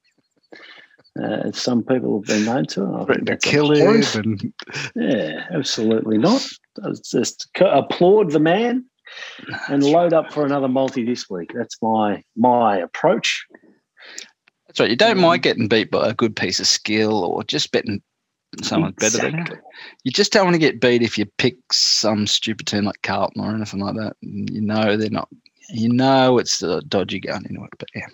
Uh, 1.21 1.49
as 1.49 1.59
some 1.59 1.83
people 1.83 2.19
have 2.21 2.27
been 2.27 2.45
known 2.45 2.67
to. 2.67 3.05
Threatened 3.07 3.27
to 3.27 3.37
kill 3.37 3.73
him 3.73 4.53
Yeah, 4.97 5.47
absolutely 5.53 6.19
not. 6.19 6.47
Just 7.09 7.49
applaud 7.61 8.33
the 8.33 8.41
man 8.41 8.85
and 9.69 9.83
load 9.85 10.13
up 10.13 10.33
for 10.33 10.45
another 10.45 10.69
multi 10.69 11.05
this 11.05 11.31
week. 11.31 11.51
That's 11.55 11.81
my 11.83 12.23
my 12.37 12.79
approach. 12.79 13.47
That's 14.75 14.81
right. 14.81 14.91
You 14.91 14.97
don't 14.97 15.19
Um, 15.19 15.23
mind 15.23 15.43
getting 15.43 15.69
beat 15.69 15.91
by 15.93 16.09
a 16.09 16.15
good 16.15 16.35
piece 16.35 16.59
of 16.59 16.67
skill 16.67 17.25
or 17.25 17.45
just 17.45 17.71
betting 17.71 18.03
someone 18.63 18.93
better 18.99 19.19
than 19.19 19.37
you. 19.47 19.57
You 20.03 20.11
just 20.11 20.33
don't 20.33 20.45
want 20.47 20.55
to 20.55 20.59
get 20.59 20.81
beat 20.81 21.01
if 21.03 21.17
you 21.17 21.27
pick 21.39 21.55
some 21.73 22.27
stupid 22.27 22.67
team 22.67 22.85
like 22.85 23.01
Carlton 23.03 23.41
or 23.45 23.55
anything 23.55 23.79
like 23.81 23.95
that. 23.95 24.15
You 24.21 24.61
know 24.61 24.97
they're 24.97 25.11
not. 25.11 25.29
You 25.71 25.93
know 25.93 26.39
it's 26.39 26.61
a 26.63 26.81
dodgy 26.83 27.21
going 27.21 27.45
into 27.49 27.63
it. 27.63 27.71
But 27.79 27.89
yeah, 27.95 28.07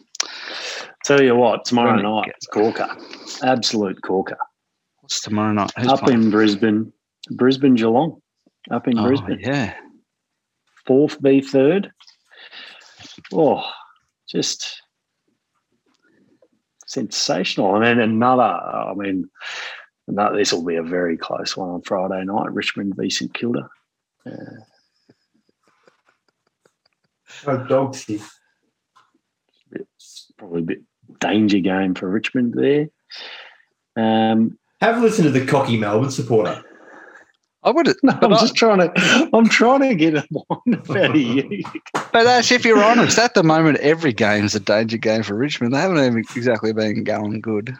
Tell 1.07 1.23
you 1.23 1.35
what, 1.35 1.65
tomorrow 1.65 1.97
night, 2.01 2.27
gets- 2.27 2.47
corker, 2.47 2.95
absolute 3.43 4.01
corker. 4.03 4.37
what's 5.01 5.21
tomorrow 5.23 5.53
night? 5.55 5.73
Who's 5.79 5.89
up 5.89 6.01
playing? 6.01 6.25
in 6.25 6.31
Brisbane, 6.31 6.93
Brisbane 7.31 7.75
Geelong, 7.75 8.21
up 8.71 8.87
in 8.87 8.99
Oh, 8.99 9.05
Brisbane, 9.07 9.41
yeah. 9.41 9.75
fourth 10.87 11.17
v 11.23 11.41
third. 11.41 11.91
Oh, 13.33 13.65
just 14.29 14.83
sensational! 16.91 17.77
And 17.77 17.85
then 17.85 18.01
another. 18.01 18.43
I 18.43 18.93
mean, 18.95 19.31
no, 20.09 20.37
this 20.37 20.53
will 20.53 20.65
be 20.65 20.77
a 20.77 20.83
very 20.83 21.17
close 21.17 21.57
one 21.57 21.71
on 21.71 21.83
Friday 21.83 22.25
night. 22.25 22.53
Richmond 22.53 22.95
v 22.97 23.09
St 23.09 23.33
Kilda. 23.33 23.69
Uh, 24.27 24.33
Oh, 27.47 27.65
dogs 27.65 28.05
here. 28.05 28.19
it's 29.73 30.31
probably 30.37 30.61
a 30.61 30.65
bit 30.65 30.79
danger 31.21 31.61
game 31.61 31.95
for 31.95 32.09
Richmond 32.11 32.55
there. 32.55 32.89
Um, 33.97 34.59
Have 34.81 34.99
a 34.99 35.01
listen 35.01 35.25
to 35.25 35.31
the 35.31 35.47
cocky 35.47 35.77
Melbourne 35.77 36.11
supporter. 36.11 36.63
I 37.63 37.71
would. 37.71 37.87
no, 38.03 38.13
But 38.15 38.25
I'm 38.25 38.33
I- 38.35 38.41
just 38.41 38.55
trying 38.57 38.79
to. 38.79 39.31
I'm 39.35 39.49
trying 39.49 39.81
to 39.81 39.95
get 39.95 40.15
a 40.15 40.25
one 40.31 40.75
out 40.97 41.11
of 41.11 41.17
you. 41.17 41.63
But 42.13 42.27
Ash, 42.27 42.51
if 42.53 42.65
you're 42.65 42.83
honest, 42.83 43.19
at 43.19 43.35
the 43.35 43.43
moment 43.43 43.79
every 43.79 44.13
game's 44.13 44.55
a 44.55 44.61
danger 44.61 44.97
game 44.97 45.23
for 45.23 45.35
Richmond. 45.35 45.75
They 45.75 45.79
haven't 45.81 45.99
even 45.99 46.19
exactly 46.37 46.73
been 46.73 47.05
going 47.05 47.41
good. 47.41 47.77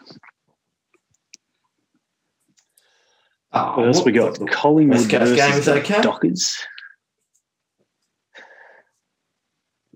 Oh, 3.53 3.77
What 3.77 3.87
else 3.87 4.05
we 4.05 4.11
got? 4.13 4.39
what- 4.39 4.51
Collingwood 4.51 4.99
versus 5.09 5.35
game 5.35 5.53
is 5.53 5.65
the 5.65 5.73
okay? 5.79 6.01
Dockers. 6.01 6.55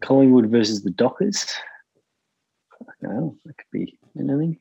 Collingwood 0.02 0.48
versus 0.48 0.84
the 0.84 0.92
Dockers. 0.92 1.48
Well, 3.02 3.36
that 3.46 3.58
could 3.58 3.66
be 3.72 3.98
anything. 4.20 4.58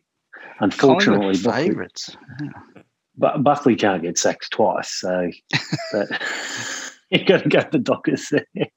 Unfortunately, 0.61 1.35
Collingwood 1.39 1.43
Buckley, 1.45 1.67
favourites. 1.69 2.17
Bu- 3.17 3.39
Buckley 3.39 3.77
can't 3.77 4.03
get 4.03 4.19
sacked 4.19 4.51
twice, 4.51 4.91
so 4.91 5.31
that, 5.93 6.21
you 7.11 7.25
got 7.25 7.43
to 7.43 7.49
go 7.49 7.63
the 7.71 7.79
Dockers 7.79 8.29
there. 8.31 8.69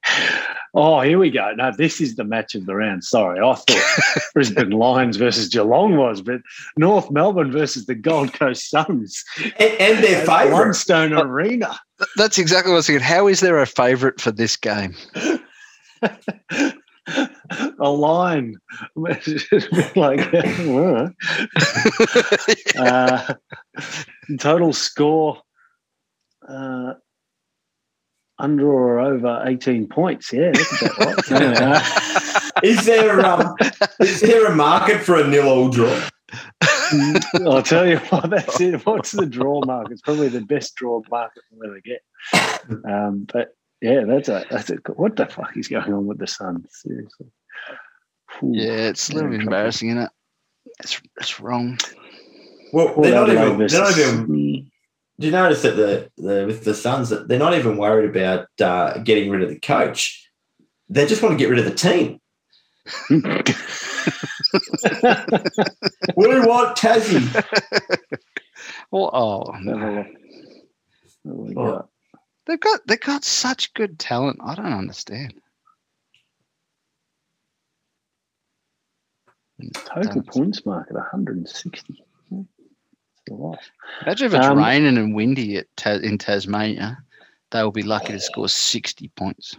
Oh, 0.73 1.01
here 1.01 1.17
we 1.17 1.31
go. 1.31 1.53
No, 1.55 1.71
this 1.75 1.99
is 1.99 2.17
the 2.17 2.23
match 2.23 2.53
of 2.53 2.65
the 2.65 2.75
round. 2.75 3.03
Sorry, 3.03 3.39
I 3.39 3.55
thought 3.55 4.21
Brisbane 4.33 4.69
Lions 4.69 5.17
versus 5.17 5.47
Geelong 5.47 5.97
was, 5.97 6.21
but 6.21 6.41
North 6.77 7.09
Melbourne 7.09 7.51
versus 7.51 7.85
the 7.87 7.95
Gold 7.95 8.33
Coast 8.33 8.69
Suns. 8.69 9.23
And, 9.59 9.71
and 9.79 10.03
their 10.03 10.21
at 10.21 10.27
favourite. 10.27 10.67
Blundstone 10.67 11.17
uh, 11.17 11.25
Arena. 11.25 11.79
That's 12.15 12.37
exactly 12.37 12.71
what 12.71 12.75
I 12.75 12.77
was 12.77 12.87
thinking. 12.87 13.03
How 13.03 13.27
is 13.27 13.39
there 13.39 13.59
a 13.59 13.65
favourite 13.65 14.21
for 14.21 14.31
this 14.31 14.55
game? 14.55 14.95
a 17.79 17.89
line. 17.89 18.57
Like 19.95 20.33
uh, 22.77 23.33
total 24.39 24.73
score 24.73 25.41
uh, 26.47 26.93
under 28.39 28.71
or 28.71 28.99
over 28.99 29.43
18 29.45 29.87
points. 29.87 30.31
Yeah 30.33 30.51
that's 30.53 30.81
about 30.81 31.29
right. 31.31 31.41
Yeah. 31.41 31.81
Is 32.63 32.85
there 32.85 33.25
um, 33.25 33.55
is 33.99 34.21
there 34.21 34.45
a 34.45 34.55
market 34.55 35.01
for 35.01 35.15
a 35.15 35.27
nil 35.27 35.47
all 35.47 35.69
draw? 35.69 36.09
i'll 37.45 37.63
tell 37.63 37.87
you 37.87 37.97
what 37.97 38.29
that's 38.29 38.59
it. 38.59 38.85
What's 38.85 39.11
the 39.11 39.25
draw 39.25 39.61
market? 39.65 39.93
It's 39.93 40.01
probably 40.01 40.29
the 40.29 40.41
best 40.41 40.75
draw 40.75 41.01
market 41.09 41.43
we'll 41.51 41.69
ever 41.69 41.81
get. 41.81 42.01
Um, 42.89 43.27
but 43.31 43.55
yeah 43.81 44.03
that's 44.05 44.29
a 44.29 44.45
that's 44.49 44.69
a 44.69 44.75
what 44.95 45.15
the 45.15 45.25
fuck 45.27 45.55
is 45.55 45.67
going 45.67 45.93
on 45.93 46.07
with 46.07 46.17
the 46.17 46.27
sun 46.27 46.65
seriously 46.69 47.27
Phew. 48.39 48.51
Yeah, 48.53 48.89
it's 48.89 49.09
a 49.09 49.13
little 49.15 49.29
bit 49.31 49.41
embarrassing, 49.41 49.89
isn't 49.89 50.03
it? 50.03 50.09
It's 50.79 51.01
it's 51.19 51.39
wrong. 51.39 51.77
Well, 52.73 52.93
they're 53.01 53.13
not 53.13 53.29
even. 53.29 53.57
They're 53.67 53.81
not 53.81 53.97
even. 53.97 54.71
Do 55.19 55.25
you 55.25 55.31
notice 55.31 55.63
that 55.63 55.75
the, 55.75 56.11
the 56.17 56.45
with 56.45 56.63
the 56.63 56.75
Suns 56.75 57.09
that 57.09 57.27
they're 57.27 57.39
not 57.39 57.55
even 57.55 57.77
worried 57.77 58.09
about 58.15 58.47
uh, 58.61 58.99
getting 58.99 59.29
rid 59.31 59.41
of 59.41 59.49
the 59.49 59.59
coach? 59.59 60.29
They 60.89 61.05
just 61.07 61.23
want 61.23 61.33
to 61.33 61.37
get 61.37 61.49
rid 61.49 61.59
of 61.59 61.65
the 61.65 61.71
team. 61.71 62.19
We 66.15 66.27
want 66.39 66.77
Tassie. 66.77 67.21
Well, 68.91 69.09
oh, 69.13 69.51
Have 69.51 69.61
a 69.61 69.65
no. 69.65 69.93
look. 69.95 70.07
What 71.23 71.47
we 71.47 71.55
Oh. 71.57 71.89
they've 72.45 72.59
got 72.59 72.79
they've 72.87 72.99
got 72.99 73.23
such 73.25 73.73
good 73.73 73.99
talent. 73.99 74.39
I 74.43 74.55
don't 74.55 74.65
understand. 74.71 75.33
Total 79.85 80.21
points 80.23 80.65
market 80.65 80.93
160. 80.93 82.03
Yeah, 82.29 82.39
It's 82.59 83.31
a 83.31 83.33
lot. 83.33 83.59
Imagine 84.05 84.27
if 84.27 84.33
it's 84.35 84.45
Um, 84.45 84.57
raining 84.59 84.97
and 84.97 85.15
windy 85.15 85.57
at 85.57 85.65
Ta- 85.75 85.93
in 86.03 86.17
Tasmania. 86.17 86.97
They 87.51 87.63
will 87.63 87.71
be 87.71 87.81
lucky 87.83 88.13
to 88.13 88.19
score 88.19 88.49
sixty 88.49 89.07
points. 89.15 89.55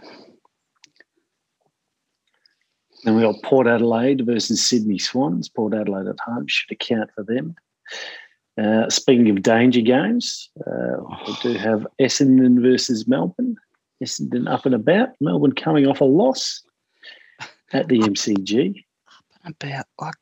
Then 3.03 3.15
we 3.15 3.21
got 3.21 3.41
Port 3.43 3.65
Adelaide 3.67 4.25
versus 4.25 4.67
Sydney 4.67 4.99
Swans. 4.99 5.47
Port 5.49 5.73
Adelaide 5.73 6.07
at 6.07 6.19
home 6.19 6.45
should 6.47 6.71
account 6.71 7.09
for 7.15 7.23
them. 7.23 7.55
Uh, 8.57 8.89
speaking 8.89 9.29
of 9.29 9.41
danger 9.41 9.81
games, 9.81 10.49
uh, 10.67 10.97
we 11.27 11.33
do 11.41 11.53
have 11.53 11.87
Essendon 11.99 12.61
versus 12.61 13.07
Melbourne. 13.07 13.55
Essendon 14.03 14.49
up 14.51 14.65
and 14.65 14.75
about. 14.75 15.09
Melbourne 15.21 15.53
coming 15.53 15.87
off 15.87 16.01
a 16.01 16.05
loss 16.05 16.61
at 17.71 17.87
the 17.87 17.99
MCG. 17.99 18.83
About 19.45 19.85
like, 19.99 20.15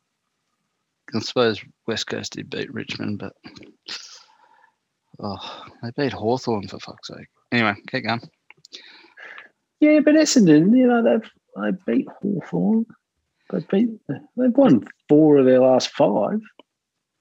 I 1.14 1.20
suppose 1.20 1.62
West 1.88 2.08
Coast 2.08 2.34
did 2.34 2.50
beat 2.50 2.74
Richmond, 2.74 3.20
but 3.20 3.34
oh, 5.20 5.64
they 5.82 5.92
beat 5.98 6.14
Hawthorn 6.14 6.68
for 6.68 6.80
fuck's 6.80 7.08
sake. 7.10 7.28
Anyway, 7.52 7.74
keep 7.90 8.06
going. 8.06 8.22
Yeah, 9.80 10.00
but 10.00 10.16
Essendon, 10.16 10.78
you 10.78 10.88
know, 10.88 11.04
they've 11.04 11.30
they 11.56 11.94
beat 11.94 12.08
Hawthorn. 12.22 12.86
They 13.52 13.60
beat. 13.72 13.90
They've 14.08 14.58
won 14.58 14.86
four 15.08 15.38
of 15.38 15.46
their 15.46 15.60
last 15.60 15.90
five. 15.90 16.40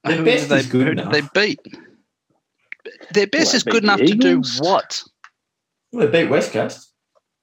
Their 0.04 0.16
Who 0.16 0.24
best 0.24 0.48
did 0.48 0.58
is 0.58 0.66
they, 0.66 0.70
good 0.70 0.86
who 0.86 0.92
enough. 0.92 1.12
They 1.12 1.22
beat. 1.34 1.60
Their 3.12 3.26
best 3.26 3.52
they 3.52 3.56
is 3.56 3.62
good 3.62 3.82
the 3.82 3.86
enough 3.86 3.98
to 4.00 4.14
do 4.14 4.42
what? 4.58 5.02
Well, 5.92 6.08
they 6.08 6.22
beat 6.22 6.30
West 6.30 6.52
Coast. 6.52 6.92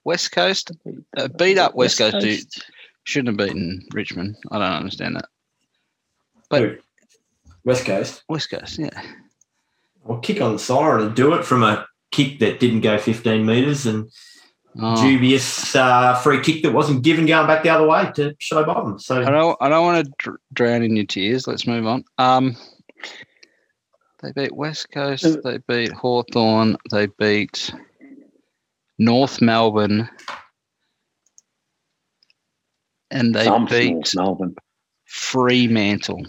West 0.05 0.31
Coast 0.31 0.71
Uh, 1.17 1.27
beat 1.29 1.57
up 1.57 1.75
West 1.75 1.97
Coast, 1.97 2.19
dude. 2.19 2.39
Coast. 2.39 2.65
Shouldn't 3.03 3.39
have 3.39 3.47
beaten 3.47 3.85
Richmond. 3.93 4.35
I 4.51 4.59
don't 4.59 4.71
understand 4.71 5.15
that. 5.15 5.25
But- 6.49 6.61
Who? 6.61 6.75
West 7.65 7.85
Coast. 7.85 8.23
West 8.27 8.49
Coast, 8.49 8.77
yeah. 8.77 8.89
I'll 10.09 10.17
kick 10.19 10.41
on 10.41 10.51
the 10.53 10.59
siren 10.59 11.05
and 11.07 11.15
do 11.15 11.33
it 11.33 11.45
from 11.45 11.63
a 11.63 11.87
kick 12.11 12.39
that 12.39 12.59
didn't 12.59 12.81
go 12.81 12.97
15 12.97 13.45
metres 13.45 13.85
and 13.85 14.09
Oh, 14.81 14.99
dubious 14.99 15.75
uh, 15.75 16.15
free 16.15 16.41
kick 16.41 16.63
that 16.63 16.71
wasn't 16.73 17.03
given 17.03 17.27
going 17.27 17.45
back 17.45 17.61
the 17.61 17.69
other 17.69 17.87
way 17.87 18.11
to 18.15 18.33
show 18.39 18.63
bottom. 18.63 18.97
So 18.97 19.21
I 19.21 19.29
don't. 19.29 19.55
I 19.61 19.69
don't 19.69 19.85
want 19.85 20.03
to 20.03 20.11
dr- 20.17 20.39
drown 20.51 20.81
in 20.81 20.95
your 20.95 21.05
tears. 21.05 21.45
Let's 21.47 21.67
move 21.67 21.85
on. 21.85 22.03
Um, 22.17 22.55
they 24.23 24.31
beat 24.31 24.51
West 24.55 24.89
Coast. 24.91 25.37
They 25.43 25.59
beat 25.67 25.91
Hawthorn. 25.91 26.75
They 26.89 27.05
beat 27.05 27.71
North 28.97 29.43
Melbourne, 29.43 30.09
and 33.13 33.33
they 33.33 33.45
Thumped 33.45 33.71
beat 33.71 33.93
North 33.93 34.15
Melbourne. 34.15 34.55
Fremantle 35.05 36.25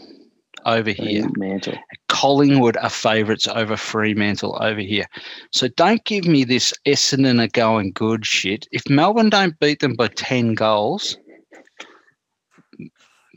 over 0.66 0.90
here. 0.90 1.26
Mantle. 1.36 1.74
Collingwood 2.08 2.76
are 2.78 2.88
favourites 2.90 3.48
over 3.48 3.76
Fremantle 3.76 4.56
over 4.62 4.80
here. 4.80 5.06
So 5.52 5.68
don't 5.76 6.04
give 6.04 6.26
me 6.26 6.44
this 6.44 6.72
Essendon 6.86 7.42
are 7.42 7.48
going 7.48 7.92
good 7.92 8.24
shit. 8.24 8.66
If 8.72 8.88
Melbourne 8.88 9.30
don't 9.30 9.58
beat 9.58 9.80
them 9.80 9.94
by 9.94 10.08
10 10.08 10.54
goals, 10.54 11.16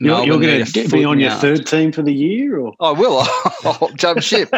You're, 0.00 0.24
you're 0.24 0.38
going 0.40 0.64
to 0.64 0.80
a 0.84 0.88
be 0.88 1.04
on 1.04 1.18
your 1.18 1.30
the 1.30 1.34
arse. 1.34 1.40
third 1.42 1.66
team 1.66 1.90
for 1.92 2.02
the 2.02 2.12
year, 2.12 2.58
or 2.60 2.72
I 2.80 2.92
will. 2.92 3.22
I'll 3.64 3.90
jump 3.96 4.22
ship. 4.22 4.48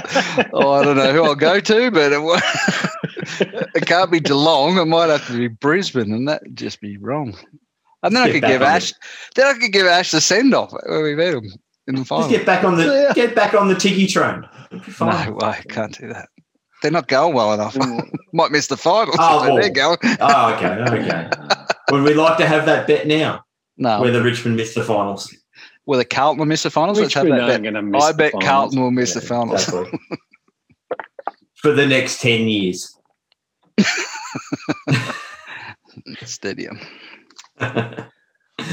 Oh, 0.53 0.73
I 0.73 0.85
don't 0.85 0.97
know 0.97 1.13
who 1.13 1.25
I'll 1.25 1.35
go 1.35 1.61
to, 1.61 1.91
but 1.91 2.13
it, 2.13 2.21
won't- 2.21 2.43
it 3.75 3.87
can't 3.87 4.11
be 4.11 4.21
Geelong. 4.21 4.77
It 4.79 4.85
might 4.85 5.09
have 5.09 5.27
to 5.29 5.37
be 5.37 5.49
Brisbane, 5.49 6.13
and 6.13 6.29
that'd 6.29 6.55
just 6.57 6.81
be 6.83 6.99
wrong. 6.99 7.35
And 8.03 8.17
then 8.17 8.23
I 8.23 8.33
could 8.33 8.43
give 8.43 8.63
on 8.63 8.69
Ash. 8.69 8.93
Then 9.35 9.47
I 9.47 9.59
could 9.59 9.73
give 9.73 9.87
Ash 9.87 10.11
the 10.11 10.21
send 10.21 10.55
off 10.55 10.73
where 10.73 11.03
we 11.03 11.15
beat 11.15 11.33
them 11.33 11.51
in 11.87 11.97
the 11.97 12.05
final. 12.05 12.29
just 12.29 12.37
get 12.37 12.47
back 12.47 12.65
on 12.65 12.77
the 12.77 13.13
get 13.15 13.35
back 13.35 13.55
on 13.55 13.69
the 13.69 13.75
Tiki 13.75 14.07
train. 14.07 14.45
Fine. 14.83 15.31
No 15.31 15.37
way, 15.37 15.61
can't 15.69 15.97
do 15.99 16.09
that. 16.09 16.29
They're 16.83 16.91
not 16.91 17.09
going 17.09 17.35
well 17.35 17.53
enough. 17.53 17.75
Mm. 17.75 18.11
Might 18.33 18.53
miss 18.53 18.69
the 18.69 18.77
finals. 18.77 19.17
Oh, 19.19 19.43
so 19.45 19.55
well. 19.55 19.57
they're 19.61 19.71
oh. 19.71 19.97
going. 20.03 20.17
Oh, 20.21 20.55
okay, 20.55 20.99
okay. 20.99 21.31
Would 21.91 22.05
we 22.05 22.15
like 22.15 22.39
to 22.39 22.47
have 22.47 22.65
that 22.67 22.87
bet 22.87 23.07
now? 23.07 23.45
No, 23.77 24.01
Whether 24.01 24.23
Richmond 24.23 24.57
missed 24.57 24.75
the 24.75 24.85
finals? 24.85 25.35
whether 25.91 26.05
Carlton 26.05 26.39
will 26.39 26.47
miss 26.47 26.63
the 26.63 26.71
finals, 26.71 27.01
let's 27.01 27.15
have 27.15 27.27
that 27.27 27.63
bet. 27.63 27.85
miss. 27.85 28.05
I 28.05 28.13
the 28.13 28.17
bet 28.17 28.33
finals. 28.33 28.49
Carlton 28.49 28.81
will 28.81 28.91
miss 28.93 29.15
the 29.15 29.21
Yeah, 29.21 29.27
finals. 29.27 29.69
exactly. 29.69 29.99
For 31.57 31.73
the 31.73 31.87
next 31.87 32.21
ten 32.21 32.49
years. 32.49 32.97
Stadium. 36.25 36.79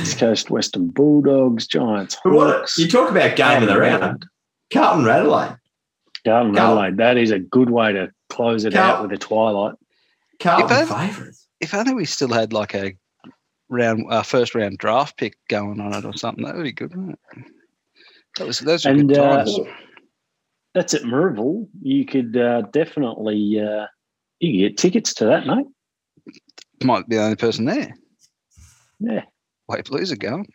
East 0.02 0.20
Coast 0.20 0.50
Western 0.50 0.88
Bulldogs, 0.90 1.66
Giants, 1.68 2.18
But 2.24 2.34
what 2.34 2.56
Hawks. 2.56 2.78
you 2.78 2.88
talk 2.88 3.10
about 3.10 3.36
game 3.36 3.64
of 3.64 3.70
the 3.70 3.78
round? 3.80 4.26
Carlton 4.72 5.08
Adelaide. 5.08 5.56
Carlton 6.26 6.56
Carlton. 6.56 6.58
Adelaide. 6.58 6.98
That 6.98 7.18
is 7.18 7.32
a 7.32 7.40
good 7.40 7.70
way 7.70 7.94
to 7.94 8.12
close 8.30 8.66
it 8.66 8.76
out 8.76 9.02
with 9.02 9.12
a 9.14 9.18
twilight. 9.18 9.76
Carlton 10.42 10.78
If 10.82 10.90
favourites. 10.90 11.48
If 11.62 11.74
only 11.74 11.94
we 11.94 12.06
still 12.06 12.32
had 12.34 12.54
like 12.54 12.76
a 12.76 12.96
round, 13.70 14.06
uh, 14.12 14.22
first 14.24 14.54
round 14.56 14.78
draft 14.78 15.18
pick 15.18 15.36
going 15.50 15.80
on 15.80 15.94
it 15.94 16.06
or 16.06 16.14
something, 16.16 16.44
that 16.46 16.56
would 16.56 16.64
be 16.64 16.72
good, 16.74 16.94
wouldn't 16.96 17.18
it? 17.38 17.46
That 18.38 18.46
was 18.48 18.60
those 18.60 18.86
And 18.86 19.08
good 19.10 19.18
uh, 19.18 19.38
times. 19.38 19.58
that's 20.76 20.94
at 20.94 21.06
Marvel. 21.06 21.68
You 21.82 22.06
could 22.06 22.36
uh, 22.38 22.64
definitely 22.74 23.60
uh, 23.60 23.86
you 24.40 24.52
can 24.52 24.60
get 24.60 24.78
tickets 24.78 25.14
to 25.16 25.26
that, 25.26 25.48
mate. 25.48 25.66
Might 26.84 27.08
be 27.08 27.16
the 27.16 27.24
only 27.24 27.36
person 27.38 27.66
there. 27.66 27.96
Yeah. 29.00 29.24
White 29.68 29.86
Blues 29.86 30.12
are 30.12 30.18
going. 30.18 30.48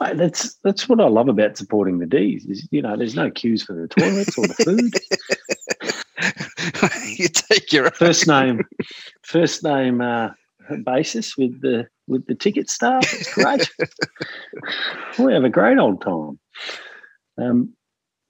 Mate, 0.00 0.16
that's 0.16 0.54
that's 0.64 0.88
what 0.88 1.00
I 1.00 1.06
love 1.06 1.28
about 1.28 1.56
supporting 1.56 1.98
the 1.98 2.06
D's. 2.06 2.44
Is 2.46 2.66
you 2.72 2.82
know, 2.82 2.96
there's 2.96 3.14
no 3.14 3.30
queues 3.30 3.62
for 3.62 3.74
the 3.74 3.86
toilets 3.86 4.36
or 4.36 4.48
the 4.48 4.54
food. 4.54 4.92
you 7.18 7.28
take 7.28 7.72
your 7.72 7.90
First 7.92 8.26
name, 8.26 8.62
first 9.22 9.62
name 9.62 10.00
uh, 10.00 10.30
basis 10.84 11.36
with 11.36 11.60
the 11.60 11.86
with 12.08 12.26
the 12.26 12.34
ticket 12.34 12.68
staff. 12.68 13.04
It's 13.12 13.32
great. 13.34 13.70
we 15.18 15.32
have 15.32 15.44
a 15.44 15.50
great 15.50 15.78
old 15.78 16.02
time. 16.02 16.38
Um, 17.38 17.72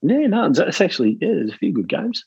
yeah, 0.03 0.26
no, 0.26 0.47
it's, 0.47 0.59
it's 0.59 0.80
actually 0.82 1.16
yeah, 1.20 1.28
there's 1.28 1.53
a 1.53 1.57
few 1.57 1.72
good 1.72 1.89
games. 1.89 2.24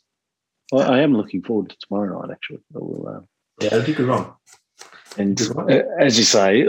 Well, 0.71 0.91
I 0.91 0.99
am 0.99 1.13
looking 1.13 1.43
forward 1.43 1.69
to 1.69 1.77
tomorrow 1.77 2.19
night. 2.19 2.31
Actually, 2.31 2.59
I 2.75 2.79
will, 2.79 3.07
uh, 3.07 3.21
Yeah, 3.61 3.75
it'll 3.75 3.85
be 3.85 3.93
good 3.93 4.09
one. 4.09 4.31
And 5.17 5.41
uh, 5.57 5.83
as 5.99 6.17
you 6.17 6.23
say, 6.23 6.65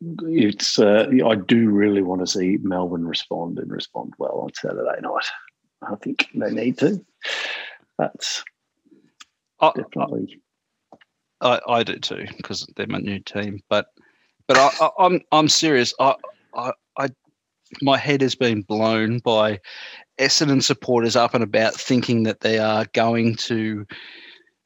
it's. 0.00 0.78
Uh, 0.78 1.06
I 1.24 1.34
do 1.34 1.70
really 1.70 2.02
want 2.02 2.20
to 2.20 2.26
see 2.26 2.58
Melbourne 2.62 3.06
respond 3.06 3.58
and 3.58 3.70
respond 3.70 4.14
well 4.18 4.40
on 4.40 4.50
Saturday 4.54 5.00
night. 5.00 5.26
I 5.82 5.94
think 5.96 6.28
they 6.34 6.50
need 6.50 6.78
to. 6.78 7.04
That's 7.98 8.44
I, 9.60 9.72
definitely. 9.76 10.40
I, 11.40 11.60
I 11.68 11.82
do 11.82 11.98
too 11.98 12.26
because 12.36 12.66
they're 12.76 12.86
my 12.86 12.98
new 12.98 13.20
team. 13.20 13.60
But 13.68 13.86
but 14.46 14.56
I, 14.56 14.70
I, 14.80 14.90
I'm 14.98 15.20
I'm 15.30 15.48
serious. 15.48 15.94
I, 16.00 16.14
I 16.54 16.72
I 16.98 17.08
my 17.80 17.96
head 17.96 18.20
has 18.20 18.34
been 18.34 18.62
blown 18.62 19.18
by 19.18 19.60
Essendon 20.18 20.62
supporters 20.62 21.16
up 21.16 21.34
and 21.34 21.42
about 21.42 21.74
thinking 21.74 22.24
that 22.24 22.40
they 22.40 22.58
are 22.58 22.86
going 22.92 23.34
to 23.36 23.86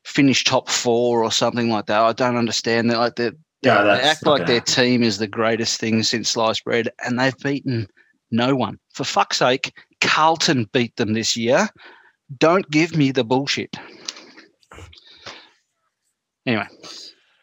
finish 0.06 0.44
top 0.44 0.68
four 0.70 1.22
or 1.24 1.30
something 1.32 1.68
like 1.68 1.86
that. 1.86 2.00
I 2.00 2.12
don't 2.12 2.36
understand 2.36 2.90
that. 2.90 2.98
Like 2.98 3.16
they 3.16 3.32
Yeah, 3.62 3.82
they 3.82 3.90
act 4.00 4.24
not 4.24 4.30
like 4.30 4.40
gonna 4.42 4.52
their 4.52 4.60
team 4.60 5.02
is 5.02 5.18
the 5.18 5.26
greatest 5.26 5.80
thing 5.80 6.02
since 6.04 6.30
sliced 6.30 6.64
bread, 6.64 6.88
and 7.04 7.18
they've 7.18 7.36
beaten 7.38 7.88
no 8.30 8.54
one. 8.54 8.78
For 8.94 9.04
fuck's 9.04 9.38
sake, 9.38 9.72
Carlton 10.00 10.68
beat 10.72 10.94
them 10.96 11.12
this 11.12 11.36
year. 11.36 11.68
Don't 12.38 12.68
give 12.70 12.96
me 12.96 13.10
the 13.12 13.24
bullshit. 13.24 13.76
Anyway, 16.46 16.66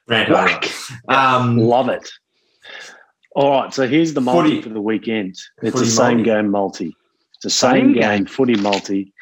Rant 0.08 0.30
over. 0.30 0.60
Um, 1.10 1.58
Love 1.58 1.90
it. 1.90 2.10
All 3.36 3.50
right, 3.52 3.74
so 3.74 3.88
here's 3.88 4.14
the 4.14 4.22
multi 4.22 4.50
Footy. 4.50 4.62
for 4.62 4.70
the 4.70 4.82
weekend. 4.82 5.36
It's 5.62 5.72
Footy 5.76 5.88
a 5.88 5.92
same 5.92 6.18
multi. 6.18 6.24
game 6.24 6.50
multi. 6.52 6.96
It's 7.36 7.46
a 7.46 7.50
Same 7.50 7.72
same, 7.72 7.94
game. 7.94 8.02
game 8.02 8.26
footy 8.26 8.56
multi. 8.56 9.14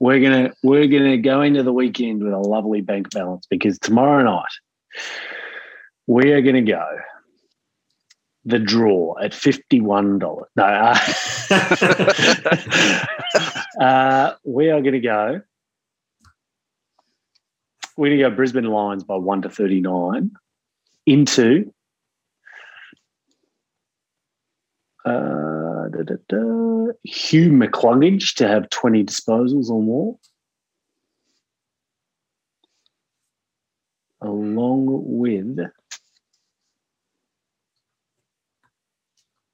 We're 0.00 0.20
gonna 0.20 0.52
we're 0.62 0.86
gonna 0.86 1.16
go 1.16 1.40
into 1.40 1.62
the 1.62 1.72
weekend 1.72 2.22
with 2.22 2.32
a 2.32 2.38
lovely 2.38 2.80
bank 2.80 3.10
balance 3.10 3.46
because 3.50 3.78
tomorrow 3.78 4.22
night 4.22 4.44
we 6.06 6.32
are 6.32 6.40
gonna 6.40 6.62
go 6.62 6.84
the 8.44 8.58
draw 8.58 9.18
at 9.20 9.34
fifty 9.34 9.80
one 9.80 10.18
dollars. 10.18 10.48
No, 10.56 10.64
uh, 10.64 10.96
uh, 13.80 14.34
we 14.44 14.70
are 14.70 14.80
gonna 14.80 15.00
go. 15.00 15.40
We're 17.96 18.16
gonna 18.16 18.30
go 18.30 18.36
Brisbane 18.36 18.64
Lions 18.64 19.02
by 19.02 19.16
one 19.16 19.42
to 19.42 19.50
thirty 19.50 19.80
nine 19.80 20.30
into 21.06 21.72
uh, 25.04 25.57
da, 25.88 26.02
da, 26.02 26.14
da, 26.28 26.92
Hugh 27.02 27.50
McCluggage 27.50 28.34
to 28.36 28.48
have 28.48 28.70
20 28.70 29.04
disposals 29.04 29.68
or 29.70 29.82
more. 29.82 30.16
Along 34.20 34.86
with 35.04 35.58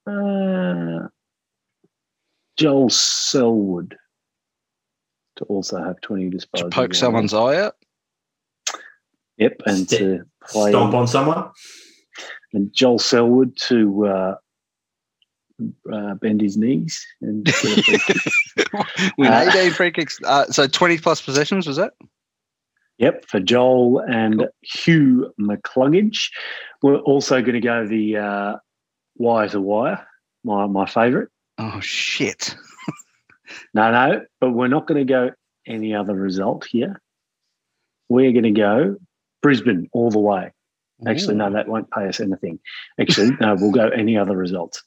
uh, 0.07 1.09
Joel 2.57 2.91
Selwood 2.91 3.97
to 5.37 5.45
also 5.45 5.83
have 5.83 6.01
20 6.01 6.31
disposals. 6.31 6.47
to 6.55 6.69
poke 6.69 6.95
someone's 6.95 7.35
eye 7.35 7.61
out. 7.61 7.75
Yep, 9.37 9.63
and 9.67 9.89
St- 9.89 10.01
to 10.01 10.25
play 10.49 10.71
Stomp 10.71 10.95
on 10.95 11.07
someone. 11.09 11.51
and 12.53 12.73
Joel 12.73 12.99
Selwood 12.99 13.57
to 13.63 14.07
uh, 14.07 14.35
uh, 15.93 16.15
bend 16.15 16.41
his 16.41 16.57
knees 16.57 17.07
and 17.21 17.49
free 17.55 17.99
Uh, 19.19 19.51
18 19.55 19.71
free 19.73 19.91
kicks. 19.93 20.19
Uh, 20.25 20.47
so 20.47 20.67
20 20.67 20.99
plus 20.99 21.21
possessions, 21.21 21.67
was 21.67 21.77
that? 21.77 21.93
Yep, 22.99 23.25
for 23.27 23.41
Joel 23.41 24.01
and 24.01 24.49
Hugh 24.63 25.33
McCluggage. 25.41 26.31
We're 26.83 26.99
also 26.99 27.41
going 27.41 27.55
to 27.55 27.61
go 27.61 27.87
the 27.87 28.17
uh, 28.17 28.57
wire 29.17 29.49
to 29.49 29.61
wire, 29.61 30.07
my 30.45 30.67
my 30.67 30.87
favourite. 30.87 31.29
Oh, 31.59 31.81
shit. 31.81 32.57
No, 33.73 33.91
no, 33.91 34.23
but 34.41 34.53
we're 34.53 34.69
not 34.69 34.87
going 34.87 35.05
to 35.05 35.11
go 35.11 35.31
any 35.67 35.95
other 35.95 36.15
result 36.15 36.67
here. 36.67 37.01
We're 38.09 38.33
going 38.33 38.45
to 38.45 38.51
go 38.51 38.97
Brisbane 39.43 39.89
all 39.93 40.11
the 40.11 40.19
way. 40.19 40.53
Actually, 41.07 41.35
no, 41.35 41.53
that 41.53 41.69
won't 41.69 41.91
pay 41.91 42.09
us 42.09 42.21
anything. 42.21 42.59
Actually, 42.99 43.37
no, 43.41 43.57
we'll 43.57 43.73
go 43.73 43.89
any 43.89 44.17
other 44.17 44.37
result 44.37 44.81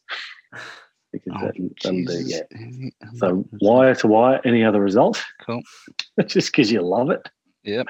because 1.11 1.33
Oh, 1.35 1.45
that, 1.45 1.53
that'll 1.83 2.03
do. 2.03 2.23
Yeah. 2.25 2.89
So 3.17 3.45
wire 3.61 3.95
to 3.95 4.07
wire, 4.07 4.41
any 4.45 4.63
other 4.63 4.81
result? 4.81 5.23
Cool. 5.45 5.61
just 6.25 6.51
because 6.51 6.71
you 6.71 6.81
love 6.81 7.09
it. 7.09 7.27
Yep. 7.63 7.87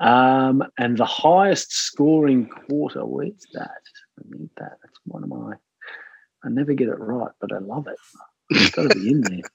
Um, 0.00 0.62
and 0.78 0.96
the 0.96 1.04
highest 1.04 1.72
scoring 1.72 2.48
quarter, 2.48 3.04
where's 3.04 3.44
that? 3.52 3.82
I 4.18 4.22
need 4.30 4.48
that. 4.56 4.78
That's 4.82 4.98
one 5.04 5.24
of 5.24 5.28
my. 5.28 5.54
I 6.44 6.48
never 6.48 6.72
get 6.72 6.88
it 6.88 6.98
right, 6.98 7.32
but 7.40 7.52
I 7.52 7.58
love 7.58 7.86
it. 7.88 7.96
It's 8.50 8.70
got 8.70 8.90
to 8.90 8.98
be 8.98 9.10
in 9.10 9.20
there. 9.22 9.40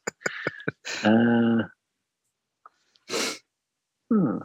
Uh, 1.03 1.63
hmm. 4.09 4.37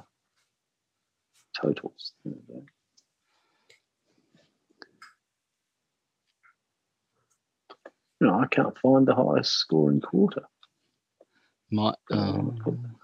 Totals. 1.61 2.13
There 2.25 2.35
we 2.49 2.55
go. 2.55 2.65
No, 8.21 8.41
I 8.41 8.47
can't 8.49 8.77
find 8.79 9.07
the 9.07 9.15
highest 9.15 9.53
scoring 9.53 10.01
quarter. 10.01 10.43
My, 11.71 11.95
Um, 12.11 12.97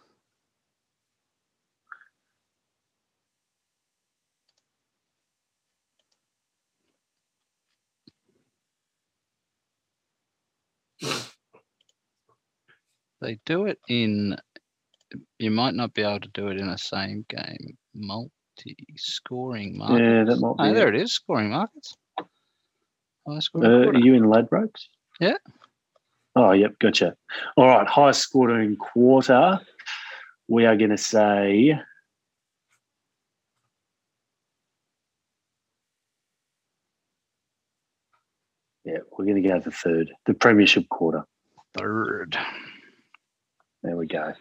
they 13.21 13.39
do 13.45 13.67
it 13.67 13.79
in. 13.89 14.37
You 15.39 15.51
might 15.51 15.75
not 15.75 15.95
be 15.95 16.03
able 16.03 16.21
to 16.21 16.29
do 16.29 16.49
it 16.49 16.59
in 16.59 16.69
a 16.69 16.79
same 16.79 17.25
game 17.29 17.77
multi-scoring 17.95 19.79
market. 19.79 20.03
Yeah, 20.03 20.25
that 20.25 20.41
might 20.41 20.57
be. 20.57 20.63
Oh, 20.63 20.71
it. 20.71 20.75
there 20.75 20.89
it 20.89 20.97
is. 20.97 21.13
Scoring 21.13 21.51
markets. 21.51 21.97
High 23.29 23.39
scoring 23.39 23.71
Uh, 23.71 23.91
are 23.91 23.99
you 23.99 24.15
in 24.15 24.25
Ladbrokes? 24.25 24.89
Yeah. 25.21 25.37
Oh, 26.37 26.53
yep, 26.53 26.79
gotcha. 26.81 27.15
All 27.57 27.67
right, 27.67 27.87
highest 27.87 28.23
scoring 28.23 28.77
quarter. 28.77 29.61
We 30.49 30.67
are 30.67 30.77
going 30.77 30.91
to 30.91 30.99
say. 30.99 31.79
Yeah, 38.85 38.99
we're 39.17 39.25
going 39.25 39.43
to 39.43 39.49
go 39.49 39.59
the 39.61 39.71
third, 39.71 40.11
the 40.27 40.35
Premiership 40.35 40.89
quarter. 40.89 41.25
Third. 41.79 42.37
There 43.83 43.97
we 43.97 44.07
go. 44.07 44.35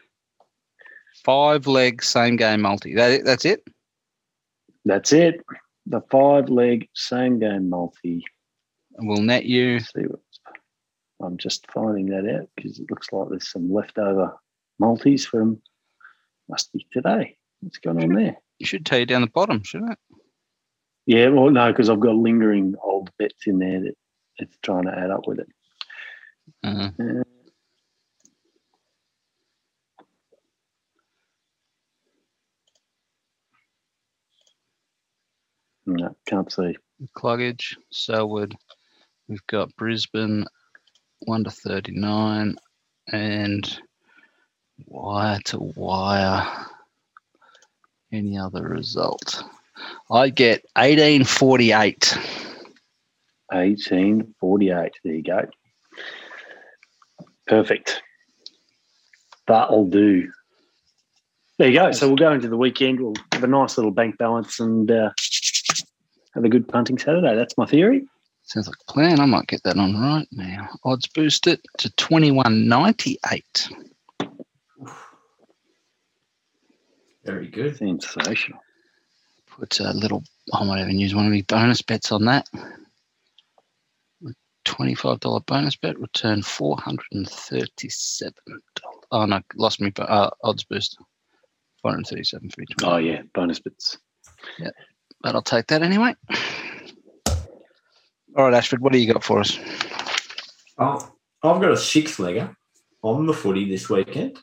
Five 1.24 1.68
leg 1.68 2.04
same 2.04 2.36
game 2.36 2.62
multi. 2.62 2.96
That 2.96 3.12
it, 3.12 3.26
that's 3.26 3.46
it. 3.46 3.64
That's 4.84 5.14
it. 5.14 5.42
The 5.86 6.02
five 6.10 6.50
leg 6.50 6.90
same 6.94 7.40
game 7.40 7.70
multi. 7.70 8.24
And 8.98 9.08
we'll 9.08 9.22
net 9.22 9.46
you. 9.46 9.76
Let's 9.76 9.94
see 9.94 10.02
what's. 10.02 10.24
I'm 11.24 11.38
just 11.38 11.70
finding 11.72 12.08
that 12.08 12.30
out 12.30 12.50
because 12.56 12.80
it 12.80 12.90
looks 12.90 13.12
like 13.12 13.30
there's 13.30 13.50
some 13.52 13.72
leftover 13.72 14.34
multis 14.80 15.26
from. 15.26 15.62
Must 16.50 16.72
be 16.74 16.86
today. 16.92 17.38
What's 17.62 17.78
going 17.78 18.04
on 18.04 18.10
there? 18.14 18.36
You 18.60 18.66
should 18.66 18.86
tell 18.86 19.00
you 19.00 19.06
down 19.06 19.22
the 19.22 19.28
bottom, 19.28 19.64
shouldn't 19.64 19.94
it? 19.94 19.98
Yeah, 21.06 21.30
well, 21.30 21.50
no, 21.50 21.72
because 21.72 21.90
I've 21.90 22.00
got 22.00 22.16
lingering 22.16 22.76
old 22.84 23.10
bets 23.18 23.48
in 23.48 23.60
there 23.60 23.80
that 23.82 23.94
it's 24.38 24.58
trying 24.62 24.86
to 24.86 24.92
add 24.98 25.10
up 25.10 25.26
with 25.28 25.40
it. 25.40 25.48
Uh, 26.64 26.90
Uh, 27.00 27.24
no, 35.86 36.16
can't 36.26 36.52
see. 36.52 36.76
Cluggage, 37.18 37.76
Selwood. 37.92 38.56
We've 39.28 39.46
got 39.48 39.76
Brisbane, 39.76 40.46
one 41.26 41.44
to 41.44 41.52
thirty-nine, 41.52 42.56
and 43.12 43.80
wire 44.88 45.40
to 45.46 45.60
wire. 45.76 46.68
Any 48.12 48.38
other 48.38 48.64
result? 48.64 49.44
I 50.12 50.30
get 50.30 50.66
eighteen 50.78 51.24
forty-eight. 51.24 52.18
1848. 53.52 54.94
There 55.04 55.14
you 55.14 55.24
go. 55.24 55.46
Perfect. 57.48 58.02
That'll 59.48 59.86
do. 59.86 60.32
There 61.60 61.68
you 61.68 61.80
go. 61.80 61.92
So 61.92 62.08
we'll 62.08 62.16
go 62.16 62.32
into 62.32 62.48
the 62.48 62.58
weekend. 62.58 63.00
We'll 63.00 63.14
have 63.32 63.44
a 63.44 63.48
nice 63.48 63.78
little 63.78 63.92
bank 63.92 64.18
balance 64.18 64.60
and 64.60 64.90
uh, 64.90 65.12
have 66.34 66.44
a 66.44 66.50
good 66.50 66.68
punting 66.68 66.98
Saturday. 66.98 67.36
That's 67.36 67.58
my 67.58 67.66
theory. 67.66 68.08
Sounds 68.54 68.68
like 68.68 68.78
a 68.88 68.92
plan. 68.92 69.20
I 69.20 69.26
might 69.26 69.48
get 69.48 69.64
that 69.64 69.80
on 69.80 70.00
right 70.00 70.28
now. 70.32 70.70
Odds 70.86 71.08
boost 71.08 71.48
it 71.48 71.60
to 71.80 71.90
twenty-one 71.96 72.68
ninety-eight. 72.68 73.70
Very 77.26 77.48
good. 77.48 77.76
Sensational. 77.78 78.60
Put 79.48 79.80
a 79.80 79.92
little. 79.92 80.24
I 80.54 80.64
might 80.66 80.82
even 80.84 81.00
use 81.00 81.16
one 81.16 81.26
of 81.26 81.32
my 81.32 81.44
bonus 81.48 81.82
bets 81.82 82.12
on 82.12 82.26
that. 82.26 82.48
Twenty-five 84.66 85.20
dollar 85.20 85.40
bonus 85.40 85.76
bet 85.76 85.98
return 86.00 86.44
four 86.44 86.78
hundred 86.78 87.08
and 87.12 87.28
thirty-seven 87.28 88.34
dollars. 88.76 89.00
Oh 89.12 89.26
no, 89.26 89.42
lost 89.56 89.82
me. 89.82 89.90
but 89.90 90.08
Uh, 90.12 90.30
odds 90.44 90.64
boost. 90.64 90.96
Four 91.82 91.90
hundred 91.90 92.06
thirty-seven 92.06 92.52
for 92.52 92.62
each. 92.62 92.70
one. 92.82 92.94
Oh 92.94 92.98
yeah, 92.98 93.24
bonus 93.34 93.60
bets. 93.60 93.98
Yeah. 94.60 94.70
But 95.22 95.34
I'll 95.34 95.42
take 95.42 95.66
that 95.68 95.82
anyway. 95.82 96.14
All 98.36 98.46
right, 98.46 98.54
Ashford, 98.54 98.82
what 98.82 98.92
do 98.94 99.00
you 99.00 99.12
got 99.12 99.24
for 99.24 99.40
us? 99.40 99.60
Oh, 100.78 101.12
I've 101.44 101.62
got 101.62 101.72
a 101.72 101.78
six 101.78 102.18
legger 102.18 102.56
on 103.04 103.28
the 103.28 103.34
footy 103.34 103.70
this 103.70 103.90
weekend. 103.90 104.40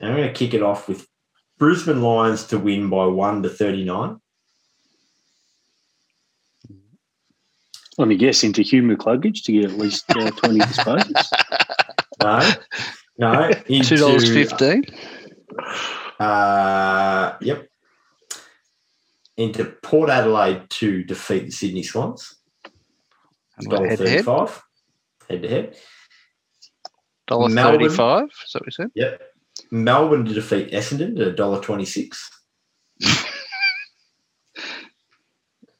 And 0.00 0.10
I'm 0.10 0.16
going 0.16 0.28
to 0.28 0.34
kick 0.34 0.54
it 0.54 0.62
off 0.62 0.88
with 0.88 1.06
Brisbane 1.58 2.00
Lions 2.00 2.44
to 2.46 2.58
win 2.58 2.88
by 2.88 3.06
1 3.06 3.42
to 3.42 3.48
39. 3.48 4.18
Let 7.98 8.08
me 8.08 8.16
guess 8.16 8.42
into 8.42 8.62
Hugh 8.62 8.82
McCluggage 8.82 9.44
to 9.44 9.52
get 9.52 9.64
at 9.64 9.78
least 9.78 10.04
uh, 10.10 10.30
20 10.30 10.58
disposals. 10.60 11.26
No, 12.22 12.50
no. 13.18 13.50
into, 13.66 13.88
Two 13.88 13.96
dollars 13.96 14.32
fifteen. 14.32 14.84
Uh, 16.18 17.36
yep. 17.42 17.68
Into 19.42 19.64
Port 19.82 20.08
Adelaide 20.10 20.68
to 20.70 21.02
defeat 21.04 21.46
the 21.46 21.50
Sydney 21.52 21.82
Swans. 21.82 22.36
Dollar 23.68 23.88
head 23.88 23.98
to 23.98 24.08
head. 24.08 24.24
thirty-five. 24.24 24.62
Head 25.28 25.42
to 25.42 25.48
head. 25.48 25.76
Dollar 27.26 27.48
Melbourne. 27.48 27.80
thirty-five. 27.80 28.24
Is 28.24 28.52
that 28.52 28.60
what 28.60 28.66
we 28.66 28.70
said? 28.72 28.88
Yep. 28.94 29.20
Melbourne 29.70 30.24
to 30.26 30.32
defeat 30.34 30.70
Essendon 30.72 31.18
at 31.20 31.36
$1.26. 31.36 32.16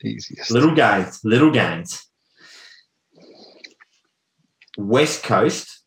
Easiest. 0.04 0.50
Little 0.50 0.74
gains, 0.74 1.20
little 1.24 1.50
gains. 1.52 2.04
West 4.76 5.22
Coast, 5.22 5.80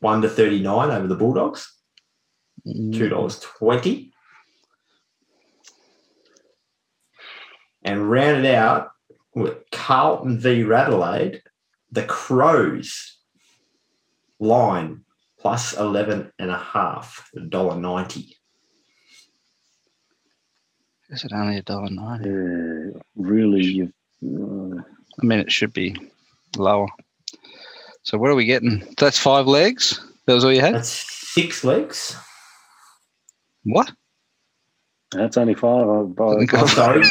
one 0.00 0.22
to 0.22 0.28
thirty 0.28 0.60
nine 0.60 0.90
over 0.90 1.06
the 1.06 1.14
Bulldogs, 1.16 1.72
Mm. 2.66 2.92
two 2.94 3.08
dollars 3.08 3.38
twenty, 3.40 4.12
and 7.82 8.10
rounded 8.10 8.46
out 8.46 8.90
with 9.34 9.56
Carlton 9.70 10.38
v 10.38 10.64
Radelaide, 10.64 11.42
the 11.90 12.04
Crows 12.04 13.16
line 14.38 15.04
plus 15.38 15.76
eleven 15.76 16.32
and 16.38 16.50
a 16.50 16.58
half, 16.58 17.30
dollar 17.48 17.76
ninety. 17.76 18.36
Is 21.10 21.24
it 21.24 21.32
only 21.32 21.56
a 21.56 21.62
dollar 21.62 21.90
ninety? 21.90 22.30
Uh, 22.30 23.00
really, 23.16 23.82
uh, 23.82 24.82
I 25.22 25.24
mean, 25.24 25.40
it 25.40 25.50
should 25.50 25.72
be 25.72 25.96
lower. 26.56 26.86
So 28.02 28.18
what 28.18 28.30
are 28.30 28.34
we 28.34 28.44
getting? 28.44 28.94
That's 28.98 29.18
five 29.18 29.46
legs. 29.46 30.00
That 30.26 30.34
was 30.34 30.44
all 30.44 30.52
you 30.52 30.60
had. 30.60 30.74
That's 30.74 30.88
six 30.88 31.64
legs. 31.64 32.16
What? 33.64 33.92
That's 35.12 35.36
only 35.36 35.54
five. 35.54 35.88
I 35.88 36.02
buy 36.04 36.34
think 36.36 36.54
I'm 36.54 36.68
sorry. 36.68 37.04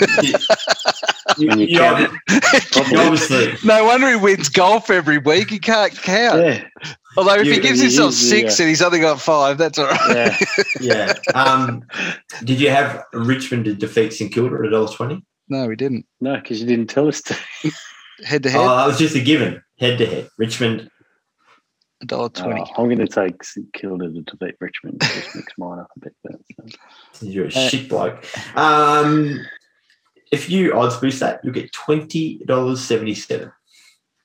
you, 1.37 1.51
you 1.51 1.51
you- 1.67 2.07
you 2.91 2.99
obviously 2.99 3.53
No 3.63 3.83
wonder 3.85 4.09
he 4.09 4.15
wins 4.15 4.49
golf 4.49 4.89
every 4.89 5.17
week. 5.17 5.49
He 5.49 5.59
can't 5.59 5.93
count. 5.95 6.41
Yeah, 6.43 6.63
Although 7.17 7.35
if 7.35 7.47
he 7.47 7.59
gives 7.59 7.79
he 7.79 7.85
himself 7.85 8.11
is, 8.11 8.29
six 8.29 8.59
yeah. 8.59 8.63
and 8.63 8.69
he's 8.69 8.81
only 8.81 8.99
got 8.99 9.19
five, 9.21 9.57
that's 9.57 9.77
all 9.77 9.87
right. 9.87 10.09
yeah. 10.15 10.37
yeah. 10.81 11.13
Um, 11.35 11.83
did 12.43 12.59
you 12.61 12.69
have 12.69 13.03
Richmond 13.13 13.65
to 13.65 13.73
defeat 13.75 14.13
St 14.13 14.31
Kilda 14.33 14.55
at 14.65 14.71
dollar 14.71 14.87
twenty? 14.91 15.23
No, 15.49 15.67
we 15.67 15.75
didn't. 15.75 16.05
No, 16.21 16.35
because 16.35 16.61
you 16.61 16.67
didn't 16.67 16.87
tell 16.87 17.07
us 17.07 17.21
to. 17.23 17.35
Head 18.23 18.43
to 18.43 18.49
head. 18.49 18.59
Oh, 18.59 18.67
head, 18.69 18.77
that 18.77 18.87
was 18.87 18.97
just 18.99 19.15
a 19.15 19.21
given. 19.21 19.61
Head 19.79 19.97
to 19.99 20.05
head. 20.05 20.29
Richmond. 20.37 20.89
A 22.01 22.05
dollar 22.05 22.29
twenty. 22.29 22.61
Oh, 22.61 22.81
I'm 22.83 22.85
going 22.85 22.99
to 22.99 23.07
take 23.07 23.43
St 23.43 23.71
Kilda 23.73 24.11
to 24.11 24.21
defeat 24.21 24.55
Richmond. 24.59 25.01
Just 25.01 25.35
mix 25.35 25.53
mine 25.57 25.79
up 25.79 25.89
a 25.95 25.99
bit. 25.99 26.15
But, 26.23 26.35
so. 27.13 27.25
You're 27.25 27.45
a 27.45 27.47
Uh, 27.49 27.51
shit 27.69 27.89
bloke. 27.89 28.25
Um, 28.57 29.39
if 30.31 30.49
you 30.49 30.73
odds 30.77 30.97
boost 30.97 31.19
that, 31.21 31.41
you'll 31.43 31.53
get 31.53 31.71
twenty 31.73 32.39
dollars 32.45 32.81
seventy 32.81 33.15
seven. 33.15 33.51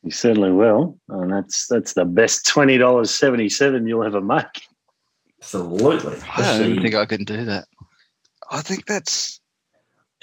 You 0.03 0.11
certainly 0.11 0.53
will, 0.53 0.99
and 1.09 1.33
that's 1.33 1.67
that's 1.67 1.95
the 1.95 2.05
best 2.05 2.47
twenty 2.47 2.77
dollars 2.79 3.11
seventy 3.11 3.49
seven 3.49 3.87
you'll 3.87 4.05
ever 4.05 4.21
make. 4.21 4.45
Absolutely. 5.41 6.17
I 6.37 6.43
don't 6.59 6.71
even 6.71 6.83
think 6.83 6.95
I 6.95 7.07
can 7.07 7.25
do 7.25 7.45
that. 7.47 7.67
I 8.51 8.61
think 8.61 8.87
that's. 8.87 9.41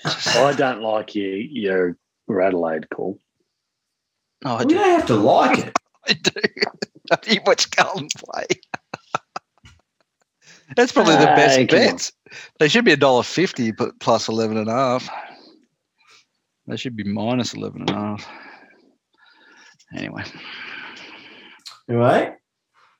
I 0.05 0.53
don't 0.57 0.81
like 0.81 1.13
you, 1.15 1.27
your 1.27 1.97
Adelaide 2.41 2.89
call. 2.89 3.19
No, 4.43 4.55
I 4.55 4.59
we 4.63 4.65
do. 4.69 4.75
don't 4.75 4.89
have 4.99 5.05
to 5.07 5.15
like 5.15 5.59
it. 5.59 5.73
I 6.07 6.13
do. 6.13 6.31
you 7.27 7.39
watch 7.45 7.69
Carlton 7.71 8.07
play. 8.17 8.45
That's 10.75 10.91
probably 10.91 11.15
the 11.17 11.25
best 11.25 11.57
Hey, 11.57 11.67
come 11.67 11.79
on. 11.79 11.85
bets. 11.87 12.11
They 12.59 12.69
should 12.69 12.85
be 12.85 12.93
a 12.93 12.97
dollar 12.97 13.23
fifty, 13.23 13.71
but 13.71 13.99
plus 13.99 14.27
eleven 14.29 14.57
and 14.57 14.69
a 14.69 14.73
half. 14.73 15.09
They 16.67 16.77
should 16.77 16.95
be 16.95 17.03
minus 17.03 17.53
eleven 17.53 17.81
and 17.81 17.89
a 17.89 17.93
half. 17.93 18.27
Anyway, 19.95 20.23
Anyway, 21.89 22.33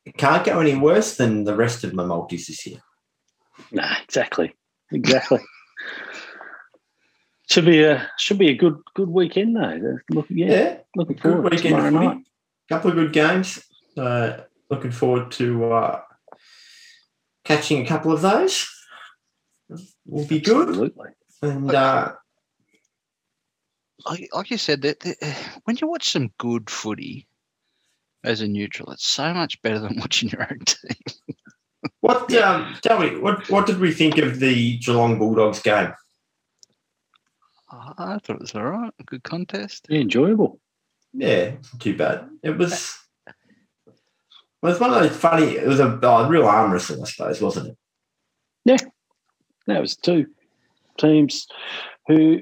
it 0.06 0.18
can't 0.18 0.44
go 0.46 0.60
any 0.60 0.76
worse 0.76 1.16
than 1.16 1.46
the 1.46 1.56
rest 1.56 1.86
of 1.86 1.94
my 1.94 2.04
multis 2.04 2.48
this 2.48 2.68
year. 2.68 2.80
Nah, 3.72 3.96
exactly, 4.04 4.54
exactly. 4.92 5.40
should 7.50 7.66
be 7.66 7.84
a 7.84 8.10
should 8.18 8.38
be 8.38 8.50
a 8.50 8.56
good 8.58 8.76
good 8.96 9.08
weekend 9.10 9.56
though. 9.56 9.98
Look, 10.10 10.26
yeah, 10.30 10.52
Yeah. 10.52 10.78
looking 10.98 11.16
Good 11.16 11.22
forward 11.24 11.50
to 11.52 11.56
weekend 11.56 11.80
of 11.80 11.86
tomorrow 11.86 12.14
night. 12.16 12.24
couple 12.68 12.90
of 12.92 12.98
good 12.98 13.14
games. 13.14 13.64
Uh, 13.98 14.38
looking 14.70 14.92
forward 14.92 15.32
to 15.34 15.72
uh, 15.72 16.02
catching 17.44 17.84
a 17.84 17.88
couple 17.88 18.12
of 18.12 18.22
those. 18.22 18.68
Will 20.06 20.26
be 20.26 20.40
good. 20.40 20.70
Absolutely. 20.70 21.10
And 21.42 21.74
uh, 21.74 22.14
like, 24.06 24.30
like 24.34 24.52
you 24.52 24.58
said, 24.58 24.82
that 24.82 25.00
that, 25.02 25.18
uh, 25.22 25.60
when 25.66 25.78
you 25.80 25.88
watch 25.88 26.10
some 26.10 26.32
good 26.38 26.70
footy 26.70 27.28
as 28.24 28.42
a 28.42 28.48
neutral, 28.48 28.92
it's 28.92 29.08
so 29.08 29.34
much 29.34 29.62
better 29.62 29.80
than 29.80 29.96
watching 30.00 30.30
your 30.30 30.44
own 30.44 30.60
team. 30.66 31.46
what? 32.02 32.34
Um, 32.36 32.76
tell 32.82 33.00
me, 33.00 33.18
what 33.18 33.50
what 33.50 33.66
did 33.66 33.80
we 33.80 33.92
think 33.92 34.18
of 34.18 34.40
the 34.40 34.78
Geelong 34.78 35.18
Bulldogs 35.18 35.62
game? 35.62 35.94
I 37.72 38.18
thought 38.20 38.36
it 38.36 38.42
was 38.42 38.54
all 38.54 38.66
right. 38.66 38.92
Good 39.06 39.24
contest. 39.24 39.88
Yeah, 39.90 40.02
enjoyable. 40.02 40.60
Yeah, 41.14 41.54
too 41.80 41.96
bad. 41.96 42.28
It 42.44 42.58
was. 42.58 42.98
Well, 44.62 44.72
it 44.72 44.74
was 44.76 44.80
one 44.80 44.94
of 44.94 45.02
those 45.02 45.18
funny. 45.18 45.58
It 45.58 45.68
was 45.68 45.80
a 45.80 46.00
oh, 46.04 46.28
real 46.28 46.46
arm 46.46 46.72
wrestle, 46.72 47.02
I 47.02 47.06
suppose, 47.08 47.42
wasn't 47.42 47.70
it? 47.70 47.78
Yeah, 48.66 48.78
that 49.68 49.82
was 49.82 49.96
two 49.96 50.28
teams 50.98 51.48
who 52.08 52.42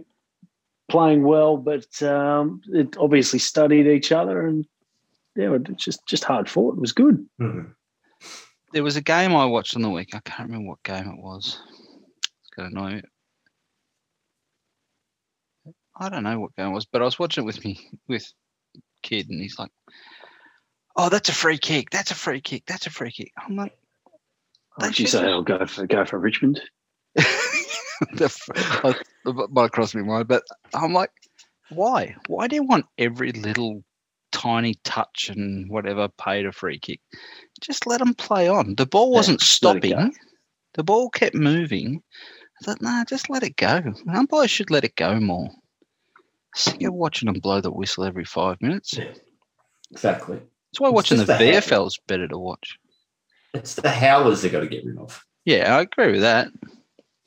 playing 0.90 1.24
well, 1.24 1.56
but 1.56 2.02
um, 2.04 2.62
it 2.74 2.98
obviously 2.98 3.40
studied 3.40 3.88
each 3.88 4.12
other, 4.12 4.46
and 4.46 4.66
yeah, 5.36 5.54
it 5.54 5.78
just 5.78 6.06
just 6.08 6.26
hard 6.26 6.50
fought. 6.50 6.76
It 6.76 6.82
was 6.82 6.92
good. 6.92 7.26
Mhm. 7.40 7.74
There 8.74 8.84
was 8.84 8.98
a 8.98 9.02
game 9.02 9.36
I 9.36 9.46
watched 9.46 9.76
on 9.76 9.82
the 9.82 9.90
week. 9.90 10.14
I 10.14 10.20
can't 10.20 10.50
remember 10.50 10.70
what 10.70 10.84
game 10.84 11.08
it 11.08 11.24
was. 11.24 11.60
It's 12.18 12.50
going 12.56 12.72
to 12.72 12.78
annoy 12.78 12.96
me. 12.96 13.02
I 16.00 16.10
don't 16.10 16.24
know 16.24 16.40
what 16.40 16.56
game 16.56 16.68
it 16.68 16.74
was, 16.74 16.86
but 16.86 17.02
I 17.02 17.06
was 17.06 17.18
watching 17.18 17.44
it 17.44 17.48
with 17.48 17.64
me 17.64 17.80
with 18.08 18.32
kid, 19.02 19.30
and 19.30 19.42
he's 19.42 19.58
like, 19.58 19.72
"Oh, 21.00 21.08
that's 21.10 21.30
a 21.30 21.34
free 21.34 21.58
kick. 21.58 21.90
That's 21.92 22.12
a 22.12 22.16
free 22.16 22.42
kick. 22.42 22.66
That's 22.68 22.86
a 22.86 22.90
free 22.90 23.12
kick." 23.12 23.32
I'm 23.38 23.56
like, 23.56 23.78
They 24.80 24.88
Did 24.88 25.00
you 25.00 25.08
should 25.08 25.20
say 25.20 25.26
I'll 25.26 25.42
go 25.42 25.66
for 25.66 25.88
go 25.88 26.04
for 26.06 26.20
Richmond? 26.20 26.60
the, 27.16 28.26
f- 28.26 28.50
I- 28.56 29.48
might 29.50 29.72
crossed 29.72 29.96
my 29.96 30.02
mind, 30.02 30.28
but 30.28 30.44
I'm 30.74 30.94
like, 30.94 31.12
why? 31.70 32.16
Why 32.28 32.48
do 32.48 32.56
you 32.56 32.64
want 32.64 32.86
every 32.98 33.32
little 33.32 33.84
tiny 34.32 34.76
touch 34.84 35.30
and 35.30 35.70
whatever 35.70 36.08
paid 36.08 36.46
a 36.46 36.52
free 36.52 36.80
kick? 36.80 37.00
Just 37.62 37.88
let 37.88 38.00
them 38.00 38.14
play 38.14 38.48
on. 38.48 38.76
The 38.76 38.86
ball 38.86 39.12
wasn't 39.12 39.40
go. 39.40 39.46
stopping. 39.46 40.14
The 40.74 40.84
ball 40.84 41.10
kept 41.10 41.36
moving. 41.36 42.04
I 42.62 42.66
thought, 42.66 42.82
nah, 42.82 43.06
just 43.06 43.30
let 43.30 43.44
it 43.44 43.56
go. 43.56 43.94
Umpires 44.14 44.52
should 44.52 44.70
let 44.70 44.84
it 44.84 44.96
go 44.96 45.20
more. 45.20 45.50
Sick 46.56 46.84
of 46.84 46.94
watching 46.94 47.28
them 47.28 47.40
blow 47.40 47.62
the 47.62 47.72
whistle 47.72 48.04
every 48.04 48.26
five 48.26 48.62
minutes. 48.62 48.96
That's 48.98 49.20
Exactly. 49.92 50.42
Why 50.78 50.90
watching 50.90 51.18
the. 51.18 51.26
VFL 51.26 51.88
is 51.88 52.00
better 52.08 52.28
to 52.28 52.38
watch. 52.38 52.78
It's 53.54 53.76
the 53.76 53.90
howlers 53.90 54.42
they 54.42 54.50
got 54.50 54.60
to 54.60 54.68
get 54.68 54.86
rid 54.86 54.98
of. 54.98 55.26
Yeah, 55.46 55.78
I 55.78 55.82
agree 55.82 56.12
with 56.12 56.22
that. 56.22 56.50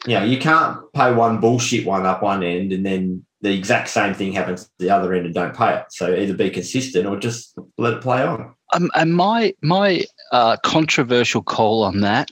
You 0.07 0.15
know, 0.15 0.25
you 0.25 0.39
can't 0.39 0.79
pay 0.93 1.13
one 1.13 1.41
bullshit 1.41 1.87
one 1.87 2.07
up 2.07 2.23
one 2.23 2.43
end 2.43 2.73
and 2.73 2.85
then 2.87 3.25
the 3.41 3.53
exact 3.53 3.89
same 3.89 4.15
thing 4.15 4.33
happens 4.33 4.63
at 4.63 4.69
the 4.79 4.91
other 4.91 5.13
end 5.13 5.27
and 5.27 5.35
don't 5.35 5.55
pay 5.55 5.75
it. 5.77 5.87
So 5.91 6.15
either 6.15 6.35
be 6.35 6.51
consistent 6.51 7.07
or 7.07 7.17
just 7.19 7.59
let 7.77 7.95
it 7.95 8.01
play 8.01 8.23
on. 8.23 8.55
Um, 8.73 8.91
and 8.95 9.15
my 9.15 9.53
my 9.63 10.05
uh, 10.31 10.57
controversial 10.59 11.43
call 11.43 11.83
on 11.83 12.01
that 12.01 12.31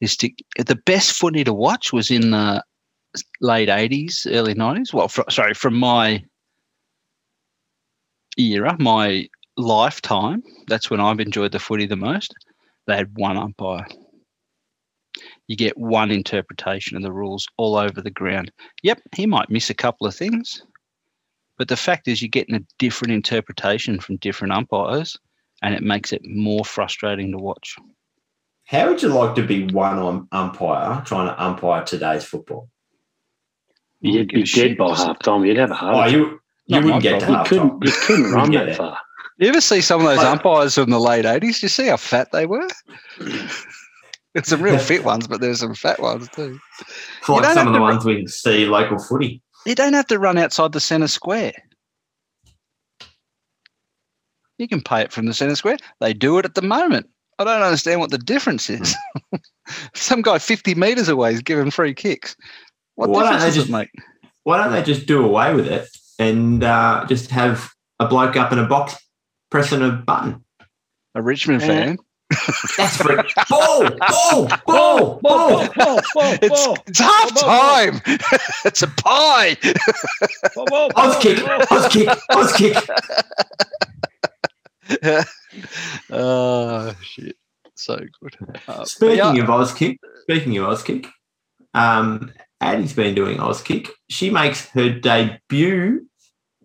is 0.00 0.16
to 0.18 0.30
the 0.56 0.74
best 0.74 1.12
footy 1.12 1.44
to 1.44 1.52
watch 1.52 1.92
was 1.92 2.10
in 2.10 2.30
the 2.30 2.62
late 3.40 3.68
eighties, 3.68 4.26
early 4.30 4.54
nineties. 4.54 4.92
Well, 4.92 5.08
fr- 5.08 5.30
sorry, 5.30 5.54
from 5.54 5.74
my 5.74 6.24
era, 8.38 8.76
my 8.80 9.28
lifetime. 9.56 10.42
That's 10.68 10.90
when 10.90 11.00
I've 11.00 11.20
enjoyed 11.20 11.52
the 11.52 11.58
footy 11.58 11.86
the 11.86 11.96
most. 11.96 12.34
They 12.86 12.96
had 12.96 13.10
one 13.16 13.36
umpire. 13.36 13.86
You 15.46 15.56
get 15.56 15.78
one 15.78 16.10
interpretation 16.10 16.96
of 16.96 17.02
the 17.02 17.12
rules 17.12 17.46
all 17.56 17.76
over 17.76 18.00
the 18.00 18.10
ground. 18.10 18.50
Yep, 18.82 19.00
he 19.14 19.26
might 19.26 19.50
miss 19.50 19.70
a 19.70 19.74
couple 19.74 20.06
of 20.06 20.14
things, 20.14 20.62
but 21.56 21.68
the 21.68 21.76
fact 21.76 22.08
is, 22.08 22.20
you're 22.20 22.28
getting 22.28 22.56
a 22.56 22.64
different 22.78 23.12
interpretation 23.12 24.00
from 24.00 24.16
different 24.16 24.52
umpires, 24.54 25.16
and 25.62 25.74
it 25.74 25.82
makes 25.82 26.12
it 26.12 26.22
more 26.24 26.64
frustrating 26.64 27.30
to 27.32 27.38
watch. 27.38 27.76
How 28.66 28.88
would 28.88 29.02
you 29.02 29.08
like 29.08 29.34
to 29.36 29.42
be 29.46 29.66
one 29.66 29.98
um, 29.98 30.28
umpire 30.32 31.02
trying 31.04 31.28
to 31.28 31.42
umpire 31.42 31.84
today's 31.84 32.24
football? 32.24 32.68
You'd 34.00 34.28
be 34.28 34.42
dead 34.42 34.76
by 34.76 34.94
half 34.96 35.18
time. 35.20 35.44
You'd 35.44 35.58
have 35.58 35.70
a 35.70 35.74
heart 35.74 36.08
Oh, 36.08 36.10
you 36.10 36.40
you 36.66 36.80
wouldn't 36.80 37.02
get 37.02 37.20
to 37.20 37.30
You 37.30 37.42
couldn't, 37.44 37.70
time. 37.70 37.78
you 37.82 37.92
couldn't 37.92 38.32
run 38.32 38.50
that 38.52 38.76
far. 38.76 38.98
You 39.38 39.48
ever 39.48 39.60
see 39.60 39.80
some 39.80 40.00
of 40.00 40.06
those 40.06 40.24
umpires 40.24 40.74
from 40.76 40.90
the 40.90 41.00
late 41.00 41.24
eighties? 41.26 41.62
You 41.62 41.68
see 41.68 41.88
how 41.88 41.96
fat 41.96 42.28
they 42.32 42.46
were. 42.46 42.68
There's 43.18 44.48
some 44.48 44.62
real 44.62 44.78
fit 44.78 45.04
ones, 45.04 45.28
but 45.28 45.40
there's 45.40 45.60
some 45.60 45.76
fat 45.76 46.00
ones 46.00 46.28
too. 46.30 46.58
It's 47.20 47.28
like 47.28 47.54
some 47.54 47.68
of 47.68 47.72
the 47.72 47.80
ones 47.80 48.04
we 48.04 48.26
see 48.26 48.66
local 48.66 48.98
footy. 48.98 49.40
You 49.64 49.76
don't 49.76 49.92
have 49.92 50.08
to 50.08 50.18
run 50.18 50.38
outside 50.38 50.72
the 50.72 50.80
centre 50.80 51.06
square. 51.06 51.52
You 54.58 54.66
can 54.66 54.80
pay 54.80 55.02
it 55.02 55.12
from 55.12 55.26
the 55.26 55.34
centre 55.34 55.54
square. 55.54 55.76
They 56.00 56.14
do 56.14 56.36
it 56.38 56.44
at 56.44 56.56
the 56.56 56.62
moment. 56.62 57.08
I 57.38 57.44
don't 57.44 57.62
understand 57.62 58.00
what 58.00 58.10
the 58.10 58.18
difference 58.18 58.68
is. 58.68 58.96
Some 59.94 60.20
guy 60.20 60.38
50 60.38 60.74
metres 60.74 61.08
away 61.08 61.32
is 61.32 61.40
giving 61.40 61.70
free 61.70 61.94
kicks. 61.94 62.34
What 62.96 63.10
Why 63.10 63.22
don't 63.22 63.32
difference 63.34 63.42
they 63.42 63.48
does 63.50 63.54
just- 63.56 63.68
it 63.68 63.72
make? 63.72 63.90
Why 64.42 64.58
don't 64.58 64.72
they 64.72 64.82
just 64.82 65.06
do 65.06 65.24
away 65.24 65.54
with 65.54 65.68
it 65.68 65.88
and 66.18 66.64
uh, 66.64 67.06
just 67.08 67.30
have 67.30 67.70
a 68.00 68.06
bloke 68.08 68.34
up 68.36 68.52
in 68.52 68.58
a 68.58 68.66
box 68.66 68.96
pressing 69.54 69.82
a 69.82 69.90
button? 69.92 70.44
A 71.14 71.22
Richmond 71.22 71.62
Eh. 71.62 71.66
fan. 71.66 71.98
That's 72.76 72.96
for 72.96 73.20
it. 73.20 73.32
ball, 73.48 73.88
ball, 74.66 75.20
ball, 75.22 75.68
ball. 75.72 76.00
It's, 76.42 76.66
it's 76.88 76.98
half 76.98 77.34
time. 77.36 78.00
it's 78.64 78.82
a 78.82 78.88
pie. 78.88 79.54
Auskick, 80.56 81.38
Oz 81.70 81.88
kick, 81.88 82.08
Auskick. 82.32 82.74
oh, 86.10 86.96
shit. 87.00 87.36
So 87.76 88.00
good. 88.20 88.36
Uh, 88.66 88.84
Speaking 88.84 89.16
yeah, 89.18 89.30
of 89.34 89.48
Auskick, 89.48 89.98
speaking 90.22 90.58
of 90.58 90.64
Auskick, 90.66 91.06
um, 91.74 92.32
Addie's 92.60 92.92
been 92.92 93.14
doing 93.14 93.38
Auskick. 93.38 93.90
She 94.10 94.30
makes 94.30 94.66
her 94.70 94.90
debut 94.90 96.08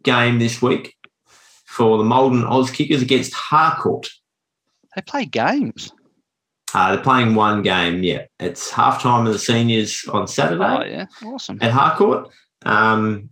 game 0.02 0.40
this 0.40 0.60
week 0.60 0.96
for 1.80 1.98
the 1.98 2.04
Maldon 2.04 2.44
Oz 2.44 2.70
Kickers 2.70 3.02
against 3.02 3.34
Harcourt. 3.34 4.06
they 4.98 5.02
play 5.02 5.24
games. 5.24 5.94
Uh, 6.74 6.94
they're 6.94 7.02
playing 7.04 7.36
one 7.36 7.62
game. 7.62 8.04
Yeah, 8.04 8.26
it's 8.38 8.70
half 8.70 9.02
time 9.02 9.26
of 9.26 9.32
the 9.32 9.40
seniors 9.40 10.04
on 10.12 10.28
Saturday. 10.28 10.64
Oh, 10.66 10.84
yeah. 10.84 11.06
Awesome. 11.26 11.58
at 11.62 11.72
Harcourt. 11.72 12.28
Um, 12.66 13.30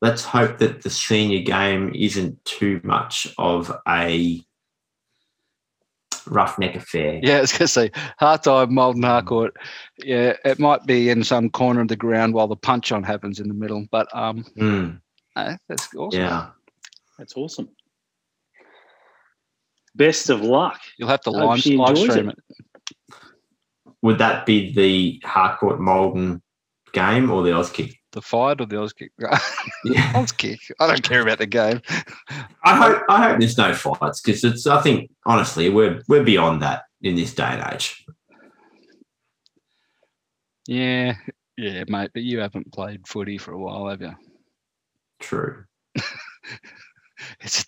let's 0.00 0.24
hope 0.24 0.58
that 0.58 0.82
the 0.82 0.88
senior 0.88 1.40
game 1.42 1.90
isn't 1.96 2.42
too 2.44 2.80
much 2.84 3.26
of 3.38 3.76
a 3.88 4.40
roughneck 6.28 6.76
affair. 6.76 7.18
Yeah, 7.24 7.38
I 7.38 7.40
was 7.40 7.50
going 7.52 7.58
to 7.60 7.68
say, 7.68 7.90
hard 8.20 8.44
time, 8.44 8.72
Maldon 8.72 9.02
Harcourt. 9.02 9.56
Yeah, 9.98 10.34
it 10.44 10.60
might 10.60 10.86
be 10.86 11.10
in 11.10 11.24
some 11.24 11.50
corner 11.50 11.80
of 11.80 11.88
the 11.88 11.96
ground 11.96 12.34
while 12.34 12.46
the 12.48 12.54
punch 12.56 12.92
on 12.92 13.02
happens 13.02 13.40
in 13.40 13.48
the 13.48 13.54
middle, 13.54 13.84
but 13.90 14.06
um, 14.16 14.44
Mm, 14.56 15.00
eh, 15.36 15.56
that's 15.68 15.92
awesome. 15.96 16.20
yeah. 16.20 16.46
That's 17.18 17.36
awesome. 17.36 17.70
Best 19.94 20.28
of 20.28 20.42
luck. 20.42 20.78
You'll 20.98 21.08
have 21.08 21.22
to 21.22 21.30
Hope 21.30 21.40
live, 21.40 21.66
live 21.66 21.90
enjoys 21.90 22.10
stream 22.10 22.30
it. 22.30 22.38
Would 24.02 24.18
that 24.18 24.44
be 24.44 24.72
the 24.74 25.22
Harcourt 25.26 25.80
Maldon 25.80 26.42
game 26.92 27.30
or 27.30 27.42
the 27.42 27.50
Auskick? 27.50 27.94
The 28.12 28.20
fight 28.20 28.60
or 28.60 28.66
the 28.66 28.76
Auskick? 28.76 29.08
Yeah. 29.84 30.12
Auskick. 30.12 30.58
I 30.80 30.86
don't 30.86 31.02
care 31.02 31.22
about 31.22 31.38
the 31.38 31.46
game. 31.46 31.80
I 32.62 32.76
hope 32.76 33.02
I 33.08 33.28
hope 33.28 33.38
there's 33.38 33.56
no 33.56 33.72
fights 33.72 34.20
because 34.20 34.44
it's 34.44 34.66
I 34.66 34.82
think 34.82 35.10
honestly 35.24 35.70
we're 35.70 36.02
we're 36.08 36.24
beyond 36.24 36.62
that 36.62 36.84
in 37.02 37.16
this 37.16 37.34
day 37.34 37.44
and 37.44 37.74
age. 37.74 38.04
Yeah, 40.66 41.14
yeah, 41.56 41.84
mate, 41.88 42.10
but 42.12 42.22
you 42.22 42.40
haven't 42.40 42.72
played 42.72 43.06
footy 43.06 43.38
for 43.38 43.52
a 43.52 43.58
while, 43.58 43.88
have 43.88 44.02
you? 44.02 44.14
True. 45.20 45.64
It's 47.40 47.60
a, 47.60 47.64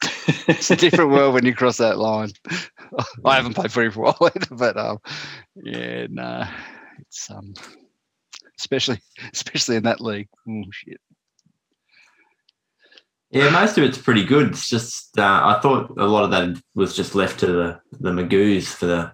it's 0.52 0.70
a 0.70 0.76
different 0.76 1.10
world 1.10 1.34
when 1.34 1.46
you 1.46 1.54
cross 1.54 1.78
that 1.78 1.98
line. 1.98 2.30
I 3.24 3.36
haven't 3.36 3.54
played 3.54 3.72
footy 3.72 3.90
for 3.90 4.04
a 4.04 4.12
while 4.12 4.30
either, 4.34 4.54
but 4.54 4.76
um, 4.76 4.98
yeah, 5.56 6.06
no, 6.10 6.46
it's 7.00 7.30
um, 7.30 7.54
especially 8.58 9.00
especially 9.32 9.76
in 9.76 9.84
that 9.84 10.00
league. 10.00 10.28
Oh 10.48 10.62
shit. 10.70 11.00
Yeah, 13.30 13.50
most 13.50 13.76
of 13.76 13.84
it's 13.84 13.98
pretty 13.98 14.24
good. 14.24 14.48
It's 14.48 14.68
just 14.68 15.18
uh, 15.18 15.40
I 15.44 15.60
thought 15.60 15.98
a 15.98 16.06
lot 16.06 16.24
of 16.24 16.30
that 16.30 16.60
was 16.74 16.96
just 16.96 17.14
left 17.14 17.40
to 17.40 17.46
the 17.46 17.80
the 17.92 18.10
Magoos 18.10 18.66
for 18.66 18.86
the 18.86 19.12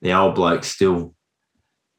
the 0.00 0.12
old 0.12 0.34
blokes 0.34 0.68
still 0.68 1.14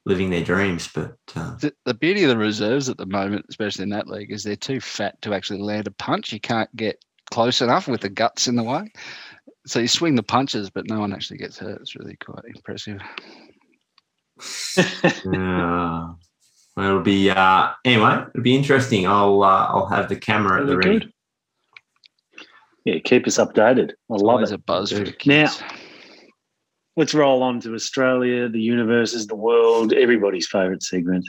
living 0.05 0.29
their 0.29 0.43
dreams. 0.43 0.89
But 0.93 1.15
uh, 1.35 1.57
The, 1.57 1.73
the 1.85 1.93
beauty 1.93 2.23
of 2.23 2.29
the 2.29 2.37
reserves 2.37 2.89
at 2.89 2.97
the 2.97 3.05
moment, 3.05 3.45
especially 3.49 3.83
in 3.83 3.89
that 3.89 4.07
league, 4.07 4.31
is 4.31 4.43
they're 4.43 4.55
too 4.55 4.79
fat 4.79 5.21
to 5.21 5.33
actually 5.33 5.59
land 5.59 5.85
a 5.85 5.91
punch. 5.91 6.31
You 6.31 6.39
can't 6.39 6.73
get 6.75 7.03
close 7.31 7.61
enough 7.61 7.87
with 7.87 8.01
the 8.01 8.09
guts 8.09 8.47
in 8.47 8.55
the 8.55 8.63
way. 8.63 8.91
So 9.65 9.79
you 9.79 9.87
swing 9.87 10.15
the 10.15 10.23
punches, 10.23 10.69
but 10.69 10.87
no 10.89 10.99
one 10.99 11.13
actually 11.13 11.37
gets 11.37 11.57
hurt. 11.57 11.81
It's 11.81 11.95
really 11.95 12.15
quite 12.17 12.45
impressive. 12.45 12.99
uh, 14.77 14.83
well, 15.25 16.17
it'll 16.77 17.01
be 17.01 17.29
uh, 17.29 17.71
anyway. 17.83 18.23
It'll 18.33 18.43
be 18.43 18.55
interesting. 18.55 19.07
I'll 19.07 19.43
uh, 19.43 19.67
I'll 19.67 19.87
have 19.87 20.09
the 20.09 20.15
camera 20.15 20.61
at 20.61 20.67
the 20.67 20.77
Really 20.77 20.89
ready. 20.89 21.05
good. 21.05 21.13
Yeah, 22.85 22.99
keep 23.03 23.27
us 23.27 23.37
updated. 23.37 23.91
I 24.09 24.13
love 24.13 24.21
Always 24.35 24.51
it. 24.51 24.55
a 24.55 24.57
buzz 24.59 24.91
for 24.91 24.99
the 25.03 25.13
Now- 25.25 25.51
Let's 26.95 27.13
roll 27.13 27.43
on 27.43 27.59
to 27.61 27.75
Australia, 27.75 28.49
the 28.49 28.59
universes, 28.61 29.27
the 29.27 29.35
world, 29.35 29.93
everybody's 29.93 30.47
favourite 30.47 30.81
segment. 30.81 31.25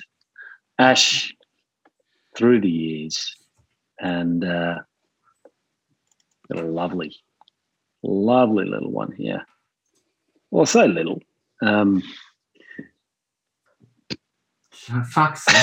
Ash, 0.78 1.34
through 2.36 2.60
the 2.62 2.70
years, 2.70 3.34
and 4.00 4.44
uh, 4.44 4.76
got 6.52 6.62
a 6.64 6.66
lovely, 6.66 7.14
lovely 8.02 8.64
little 8.66 8.90
one 8.90 9.12
here. 9.12 9.44
Well, 10.50 10.62
I 10.62 10.64
say 10.66 10.88
little. 10.88 11.20
Um, 11.62 12.02
Oh, 14.90 15.02
fuck's 15.02 15.44
sake. 15.44 15.54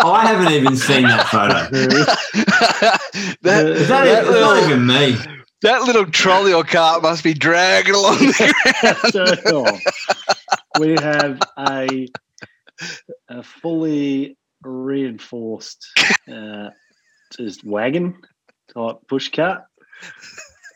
I 0.00 0.26
haven't 0.26 0.52
even 0.52 0.76
seen 0.76 1.02
that 1.02 1.26
photo. 1.26 1.68
that, 3.42 3.66
Is 3.66 3.88
that, 3.88 4.04
that 4.04 4.22
it's 4.22 4.30
not 4.30 4.54
little, 4.56 4.70
even 4.70 4.86
me. 4.86 5.16
that 5.62 5.82
little 5.82 6.06
trolley 6.06 6.52
or 6.54 6.64
cart 6.64 7.02
must 7.02 7.24
be 7.24 7.34
dragging 7.34 7.94
along 7.94 8.18
the 8.18 9.42
ground. 9.52 9.80
we 10.78 10.92
have 11.02 11.40
a, 11.58 12.08
a 13.28 13.42
fully 13.42 14.36
reinforced 14.62 15.86
uh, 16.32 16.70
just 17.36 17.64
wagon 17.64 18.16
type 18.74 18.96
push 19.08 19.30
cart, 19.30 19.62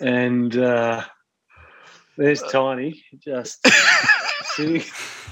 and 0.01 0.57
uh, 0.57 1.05
there's 2.17 2.43
Tiny 2.43 3.03
just 3.19 3.67
sitting 4.45 4.83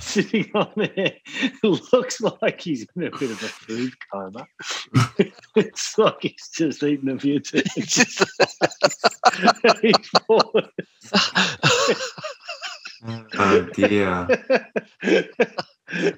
sitting 0.01 0.51
on 0.55 0.73
there. 0.77 1.13
Looks 1.63 2.21
like 2.21 2.61
he's 2.61 2.87
in 2.97 3.05
a 3.05 3.11
bit 3.11 3.31
of 3.31 3.43
a 3.43 3.49
food 3.49 3.93
coma. 4.13 4.47
it's 5.57 5.97
like 5.99 6.17
he's 6.23 6.51
just 6.55 6.83
eaten 6.83 7.11
a 7.11 7.19
few 7.19 7.41
things. 7.41 7.87
Just- 7.87 8.25
He's 9.83 10.09
fallen 10.27 10.69
Oh 13.39 13.67
dear. 13.75 14.29
Hey, 15.91 16.15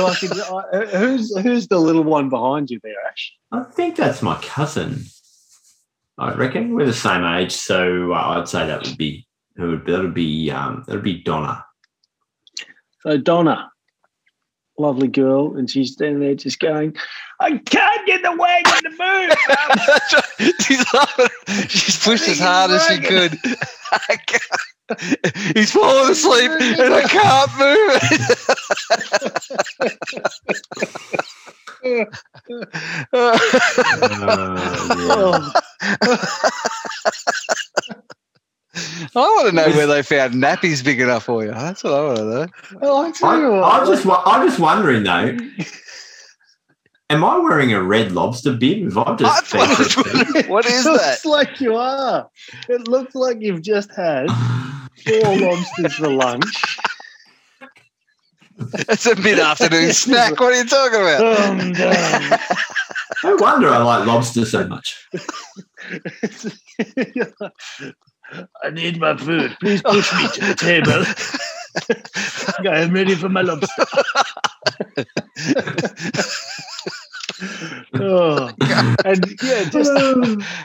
like, 0.00 0.22
uh, 0.22 0.86
who's 0.86 1.36
who's 1.38 1.68
the 1.68 1.78
little 1.78 2.04
one 2.04 2.28
behind 2.28 2.70
you 2.70 2.80
there, 2.82 2.94
Ash? 3.06 3.32
I 3.52 3.62
think 3.64 3.96
that's 3.96 4.22
my 4.22 4.36
cousin. 4.42 5.04
I 6.18 6.32
reckon 6.34 6.74
we're 6.74 6.86
the 6.86 6.92
same 6.92 7.24
age, 7.24 7.52
so 7.52 8.12
uh, 8.12 8.38
I'd 8.38 8.48
say 8.48 8.66
that 8.66 8.86
would 8.86 8.96
be 8.96 9.26
who 9.56 9.70
would 9.70 9.86
that 9.86 10.00
would 10.00 10.14
be 10.14 10.50
um 10.50 10.84
that 10.86 10.94
would 10.94 11.04
be 11.04 11.22
Donna. 11.22 11.64
So 13.00 13.18
Donna, 13.18 13.70
lovely 14.78 15.08
girl, 15.08 15.56
and 15.56 15.68
she's 15.68 15.92
standing 15.92 16.20
there 16.20 16.34
just 16.34 16.58
going, 16.60 16.96
I 17.40 17.58
can't 17.58 18.06
get 18.06 18.22
the 18.22 18.34
wagon 18.36 18.72
to 18.82 18.90
move. 18.90 20.54
she's, 20.60 20.94
laughing. 20.94 21.68
she's 21.68 22.02
pushed 22.02 22.28
as 22.28 22.38
hard 22.38 22.70
as 22.70 22.86
she 22.86 23.00
could. 23.00 23.38
I 24.90 24.94
can't- 24.94 25.56
He's 25.56 25.72
falling 25.72 26.10
asleep 26.12 26.50
and 26.50 26.94
I 26.94 27.02
can't 27.02 27.50
move. 27.58 28.00
Oh, 33.12 33.38
I 38.76 39.10
want 39.14 39.50
to 39.50 39.54
know 39.54 39.68
where 39.76 39.86
they 39.86 40.02
found 40.02 40.34
nappies 40.34 40.84
big 40.84 41.00
enough 41.00 41.22
for 41.24 41.44
you. 41.44 41.52
That's 41.52 41.84
what 41.84 41.92
I 41.92 42.04
want 42.04 42.16
to 42.18 42.24
know. 42.24 42.46
well, 42.80 42.96
I 42.98 43.10
tell 43.12 43.30
I, 43.30 43.38
you 43.38 43.50
what, 43.52 43.62
I'm 43.72 43.86
just 43.86 44.04
I'm 44.06 44.48
just 44.48 44.58
wondering 44.58 45.04
though. 45.04 45.36
Am 47.14 47.22
I 47.24 47.38
wearing 47.38 47.72
a 47.72 47.80
red 47.82 48.10
lobster 48.12 48.52
bib? 48.54 48.88
If 48.88 48.96
I've 48.98 49.16
just 49.16 49.52
That's 49.52 49.54
what 49.54 49.70
I 49.70 49.78
was 49.78 49.94
fed 49.94 50.36
it- 50.44 50.48
What 50.50 50.66
is 50.66 50.84
it 50.84 50.90
that? 50.92 50.98
looks 51.10 51.24
like 51.24 51.60
you 51.60 51.76
are. 51.76 52.28
It 52.68 52.88
looks 52.88 53.14
like 53.14 53.36
you've 53.40 53.62
just 53.62 53.94
had 53.94 54.26
four 55.06 55.36
lobsters 55.38 55.94
for 55.94 56.08
lunch. 56.08 56.76
It's 58.88 59.06
a 59.06 59.14
mid 59.16 59.38
afternoon 59.38 59.92
snack. 60.04 60.40
What 60.40 60.52
are 60.54 60.56
you 60.56 60.66
talking 60.68 61.00
about? 61.00 61.50
Um, 61.50 61.72
dum. 61.72 62.38
no 63.22 63.36
wonder 63.36 63.68
I 63.68 63.78
like 63.82 64.06
lobster 64.06 64.44
so 64.44 64.66
much. 64.66 65.06
I 68.64 68.70
need 68.72 68.98
my 68.98 69.16
food. 69.16 69.56
Please 69.60 69.82
push 69.82 70.12
me 70.14 70.28
to 70.34 70.40
the 70.46 70.54
table. 70.56 71.04
I 72.70 72.80
am 72.80 72.92
ready 72.92 73.14
for 73.14 73.28
my 73.28 73.42
lobster. 73.42 73.84
Oh, 77.94 78.50
and 79.04 79.34
yeah, 79.42 79.64
just 79.70 79.92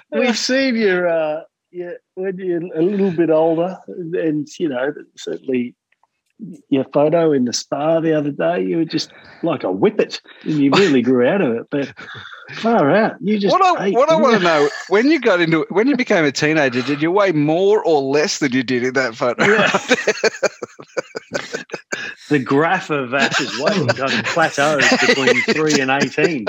we've 0.12 0.38
seen 0.38 0.76
your 0.76 1.08
uh, 1.08 1.42
yeah, 1.72 1.94
when 2.16 2.38
you're 2.38 2.64
a 2.76 2.82
little 2.82 3.12
bit 3.12 3.30
older, 3.30 3.78
and 3.88 4.48
you 4.60 4.70
know 4.70 4.94
certainly 5.16 5.76
your 6.70 6.86
photo 6.86 7.32
in 7.32 7.46
the 7.46 7.54
spa 7.54 8.00
the 8.00 8.18
other 8.18 8.32
day, 8.32 8.64
you 8.64 8.78
were 8.78 8.86
just 8.86 9.12
like 9.44 9.64
a 9.64 9.72
whippet, 9.72 10.22
and 10.44 10.54
you 10.54 10.72
really 10.72 11.02
grew 11.02 11.28
out 11.28 11.42
of 11.42 11.56
it. 11.56 11.68
But 11.70 11.94
far 12.54 12.90
out, 12.92 13.18
you 13.22 13.38
just 13.40 13.52
What 13.52 13.62
I 13.62 13.88
ate, 13.88 13.94
what 13.94 14.10
I 14.10 14.16
want 14.16 14.38
to 14.38 14.44
know 14.44 14.70
when 14.88 15.10
you 15.10 15.20
got 15.20 15.42
into 15.42 15.64
it 15.64 15.72
when 15.72 15.88
you 15.88 15.98
became 15.98 16.24
a 16.26 16.32
teenager, 16.32 16.82
did 16.82 17.02
you 17.02 17.12
weigh 17.12 17.34
more 17.34 17.84
or 17.84 18.02
less 18.02 18.40
than 18.40 18.54
you 18.54 18.64
did 18.64 18.84
in 18.84 18.94
that 18.94 19.16
photo? 19.16 19.44
Yeah. 19.44 19.70
the 22.30 22.40
graph 22.40 22.90
of 22.90 23.14
Ash's 23.14 23.60
weight 23.60 23.90
kind 23.96 24.14
of 24.14 24.26
plateaus 24.26 24.90
between 25.06 25.42
three 25.44 25.80
and 25.82 25.92
eighteen. 25.92 26.46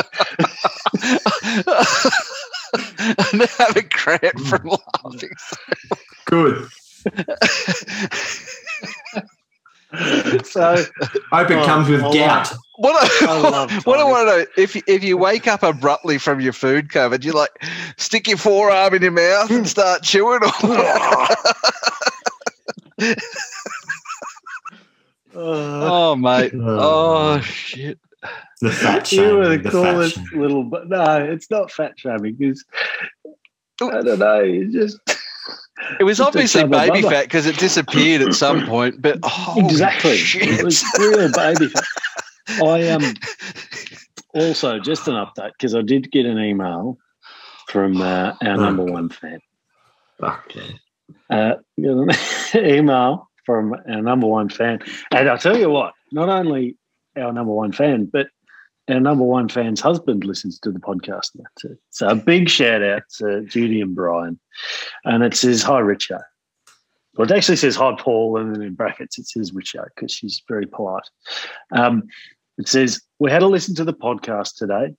I'm 2.73 3.41
having 3.59 3.89
cramp 3.89 4.39
from 4.47 4.71
laughing. 5.03 5.31
Good. 6.27 6.69
So 10.45 10.85
I 11.33 11.43
hope 11.43 11.51
it 11.51 11.59
Oh, 11.59 11.67
comes 11.67 11.89
with 11.89 12.03
I 12.03 12.13
gout. 12.15 12.53
What 12.77 12.95
I, 13.23 13.27
I 13.27 13.41
love 13.51 13.73
what 13.87 13.99
I 13.99 14.05
want 14.05 14.29
to 14.29 14.39
know 14.39 14.47
if 14.57 14.77
if 14.89 15.03
you 15.05 15.17
wake 15.17 15.47
up 15.49 15.63
abruptly 15.63 16.19
from 16.19 16.41
your 16.41 16.53
food 16.53 16.91
cover, 16.91 17.19
do 17.19 17.27
you 17.27 17.33
like 17.35 17.51
stick 17.99 18.29
your 18.29 18.39
forearm 18.39 18.95
in 18.95 19.03
your 19.03 19.11
mouth 19.11 19.51
and 19.51 19.69
start 19.69 20.03
chewing? 20.03 20.41
Or 20.43 20.53
oh 25.35 26.17
mate, 26.17 26.53
oh, 26.55 27.37
oh 27.37 27.41
shit. 27.41 27.99
The 28.61 28.71
fat 28.71 29.11
you 29.13 29.23
were 29.37 29.45
shaming. 29.45 29.63
the 29.63 29.65
The 29.65 29.71
coolest 29.71 30.19
little, 30.35 30.65
but 30.65 30.89
no, 30.89 31.25
it's 31.25 31.51
not 31.51 31.71
fat 31.71 31.99
shaming. 31.99 32.37
It's, 32.41 32.65
I 33.83 34.03
don't 34.03 34.19
know. 34.19 34.41
You 34.41 34.71
just 34.71 34.99
It 35.99 36.05
was 36.05 36.19
Just 36.19 36.29
obviously 36.29 36.65
baby 36.65 37.03
bubba. 37.03 37.11
fat 37.11 37.25
because 37.25 37.47
it 37.47 37.59
disappeared 37.59 38.23
at 38.23 38.35
some 38.35 38.67
point. 38.67 39.01
But 39.01 39.19
exactly. 39.57 40.17
shit. 40.17 40.61
It 40.61 40.65
was 40.65 40.85
real 40.99 41.31
baby 41.33 41.69
fat. 41.69 41.85
I 42.63 42.89
um 42.89 43.15
also 44.35 44.79
just 44.79 45.09
an 45.09 45.15
update 45.15 45.53
because 45.59 45.75
I 45.75 45.83
did 45.83 46.11
get 46.11 46.27
an 46.27 46.39
email 46.39 46.99
from 47.69 48.01
uh, 48.01 48.35
our 48.43 48.57
number 48.57 48.85
one 48.85 49.09
fan. 49.09 49.41
Fuck 50.19 50.53
yeah. 51.31 51.55
uh, 51.79 52.15
email 52.55 53.31
from 53.47 53.75
our 53.89 54.03
number 54.03 54.27
one 54.27 54.49
fan. 54.49 54.81
And 55.13 55.29
I'll 55.29 55.39
tell 55.39 55.57
you 55.57 55.71
what, 55.71 55.95
not 56.13 56.29
only 56.29 56.77
our 57.17 57.33
number 57.33 57.53
one 57.53 57.73
fan, 57.73 58.07
but 58.07 58.29
our 58.93 59.01
number 59.01 59.25
one 59.25 59.49
fan's 59.49 59.81
husband 59.81 60.25
listens 60.25 60.59
to 60.61 60.71
the 60.71 60.79
podcast 60.79 61.31
now 61.35 61.45
too. 61.59 61.77
So 61.91 62.09
a 62.09 62.15
big 62.15 62.49
shout 62.49 62.83
out 62.83 63.03
to 63.19 63.43
Judy 63.43 63.81
and 63.81 63.95
Brian. 63.95 64.39
And 65.05 65.23
it 65.23 65.35
says, 65.35 65.63
Hi, 65.63 65.81
Richo. 65.81 66.21
Well, 67.17 67.31
it 67.31 67.37
actually 67.37 67.57
says, 67.57 67.77
Hi, 67.77 67.95
Paul. 67.99 68.39
And 68.39 68.55
then 68.55 68.63
in 68.63 68.75
brackets, 68.75 69.19
it 69.19 69.27
says 69.27 69.53
Richo 69.53 69.85
because 69.95 70.13
she's 70.13 70.43
very 70.49 70.67
polite. 70.67 71.09
Um, 71.73 72.05
it 72.59 72.69
says, 72.69 73.01
We 73.19 73.31
had 73.31 73.41
to 73.41 73.47
listen 73.47 73.75
to 73.77 73.85
the 73.85 73.95
podcast 73.95 74.57
today, 74.57 74.95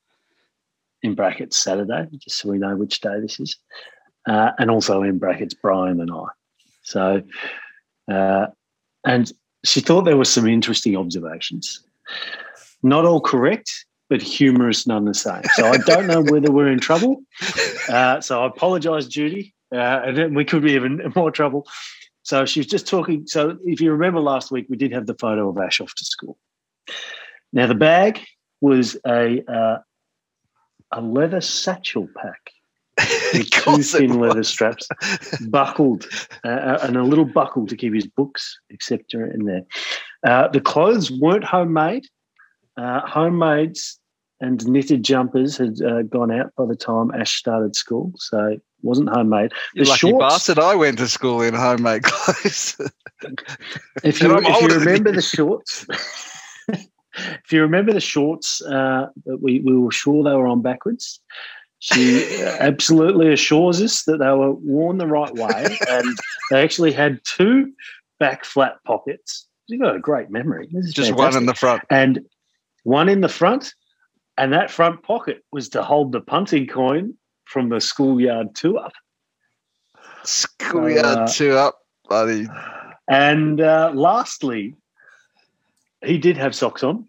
in 1.04 1.16
brackets, 1.16 1.58
Saturday, 1.58 2.08
just 2.18 2.38
so 2.38 2.50
we 2.50 2.58
know 2.58 2.76
which 2.76 3.02
day 3.02 3.20
this 3.20 3.40
is 3.40 3.58
uh, 4.28 4.52
and 4.58 4.70
also 4.70 5.02
in 5.04 5.18
brackets 5.18 5.54
Brian 5.54 6.00
and 6.00 6.12
I. 6.12 6.26
So, 6.84 7.22
uh, 8.12 8.48
and 9.06 9.32
she 9.64 9.82
thought 9.82 10.04
there 10.04 10.18
were 10.18 10.26
some 10.26 10.48
interesting 10.48 10.96
observations, 10.96 11.84
not 12.84 13.06
all 13.06 13.22
correct, 13.22 13.86
but 14.10 14.22
humorous 14.22 14.86
none 14.86 15.06
the 15.06 15.14
same. 15.14 15.44
So 15.54 15.68
I 15.68 15.78
don't 15.78 16.08
know 16.08 16.22
whether 16.22 16.52
we're 16.52 16.72
in 16.72 16.80
trouble. 16.80 17.24
Uh, 17.90 18.22
so 18.22 18.44
I 18.44 18.48
apologise, 18.48 19.08
Judy, 19.08 19.54
uh, 19.74 20.02
and 20.06 20.18
then 20.18 20.34
we 20.34 20.46
could 20.46 20.64
be 20.64 20.74
even 20.74 21.12
more 21.16 21.32
trouble. 21.32 21.68
So 22.24 22.46
she 22.46 22.60
was 22.60 22.68
just 22.68 22.88
talking. 22.88 23.26
So 23.28 23.58
if 23.64 23.82
you 23.82 23.92
remember 23.92 24.20
last 24.20 24.52
week, 24.52 24.68
we 24.70 24.78
did 24.78 24.92
have 24.92 25.08
the 25.08 25.16
photo 25.16 25.50
of 25.50 25.58
Ash 25.58 25.82
off 25.82 25.94
to 25.96 26.06
school. 26.06 26.38
Now 27.54 27.68
the 27.68 27.76
bag 27.76 28.22
was 28.62 28.98
a 29.08 29.44
uh, 29.52 29.78
a 30.92 31.02
leather 31.02 31.42
satchel 31.42 32.08
pack 32.16 32.52
with 33.34 33.50
two 33.50 33.82
thin 33.82 34.20
leather 34.20 34.44
straps, 34.44 34.88
buckled, 35.48 36.06
uh, 36.44 36.78
and 36.82 36.98
a 36.98 37.04
little 37.04 37.26
buckle 37.26 37.66
to 37.68 37.76
keep 37.76 37.94
his 37.94 38.08
books, 38.08 38.60
etc., 38.72 39.30
in 39.34 39.46
there. 39.46 39.64
Uh, 40.26 40.48
the 40.50 40.62
clothes 40.62 41.12
weren't 41.12 41.44
homemade. 41.44 42.06
Uh, 42.78 43.02
homemades 43.06 44.00
and 44.40 44.66
knitted 44.68 45.04
jumpers 45.04 45.58
had 45.58 45.82
uh, 45.82 46.02
gone 46.04 46.32
out 46.32 46.52
by 46.58 46.66
the 46.66 46.76
time 46.76 47.12
Ash 47.12 47.38
started 47.38 47.76
school, 47.76 48.12
so 48.18 48.48
it 48.48 48.62
wasn't 48.82 49.10
homemade. 49.10 49.52
You 49.76 49.84
The 49.84 49.90
lucky 49.92 50.00
shorts- 50.00 50.20
bastard! 50.34 50.60
I 50.60 50.76
went 50.76 50.98
to 51.00 51.08
school 51.08 51.42
in 51.42 51.54
homemade 51.54 52.04
clothes. 52.04 52.76
If 54.04 54.22
you, 54.22 54.36
if 54.38 54.62
you 54.62 54.68
remember 54.80 55.10
you. 55.10 55.16
the 55.16 55.22
shorts, 55.22 55.86
if 56.74 57.52
you 57.52 57.62
remember 57.62 57.94
the 57.94 58.00
shorts 58.00 58.62
uh, 58.64 59.08
we, 59.26 59.60
we 59.60 59.78
were 59.78 59.92
sure 59.92 60.24
they 60.24 60.32
were 60.36 60.48
on 60.48 60.62
backwards, 60.62 61.20
she 61.80 62.44
uh, 62.44 62.58
absolutely 62.60 63.32
assures 63.32 63.82
us 63.82 64.04
that 64.06 64.18
they 64.18 64.32
were 64.32 64.54
worn 64.54 64.98
the 64.98 65.08
right 65.08 65.34
way 65.34 65.78
and 65.90 66.18
they 66.50 66.64
actually 66.64 66.92
had 66.94 67.20
two 67.26 67.72
back 68.20 68.44
flat 68.46 68.78
pockets. 68.86 69.48
You've 69.68 69.82
got 69.82 69.96
a 69.96 70.00
great 70.00 70.30
memory. 70.32 70.68
Just 70.92 71.14
one 71.14 71.36
in 71.38 71.46
the 71.46 71.54
front. 71.54 71.84
and 71.90 72.22
one 72.84 73.10
in 73.10 73.22
the 73.22 73.30
front, 73.30 73.74
and 74.38 74.54
that 74.54 74.72
front 74.72 75.04
pocket 75.04 75.44
was 75.52 75.70
to 75.70 75.84
hold 75.84 76.12
the 76.12 76.22
punting 76.22 76.68
coin 76.68 77.14
from 77.46 77.70
the 77.70 77.82
schoolyard 77.82 78.56
two 78.56 78.78
up. 78.78 78.94
Schoolyard 80.24 81.06
Uh, 81.06 81.28
two 81.28 81.54
up, 81.54 81.80
buddy. 82.08 82.48
And 83.10 83.60
uh, 83.60 83.92
lastly, 83.94 84.76
he 86.04 86.18
did 86.18 86.38
have 86.38 86.56
socks 86.56 86.84
on. 86.84 87.06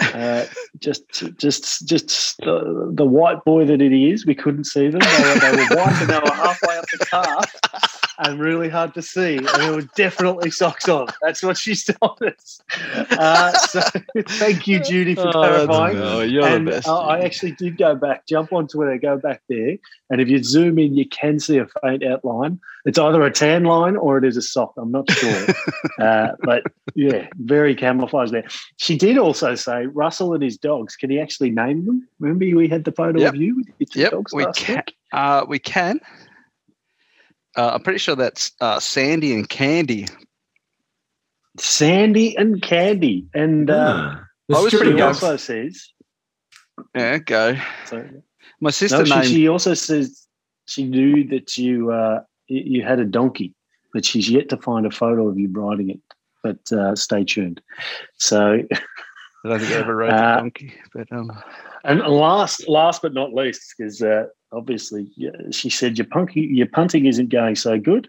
Uh, 0.00 0.46
just, 0.78 1.04
just, 1.38 1.86
just 1.86 2.38
the, 2.38 2.90
the 2.92 3.04
white 3.04 3.44
boy 3.44 3.64
that 3.66 3.80
he 3.80 4.10
is. 4.10 4.26
We 4.26 4.34
couldn't 4.34 4.64
see 4.64 4.88
them. 4.88 5.00
They 5.00 5.22
were, 5.22 5.40
they 5.40 5.50
were 5.52 5.76
white 5.76 6.00
and 6.00 6.10
they 6.10 6.18
were 6.18 6.34
halfway 6.34 6.76
up 6.76 6.84
the 6.92 7.06
calf 7.06 7.54
and 8.22 8.40
really 8.40 8.68
hard 8.68 8.94
to 8.94 9.02
see. 9.02 9.36
And 9.36 9.46
there 9.46 9.72
were 9.72 9.82
definitely 9.96 10.50
socks 10.50 10.88
on. 10.88 11.08
That's 11.20 11.42
what 11.42 11.56
she 11.56 11.74
told 12.00 12.22
us. 12.22 12.60
Uh, 13.18 13.52
so 13.52 13.80
thank 14.38 14.66
you, 14.68 14.80
Judy, 14.80 15.14
for 15.14 15.30
clarifying. 15.32 15.96
Oh, 15.96 16.20
you're 16.20 16.46
and 16.46 16.66
the 16.66 16.72
best. 16.72 16.88
uh, 16.88 16.98
I 17.00 17.20
actually 17.20 17.52
did 17.52 17.76
go 17.78 17.94
back, 17.94 18.26
jump 18.26 18.52
on 18.52 18.68
Twitter, 18.68 18.96
go 18.98 19.16
back 19.18 19.42
there, 19.48 19.76
and 20.10 20.20
if 20.20 20.28
you 20.28 20.42
zoom 20.42 20.78
in, 20.78 20.94
you 20.96 21.08
can 21.08 21.38
see 21.40 21.58
a 21.58 21.66
faint 21.82 22.04
outline. 22.04 22.60
It's 22.84 22.98
either 22.98 23.22
a 23.22 23.30
tan 23.30 23.64
line 23.64 23.96
or 23.96 24.18
it 24.18 24.24
is 24.24 24.36
a 24.36 24.42
sock. 24.42 24.74
I'm 24.76 24.90
not 24.90 25.08
sure, 25.10 25.46
uh, 26.00 26.28
but 26.44 26.64
yeah, 26.94 27.28
very 27.38 27.74
camouflaged 27.76 28.32
there. 28.32 28.44
She 28.78 28.96
did 28.96 29.18
also 29.18 29.54
say 29.54 29.86
Russell 29.86 30.34
and 30.34 30.42
his 30.42 30.56
dogs. 30.58 30.96
Can 30.96 31.10
he 31.10 31.20
actually 31.20 31.50
name 31.50 31.86
them? 31.86 32.08
Remember, 32.18 32.44
we 32.56 32.68
had 32.68 32.84
the 32.84 32.92
photo 32.92 33.20
Yep. 33.20 33.34
of 33.34 33.40
you 33.40 33.64
with 33.78 33.94
your 33.94 34.02
Yep, 34.04 34.10
dogs 34.10 34.32
we 34.32 34.44
last 34.44 34.58
can. 34.58 34.76
week? 34.76 34.96
Uh, 35.12 35.44
we 35.48 35.58
can. 35.60 36.00
Uh, 37.56 37.72
I'm 37.74 37.82
pretty 37.82 37.98
sure 37.98 38.16
that's 38.16 38.52
uh, 38.60 38.80
Sandy 38.80 39.34
and 39.34 39.48
Candy. 39.48 40.06
Sandy 41.58 42.36
and 42.36 42.62
Candy, 42.62 43.26
and 43.34 43.70
uh, 43.70 44.14
Ah. 44.14 44.24
I 44.54 44.60
was 44.60 44.72
pretty 44.74 44.92
she 44.92 44.96
dogs. 44.98 45.22
also 45.22 45.36
says 45.36 45.88
Yeah, 46.94 47.18
go. 47.18 47.56
So, 47.86 48.08
My 48.60 48.70
sister 48.70 48.98
no, 48.98 49.04
she, 49.04 49.14
named. 49.14 49.26
she 49.26 49.48
also 49.48 49.74
says 49.74 50.26
she 50.66 50.84
knew 50.84 51.26
that 51.28 51.56
you 51.58 51.90
uh, 51.92 52.22
you 52.48 52.62
you 52.78 52.82
had 52.84 53.00
a 53.00 53.04
donkey, 53.04 53.54
but 53.92 54.04
she's 54.04 54.30
yet 54.30 54.48
to 54.48 54.56
find 54.56 54.86
a 54.86 54.90
photo 54.90 55.28
of 55.28 55.38
you 55.38 55.48
riding 55.52 55.90
it. 55.90 56.00
But 56.42 56.72
uh, 56.72 56.96
stay 56.96 57.22
tuned. 57.24 57.60
So, 58.16 58.62
I 59.44 59.48
don't 59.48 59.60
think 59.60 59.72
I 59.72 59.76
ever 59.76 59.94
rode 59.94 60.12
Uh, 60.12 60.16
a 60.16 60.40
donkey, 60.40 60.72
but 60.94 61.12
um, 61.12 61.30
and 61.84 62.00
last 62.00 62.66
last 62.68 63.02
but 63.02 63.12
not 63.12 63.34
least, 63.34 63.74
because 63.76 64.00
uh, 64.02 64.24
obviously 64.52 65.08
she 65.50 65.70
said 65.70 65.98
your 65.98 66.06
punky, 66.06 66.40
your 66.40 66.68
punting 66.68 67.06
isn't 67.06 67.30
going 67.30 67.56
so 67.56 67.78
good, 67.78 68.08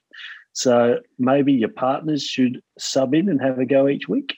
so 0.54 1.00
maybe 1.18 1.52
your 1.52 1.70
partners 1.70 2.24
should 2.24 2.62
sub 2.78 3.14
in 3.14 3.30
and 3.30 3.42
have 3.42 3.60
a 3.60 3.66
go 3.66 3.88
each 3.88 4.08
week. 4.08 4.36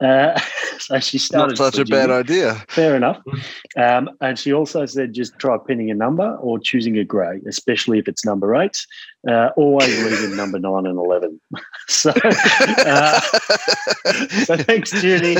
Uh, 0.00 0.40
so 0.78 0.98
she 0.98 1.18
started. 1.18 1.58
not 1.58 1.72
such 1.72 1.78
a 1.78 1.84
bad 1.84 2.10
idea. 2.10 2.54
Fair 2.68 2.96
enough. 2.96 3.20
Um, 3.76 4.10
and 4.20 4.38
she 4.38 4.52
also 4.52 4.86
said 4.86 5.12
just 5.12 5.38
try 5.38 5.56
pinning 5.66 5.90
a 5.90 5.94
number 5.94 6.36
or 6.36 6.58
choosing 6.58 6.98
a 6.98 7.04
grey, 7.04 7.40
especially 7.46 7.98
if 7.98 8.08
it's 8.08 8.24
number 8.24 8.56
eight. 8.56 8.78
Uh, 9.28 9.50
always 9.56 10.02
leaving 10.04 10.36
number 10.36 10.58
nine 10.58 10.86
and 10.86 10.96
11. 10.96 11.40
so, 11.88 12.12
uh, 12.24 13.20
so 14.44 14.56
thanks, 14.56 14.90
Judy. 14.92 15.36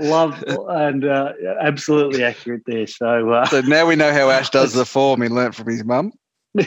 Love 0.00 0.42
and 0.68 1.04
uh, 1.04 1.32
absolutely 1.60 2.24
accurate 2.24 2.62
there. 2.66 2.86
So, 2.86 3.30
uh, 3.30 3.46
So 3.46 3.60
now 3.62 3.86
we 3.86 3.96
know 3.96 4.12
how 4.12 4.30
Ash 4.30 4.48
does 4.50 4.72
the 4.72 4.86
form 4.94 5.22
he 5.22 5.28
learnt 5.28 5.54
from 5.54 5.68
his 5.68 5.84
mum. 5.84 6.12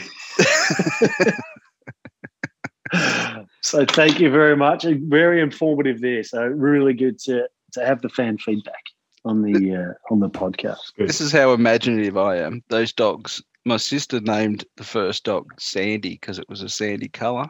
so 3.62 3.84
thank 3.86 4.20
you 4.20 4.30
very 4.30 4.56
much. 4.56 4.84
Very 4.84 5.40
informative 5.40 6.00
there. 6.00 6.22
So 6.22 6.46
really 6.46 6.94
good 6.94 7.18
to 7.20 7.48
to 7.72 7.84
have 7.84 8.00
the 8.02 8.08
fan 8.08 8.38
feedback 8.38 8.84
on 9.24 9.42
the 9.42 9.74
uh, 9.76 9.92
on 10.12 10.20
the 10.20 10.30
podcast. 10.30 10.92
This 10.96 11.20
is 11.20 11.32
how 11.32 11.52
imaginative 11.52 12.16
I 12.16 12.36
am. 12.36 12.62
Those 12.68 12.92
dogs. 12.92 13.42
My 13.64 13.76
sister 13.78 14.20
named 14.20 14.64
the 14.76 14.84
first 14.84 15.24
dog 15.24 15.52
Sandy 15.58 16.10
because 16.10 16.38
it 16.38 16.48
was 16.48 16.62
a 16.62 16.68
sandy 16.68 17.08
colour. 17.08 17.46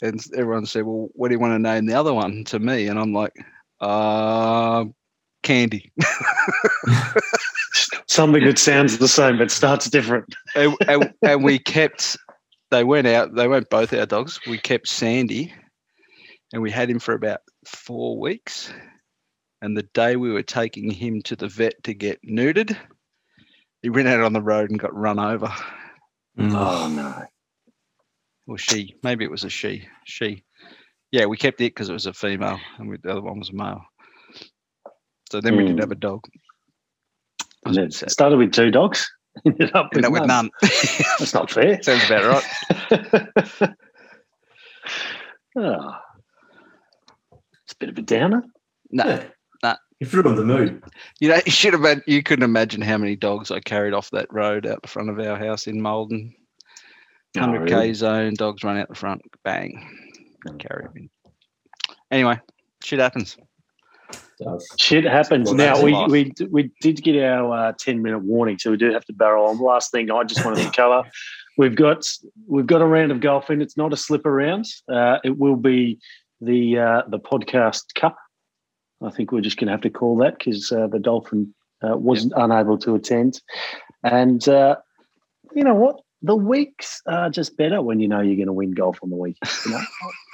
And 0.00 0.24
everyone 0.34 0.64
said, 0.64 0.84
Well, 0.84 1.08
what 1.12 1.28
do 1.28 1.34
you 1.34 1.40
want 1.40 1.52
to 1.52 1.58
name 1.58 1.86
the 1.86 1.94
other 1.94 2.14
one 2.14 2.44
to 2.44 2.58
me? 2.58 2.86
And 2.86 2.98
I'm 2.98 3.12
like, 3.12 3.34
uh, 3.80 4.84
Candy. 5.42 5.92
Something 8.06 8.44
that 8.44 8.58
sounds 8.58 8.98
the 8.98 9.08
same 9.08 9.38
but 9.38 9.50
starts 9.50 9.88
different. 9.88 10.34
and, 10.54 10.74
and, 10.86 11.14
and 11.22 11.44
we 11.44 11.58
kept, 11.58 12.16
they 12.70 12.84
went 12.84 13.06
out, 13.06 13.34
they 13.34 13.48
weren't 13.48 13.70
both 13.70 13.92
our 13.92 14.06
dogs. 14.06 14.40
We 14.46 14.58
kept 14.58 14.88
Sandy 14.88 15.52
and 16.52 16.62
we 16.62 16.70
had 16.70 16.90
him 16.90 16.98
for 16.98 17.14
about 17.14 17.40
four 17.66 18.18
weeks. 18.18 18.72
And 19.60 19.76
the 19.76 19.88
day 19.94 20.16
we 20.16 20.32
were 20.32 20.42
taking 20.42 20.90
him 20.90 21.20
to 21.22 21.36
the 21.36 21.48
vet 21.48 21.82
to 21.84 21.94
get 21.94 22.20
neutered, 22.22 22.76
he 23.82 23.88
ran 23.88 24.06
out 24.06 24.20
on 24.20 24.32
the 24.32 24.42
road 24.42 24.70
and 24.70 24.78
got 24.78 24.94
run 24.94 25.18
over. 25.18 25.52
Mm. 26.38 26.54
Oh 26.54 26.88
no. 26.88 27.24
Or 28.46 28.56
she, 28.56 28.94
maybe 29.02 29.24
it 29.24 29.30
was 29.30 29.44
a 29.44 29.50
she. 29.50 29.86
She. 30.04 30.44
Yeah, 31.10 31.26
we 31.26 31.36
kept 31.36 31.60
it 31.60 31.74
because 31.74 31.88
it 31.88 31.94
was 31.94 32.06
a 32.06 32.12
female 32.12 32.58
and 32.78 32.88
we, 32.90 32.96
the 33.02 33.10
other 33.10 33.22
one 33.22 33.38
was 33.38 33.48
a 33.50 33.54
male. 33.54 33.82
So 35.30 35.40
then 35.40 35.56
we 35.56 35.62
didn't 35.64 35.78
Mm. 35.78 35.82
have 35.82 35.90
a 35.90 35.94
dog. 35.96 36.24
And 37.64 37.76
it 37.78 37.92
started 37.92 38.36
with 38.38 38.52
two 38.52 38.70
dogs. 38.70 39.10
Ended 39.46 39.70
up 39.74 39.88
with, 39.94 40.04
Ended 40.04 40.04
up 40.04 40.12
with 40.12 40.26
none. 40.28 40.50
none. 40.62 40.70
That's 41.18 41.34
not 41.34 41.50
fair. 41.50 41.82
Sounds 41.82 42.04
about 42.06 42.42
right. 42.90 43.74
oh. 45.56 45.90
It's 47.64 47.74
a 47.74 47.76
bit 47.80 47.90
of 47.90 47.98
a 47.98 48.02
downer. 48.02 48.42
No. 48.90 49.04
Yeah. 49.04 49.24
nah. 49.62 49.76
You've 50.00 50.14
ruined 50.14 50.38
the 50.38 50.44
mood. 50.44 50.82
You 51.20 51.28
know, 51.28 51.40
you 51.44 51.52
should 51.52 51.74
have. 51.74 51.82
Been, 51.82 52.02
you 52.06 52.22
couldn't 52.22 52.44
imagine 52.44 52.80
how 52.80 52.96
many 52.96 53.14
dogs 53.14 53.50
I 53.50 53.60
carried 53.60 53.92
off 53.92 54.08
that 54.12 54.32
road 54.32 54.64
out 54.66 54.80
the 54.80 54.88
front 54.88 55.10
of 55.10 55.18
our 55.18 55.36
house 55.36 55.66
in 55.66 55.82
Maldon. 55.82 56.34
Oh, 57.36 57.40
Hundred 57.40 57.68
k 57.68 57.74
really? 57.74 57.92
zone, 57.92 58.32
dogs 58.38 58.64
run 58.64 58.78
out 58.78 58.88
the 58.88 58.94
front, 58.94 59.20
bang, 59.44 59.86
carry 60.58 60.84
'em 60.84 60.92
in. 60.96 61.10
Anyway, 62.10 62.40
shit 62.82 62.98
happens. 62.98 63.36
Does. 64.40 64.66
Shit 64.78 65.04
happens. 65.04 65.48
Well, 65.48 65.56
now 65.56 65.82
we, 65.82 65.92
we 66.06 66.32
we 66.50 66.70
did 66.80 67.02
get 67.02 67.20
our 67.22 67.52
uh, 67.52 67.72
ten 67.78 68.02
minute 68.02 68.20
warning, 68.20 68.58
so 68.58 68.70
we 68.70 68.76
do 68.76 68.92
have 68.92 69.04
to 69.06 69.12
barrel 69.12 69.46
on. 69.46 69.58
Last 69.58 69.90
thing 69.90 70.10
I 70.10 70.22
just 70.24 70.44
wanted 70.44 70.62
to 70.62 70.70
cover, 70.76 71.02
we've 71.56 71.74
got 71.74 72.04
we've 72.46 72.66
got 72.66 72.80
a 72.80 72.86
round 72.86 73.10
of 73.10 73.20
golf 73.20 73.50
in. 73.50 73.60
It's 73.60 73.76
not 73.76 73.92
a 73.92 73.96
slipper 73.96 74.32
round. 74.32 74.66
Uh, 74.88 75.18
it 75.24 75.38
will 75.38 75.56
be 75.56 75.98
the 76.40 76.78
uh, 76.78 77.02
the 77.08 77.18
podcast 77.18 77.82
cup. 77.96 78.16
I 79.02 79.10
think 79.10 79.32
we're 79.32 79.40
just 79.40 79.56
going 79.56 79.66
to 79.66 79.72
have 79.72 79.82
to 79.82 79.90
call 79.90 80.16
that 80.18 80.38
because 80.38 80.72
uh, 80.72 80.86
the 80.86 80.98
Dolphin 80.98 81.54
uh, 81.82 81.96
wasn't 81.96 82.32
unable 82.36 82.78
to 82.78 82.94
attend, 82.94 83.40
and 84.04 84.48
uh, 84.48 84.76
you 85.54 85.64
know 85.64 85.74
what? 85.74 86.00
The 86.22 86.36
weeks 86.36 87.00
are 87.06 87.30
just 87.30 87.56
better 87.56 87.82
when 87.82 88.00
you 88.00 88.08
know 88.08 88.20
you're 88.20 88.36
going 88.36 88.46
to 88.46 88.52
win 88.52 88.72
golf 88.72 88.98
on 89.02 89.10
the 89.10 89.16
weekend. 89.16 89.52
You 89.66 89.72
know? 89.72 89.80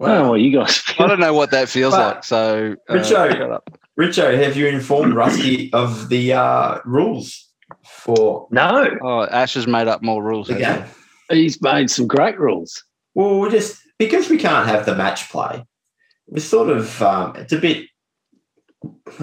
I 0.00 0.06
don't 0.08 0.22
know 0.24 0.30
what 0.30 0.40
you 0.40 0.50
guys 0.58 0.82
I 0.98 1.06
don't 1.06 1.20
know 1.20 1.34
what 1.34 1.50
that 1.50 1.68
feels 1.68 1.94
But- 1.94 2.14
like. 2.14 2.24
So, 2.24 2.76
uh, 2.88 2.94
Richo- 2.94 3.60
Richo, 3.98 4.42
have 4.42 4.56
you 4.56 4.66
informed 4.66 5.14
Rusty 5.14 5.70
of 5.72 6.08
the 6.08 6.32
uh, 6.32 6.78
rules 6.84 7.48
for 7.84 8.48
No, 8.50 8.88
oh, 9.02 9.26
Ash 9.26 9.54
has 9.54 9.66
made 9.66 9.88
up 9.88 10.02
more 10.02 10.22
rules. 10.22 10.48
the 10.48 10.54
hasn't 10.54 10.88
he's 11.30 11.60
made 11.62 11.90
some 11.90 12.06
great 12.06 12.38
rules. 12.38 12.82
Well, 13.14 13.38
we're 13.40 13.50
just 13.50 13.80
because 13.98 14.28
we 14.28 14.38
can't 14.38 14.66
have 14.66 14.86
the 14.86 14.94
match 14.94 15.30
play. 15.30 15.64
We're 16.26 16.40
sort 16.40 16.70
of 16.70 17.02
um, 17.02 17.36
it's 17.36 17.52
a 17.52 17.58
bit, 17.58 17.86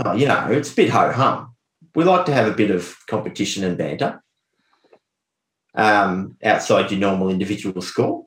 oh, 0.06 0.14
you 0.14 0.28
know, 0.28 0.48
it's 0.52 0.72
a 0.72 0.76
bit 0.76 0.90
ho 0.90 1.12
hum. 1.12 1.56
We 1.96 2.04
like 2.04 2.26
to 2.28 2.34
have 2.34 2.48
a 2.48 2.56
bit 2.56 2.70
of 2.70 2.96
competition 3.08 3.64
and 3.64 3.78
banter 3.78 4.22
um, 5.74 6.38
outside 6.44 6.92
your 6.92 7.00
normal 7.00 7.30
individual 7.30 7.82
score. 7.82 8.26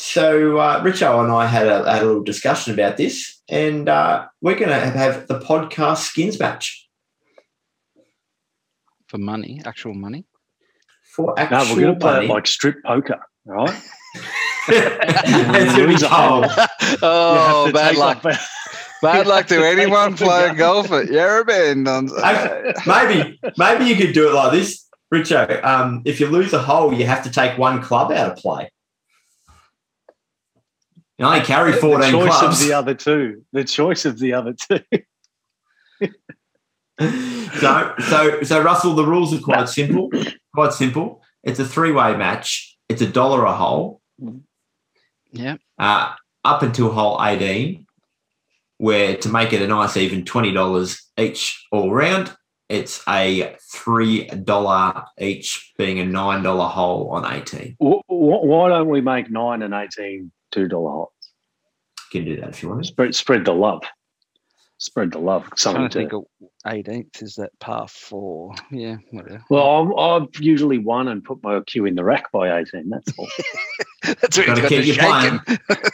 So 0.00 0.58
uh, 0.58 0.80
Richo 0.84 1.24
and 1.24 1.32
I 1.32 1.46
had 1.46 1.66
a, 1.66 1.90
had 1.92 2.02
a 2.04 2.06
little 2.06 2.22
discussion 2.22 2.72
about 2.72 2.96
this, 2.96 3.42
and 3.48 3.88
uh, 3.88 4.26
we're 4.40 4.54
going 4.54 4.68
to 4.68 4.78
have 4.78 5.26
the 5.26 5.40
podcast 5.40 5.96
skins 5.98 6.38
match? 6.38 6.88
For 9.08 9.18
money, 9.18 9.60
actual 9.64 9.94
money. 9.94 10.24
for 11.16 11.34
No, 11.36 11.42
actual 11.42 11.74
we're 11.74 11.82
going 11.82 11.94
to 11.94 12.00
play 12.00 12.12
money. 12.12 12.26
it 12.26 12.30
like 12.30 12.46
strip 12.46 12.76
poker, 12.86 13.18
all 13.48 13.66
right? 13.66 13.82
It's 14.70 15.74
gonna 15.76 15.88
be 15.88 15.94
a 15.94 16.08
hole. 16.08 16.44
cold. 16.44 16.68
oh, 17.02 17.34
You 17.34 17.40
have 17.40 17.66
to 17.66 17.72
bad 17.72 17.96
luck. 17.96 18.24
off- 18.24 18.48
Bad 19.02 19.26
luck 19.26 19.46
to 19.46 19.56
to 19.56 19.64
anyone 19.66 20.14
playing 20.16 20.56
golf 20.56 20.92
at 20.92 21.06
Yarrabend. 21.06 21.88
On, 21.88 22.06
maybe 22.86 23.40
maybe 23.56 23.84
you 23.86 23.96
could 23.96 24.12
do 24.12 24.28
it 24.28 24.34
like 24.34 24.52
this, 24.52 24.86
Richo. 25.12 25.64
Um, 25.64 26.02
if 26.04 26.20
you 26.20 26.26
lose 26.28 26.52
a 26.52 26.58
hole, 26.60 26.92
you 26.92 27.06
have 27.06 27.22
to 27.24 27.30
take 27.30 27.56
one 27.58 27.80
club 27.82 28.12
out 28.12 28.30
of 28.32 28.36
play. 28.36 28.70
You 31.18 31.26
only 31.26 31.40
carry 31.40 31.72
the 31.72 31.80
choice 31.80 32.38
clubs. 32.38 32.60
of 32.62 32.66
the 32.66 32.72
other 32.74 32.94
two. 32.94 33.44
The 33.52 33.64
choice 33.64 34.04
of 34.04 34.18
the 34.18 34.34
other 34.34 34.54
two. 34.54 34.80
so 37.60 37.94
so 38.08 38.42
so 38.42 38.62
Russell, 38.62 38.94
the 38.94 39.04
rules 39.04 39.34
are 39.34 39.40
quite 39.40 39.68
simple. 39.68 40.10
Quite 40.54 40.72
simple. 40.72 41.22
It's 41.42 41.58
a 41.58 41.64
three-way 41.64 42.16
match. 42.16 42.76
It's 42.88 43.02
a 43.02 43.06
dollar 43.06 43.44
a 43.44 43.52
hole. 43.52 44.00
yeah. 45.32 45.56
Uh, 45.78 46.14
up 46.44 46.62
until 46.62 46.90
hole 46.92 47.18
18, 47.22 47.86
where 48.78 49.16
to 49.16 49.28
make 49.28 49.52
it 49.52 49.62
a 49.62 49.66
nice 49.66 49.96
even 49.96 50.24
$20 50.24 51.00
each 51.18 51.66
all 51.70 51.92
round, 51.92 52.34
it's 52.68 53.02
a 53.08 53.54
$3 53.74 55.04
each, 55.20 55.72
being 55.78 56.00
a 56.00 56.04
$9 56.04 56.68
hole 56.70 57.10
on 57.10 57.24
18. 57.32 57.76
Wh- 57.80 58.00
wh- 58.08 58.44
Why 58.44 58.68
don't 58.70 58.88
we 58.88 59.00
make 59.00 59.30
nine 59.30 59.62
and 59.62 59.74
18 59.74 60.32
$2 60.52 60.70
holes? 60.70 61.10
You 62.12 62.20
can 62.22 62.24
do 62.34 62.40
that 62.40 62.50
if 62.50 62.62
you 62.62 62.68
want. 62.70 62.86
Spread, 62.86 63.14
spread 63.14 63.44
the 63.44 63.52
love. 63.52 63.82
Spread 64.78 65.10
the 65.12 65.18
love. 65.18 65.46
Something 65.56 65.88
trying 65.90 66.08
to 66.08 66.26
think 66.64 66.86
18th 66.86 67.22
is 67.22 67.34
that 67.34 67.50
par 67.58 67.88
four. 67.88 68.54
Yeah, 68.70 68.96
whatever. 69.10 69.42
well, 69.50 69.66
I'm, 69.68 69.98
I've 70.22 70.28
usually 70.40 70.78
won 70.78 71.08
and 71.08 71.22
put 71.24 71.42
my 71.42 71.60
cue 71.66 71.84
in 71.86 71.96
the 71.96 72.04
rack 72.04 72.30
by 72.30 72.58
18. 72.60 72.88
That's 72.88 73.12
all. 73.18 73.28
That's 74.04 74.38
what 74.38 74.46
you've 74.46 74.56
Gotta 74.56 74.68
keep 74.68 74.80
the 74.82 74.86
you 74.86 74.94
playing. 74.94 75.40
shaking. 75.48 75.58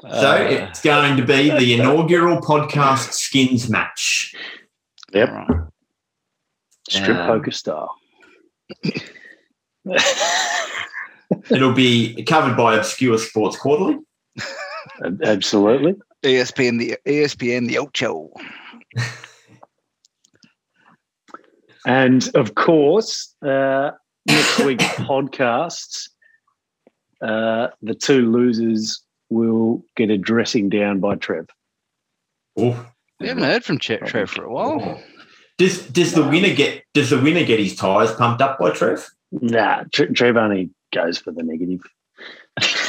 So 0.00 0.08
Uh, 0.08 0.38
it's 0.50 0.82
going 0.82 1.16
to 1.18 1.24
be 1.24 1.50
the 1.50 1.74
inaugural 1.78 2.40
podcast 2.40 3.12
skins 3.12 3.70
match. 3.70 4.34
Yep. 5.12 5.28
All 5.28 5.34
right. 5.46 5.68
strip 6.88 7.16
Um, 7.18 7.26
poker 7.28 7.50
style. 7.52 7.94
It'll 11.50 11.72
be 11.72 12.22
covered 12.24 12.56
by 12.56 12.76
Obscure 12.76 13.18
Sports 13.18 13.56
Quarterly. 13.56 13.98
Absolutely. 15.24 15.94
ESPN 16.22 16.78
the 16.78 16.96
ESPN 17.06 17.68
the 17.68 17.78
Ocho. 17.78 18.30
And 21.84 22.30
of 22.36 22.54
course, 22.54 23.34
uh, 23.44 23.90
next 24.26 24.60
week's 24.60 24.84
podcasts, 24.84 26.08
uh, 27.20 27.68
the 27.82 27.94
two 27.94 28.30
losers 28.30 29.02
will 29.30 29.84
get 29.96 30.10
a 30.10 30.18
dressing 30.18 30.68
down 30.68 31.00
by 31.00 31.16
Trev. 31.16 31.48
Oh, 32.56 32.86
We 33.18 33.28
haven't 33.28 33.44
heard 33.44 33.64
from 33.64 33.78
Chet 33.78 34.06
Trev 34.06 34.30
for 34.30 34.44
a 34.44 34.52
while. 34.52 35.02
Does 35.58 35.86
does 35.88 36.12
the 36.14 36.22
winner 36.22 36.54
get 36.54 36.84
does 36.94 37.10
the 37.10 37.20
winner 37.20 37.44
get 37.44 37.58
his 37.58 37.74
tyres 37.74 38.12
pumped 38.12 38.42
up 38.42 38.58
by 38.58 38.70
Trev? 38.70 39.08
Nah, 39.32 39.84
Trev 39.92 40.36
only 40.36 40.70
goes 40.92 41.18
for 41.18 41.32
the 41.32 41.42
negative. 41.42 41.80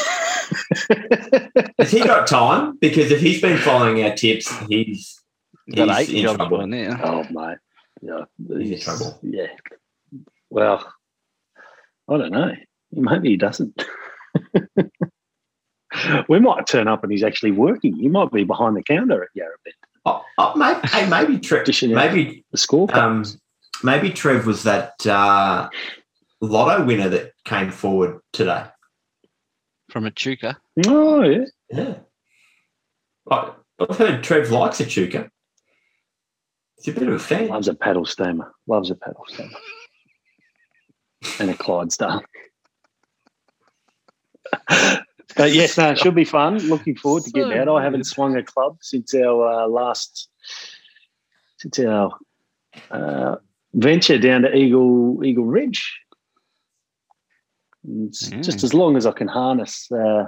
Has 1.80 1.92
he 1.92 2.02
got 2.02 2.28
time? 2.28 2.78
Because 2.80 3.12
if 3.12 3.22
he's 3.22 3.42
been 3.42 3.58
following 3.58 4.04
our 4.04 4.16
tips, 4.16 4.52
he's 4.68 5.20
Got 5.76 5.98
he's 5.98 6.10
eight 6.10 6.16
in 6.18 6.22
jobs 6.24 6.38
trouble. 6.38 6.58
by 6.60 6.66
now. 6.66 7.00
oh, 7.04 7.24
mate. 7.32 7.58
Yeah, 8.02 8.26
He's 8.60 8.72
in 8.72 8.80
trouble. 8.82 9.18
Yeah. 9.24 9.48
Well, 10.50 10.94
I 12.10 12.18
don't 12.18 12.32
know. 12.32 12.52
Maybe 12.92 13.30
he 13.30 13.38
doesn't. 13.38 13.82
we 16.28 16.40
might 16.40 16.68
turn 16.68 16.88
up 16.88 17.04
and 17.04 17.12
he's 17.12 17.24
actually 17.24 17.52
working. 17.52 17.96
He 17.96 18.10
might 18.10 18.32
be 18.32 18.44
behind 18.44 18.76
the 18.76 18.84
counter 18.84 19.24
at 19.24 19.30
Yarrabet. 19.38 19.74
Oh, 20.06 20.22
oh, 20.38 20.54
maybe, 20.58 20.80
hey, 20.88 21.08
maybe 21.10 21.40
Trev. 21.40 21.66
Maybe 21.84 22.44
The 22.52 22.58
scorecard. 22.58 22.94
um, 22.96 23.24
maybe 23.84 24.10
Trev 24.10 24.46
was 24.46 24.64
that 24.64 24.94
uh, 25.08 25.70
lotto 26.46 26.84
winner 26.84 27.10
that 27.10 27.34
came 27.46 27.72
forward 27.72 28.20
today. 28.32 28.66
From 29.90 30.06
Echuca. 30.06 30.58
oh, 30.88 31.24
yeah. 31.24 31.46
Yeah, 31.70 31.96
I, 33.30 33.54
I've 33.80 33.98
heard 33.98 34.24
Trev 34.24 34.52
likes 34.52 34.80
a 34.80 34.86
chuka. 34.86 35.30
He's 36.78 36.96
a 36.96 37.00
bit 37.00 37.08
of 37.08 37.16
a 37.16 37.20
fan. 37.20 37.48
Loves 37.48 37.68
a 37.68 37.74
paddle 37.74 38.06
steamer. 38.06 38.54
Loves 38.68 38.92
a 38.92 38.96
paddle 38.96 39.26
steamer. 39.28 39.50
and 41.40 41.50
a 41.50 41.54
Clydesdale. 41.54 42.22
but 44.68 45.54
yes, 45.54 45.78
no, 45.78 45.92
it 45.92 45.98
should 45.98 46.16
be 46.16 46.26
fun. 46.26 46.58
Looking 46.68 46.96
forward 46.96 47.24
to 47.24 47.32
getting 47.32 47.54
So 47.54 47.58
out. 47.58 47.80
I 47.80 47.84
haven't 47.84 48.04
swung 48.06 48.36
a 48.36 48.44
club 48.44 48.78
since 48.82 49.16
our 49.16 49.64
uh, 49.64 49.68
last, 49.68 50.30
since 51.58 51.80
our 51.80 52.12
uh, 52.92 53.38
venture 53.74 54.18
down 54.18 54.42
to 54.44 54.54
Eagle 54.54 55.24
Eagle 55.24 55.46
Ridge. 55.46 56.00
It's 58.08 58.32
Yeah. 58.32 58.42
just 58.42 58.64
as 58.64 58.74
long 58.74 58.96
as 58.98 59.06
I 59.06 59.12
can 59.12 59.28
harness 59.28 59.88
uh, 59.92 60.26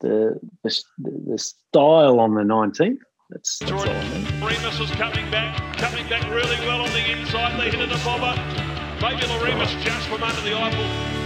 the, 0.00 0.38
the 0.64 0.82
the 0.98 1.38
style 1.38 2.18
on 2.20 2.34
the 2.34 2.44
nineteenth. 2.44 3.00
That's, 3.30 3.58
that's 3.60 3.72
all 3.72 3.80
I 3.80 4.18
need. 4.18 4.28
Remus 4.44 4.80
is 4.80 4.90
coming 4.90 5.30
back, 5.30 5.76
coming 5.78 6.06
back 6.08 6.28
really 6.30 6.58
well 6.66 6.82
on 6.82 6.90
the 6.90 7.12
inside. 7.12 7.58
They 7.58 7.70
hit 7.70 7.80
it 7.80 7.92
a 7.92 8.04
bobber. 8.04 8.34
Maybe 9.00 9.22
Loremus 9.22 9.82
just 9.82 10.06
from 10.08 10.22
under 10.22 10.40
the 10.42 10.54
eyeball. 10.54 11.21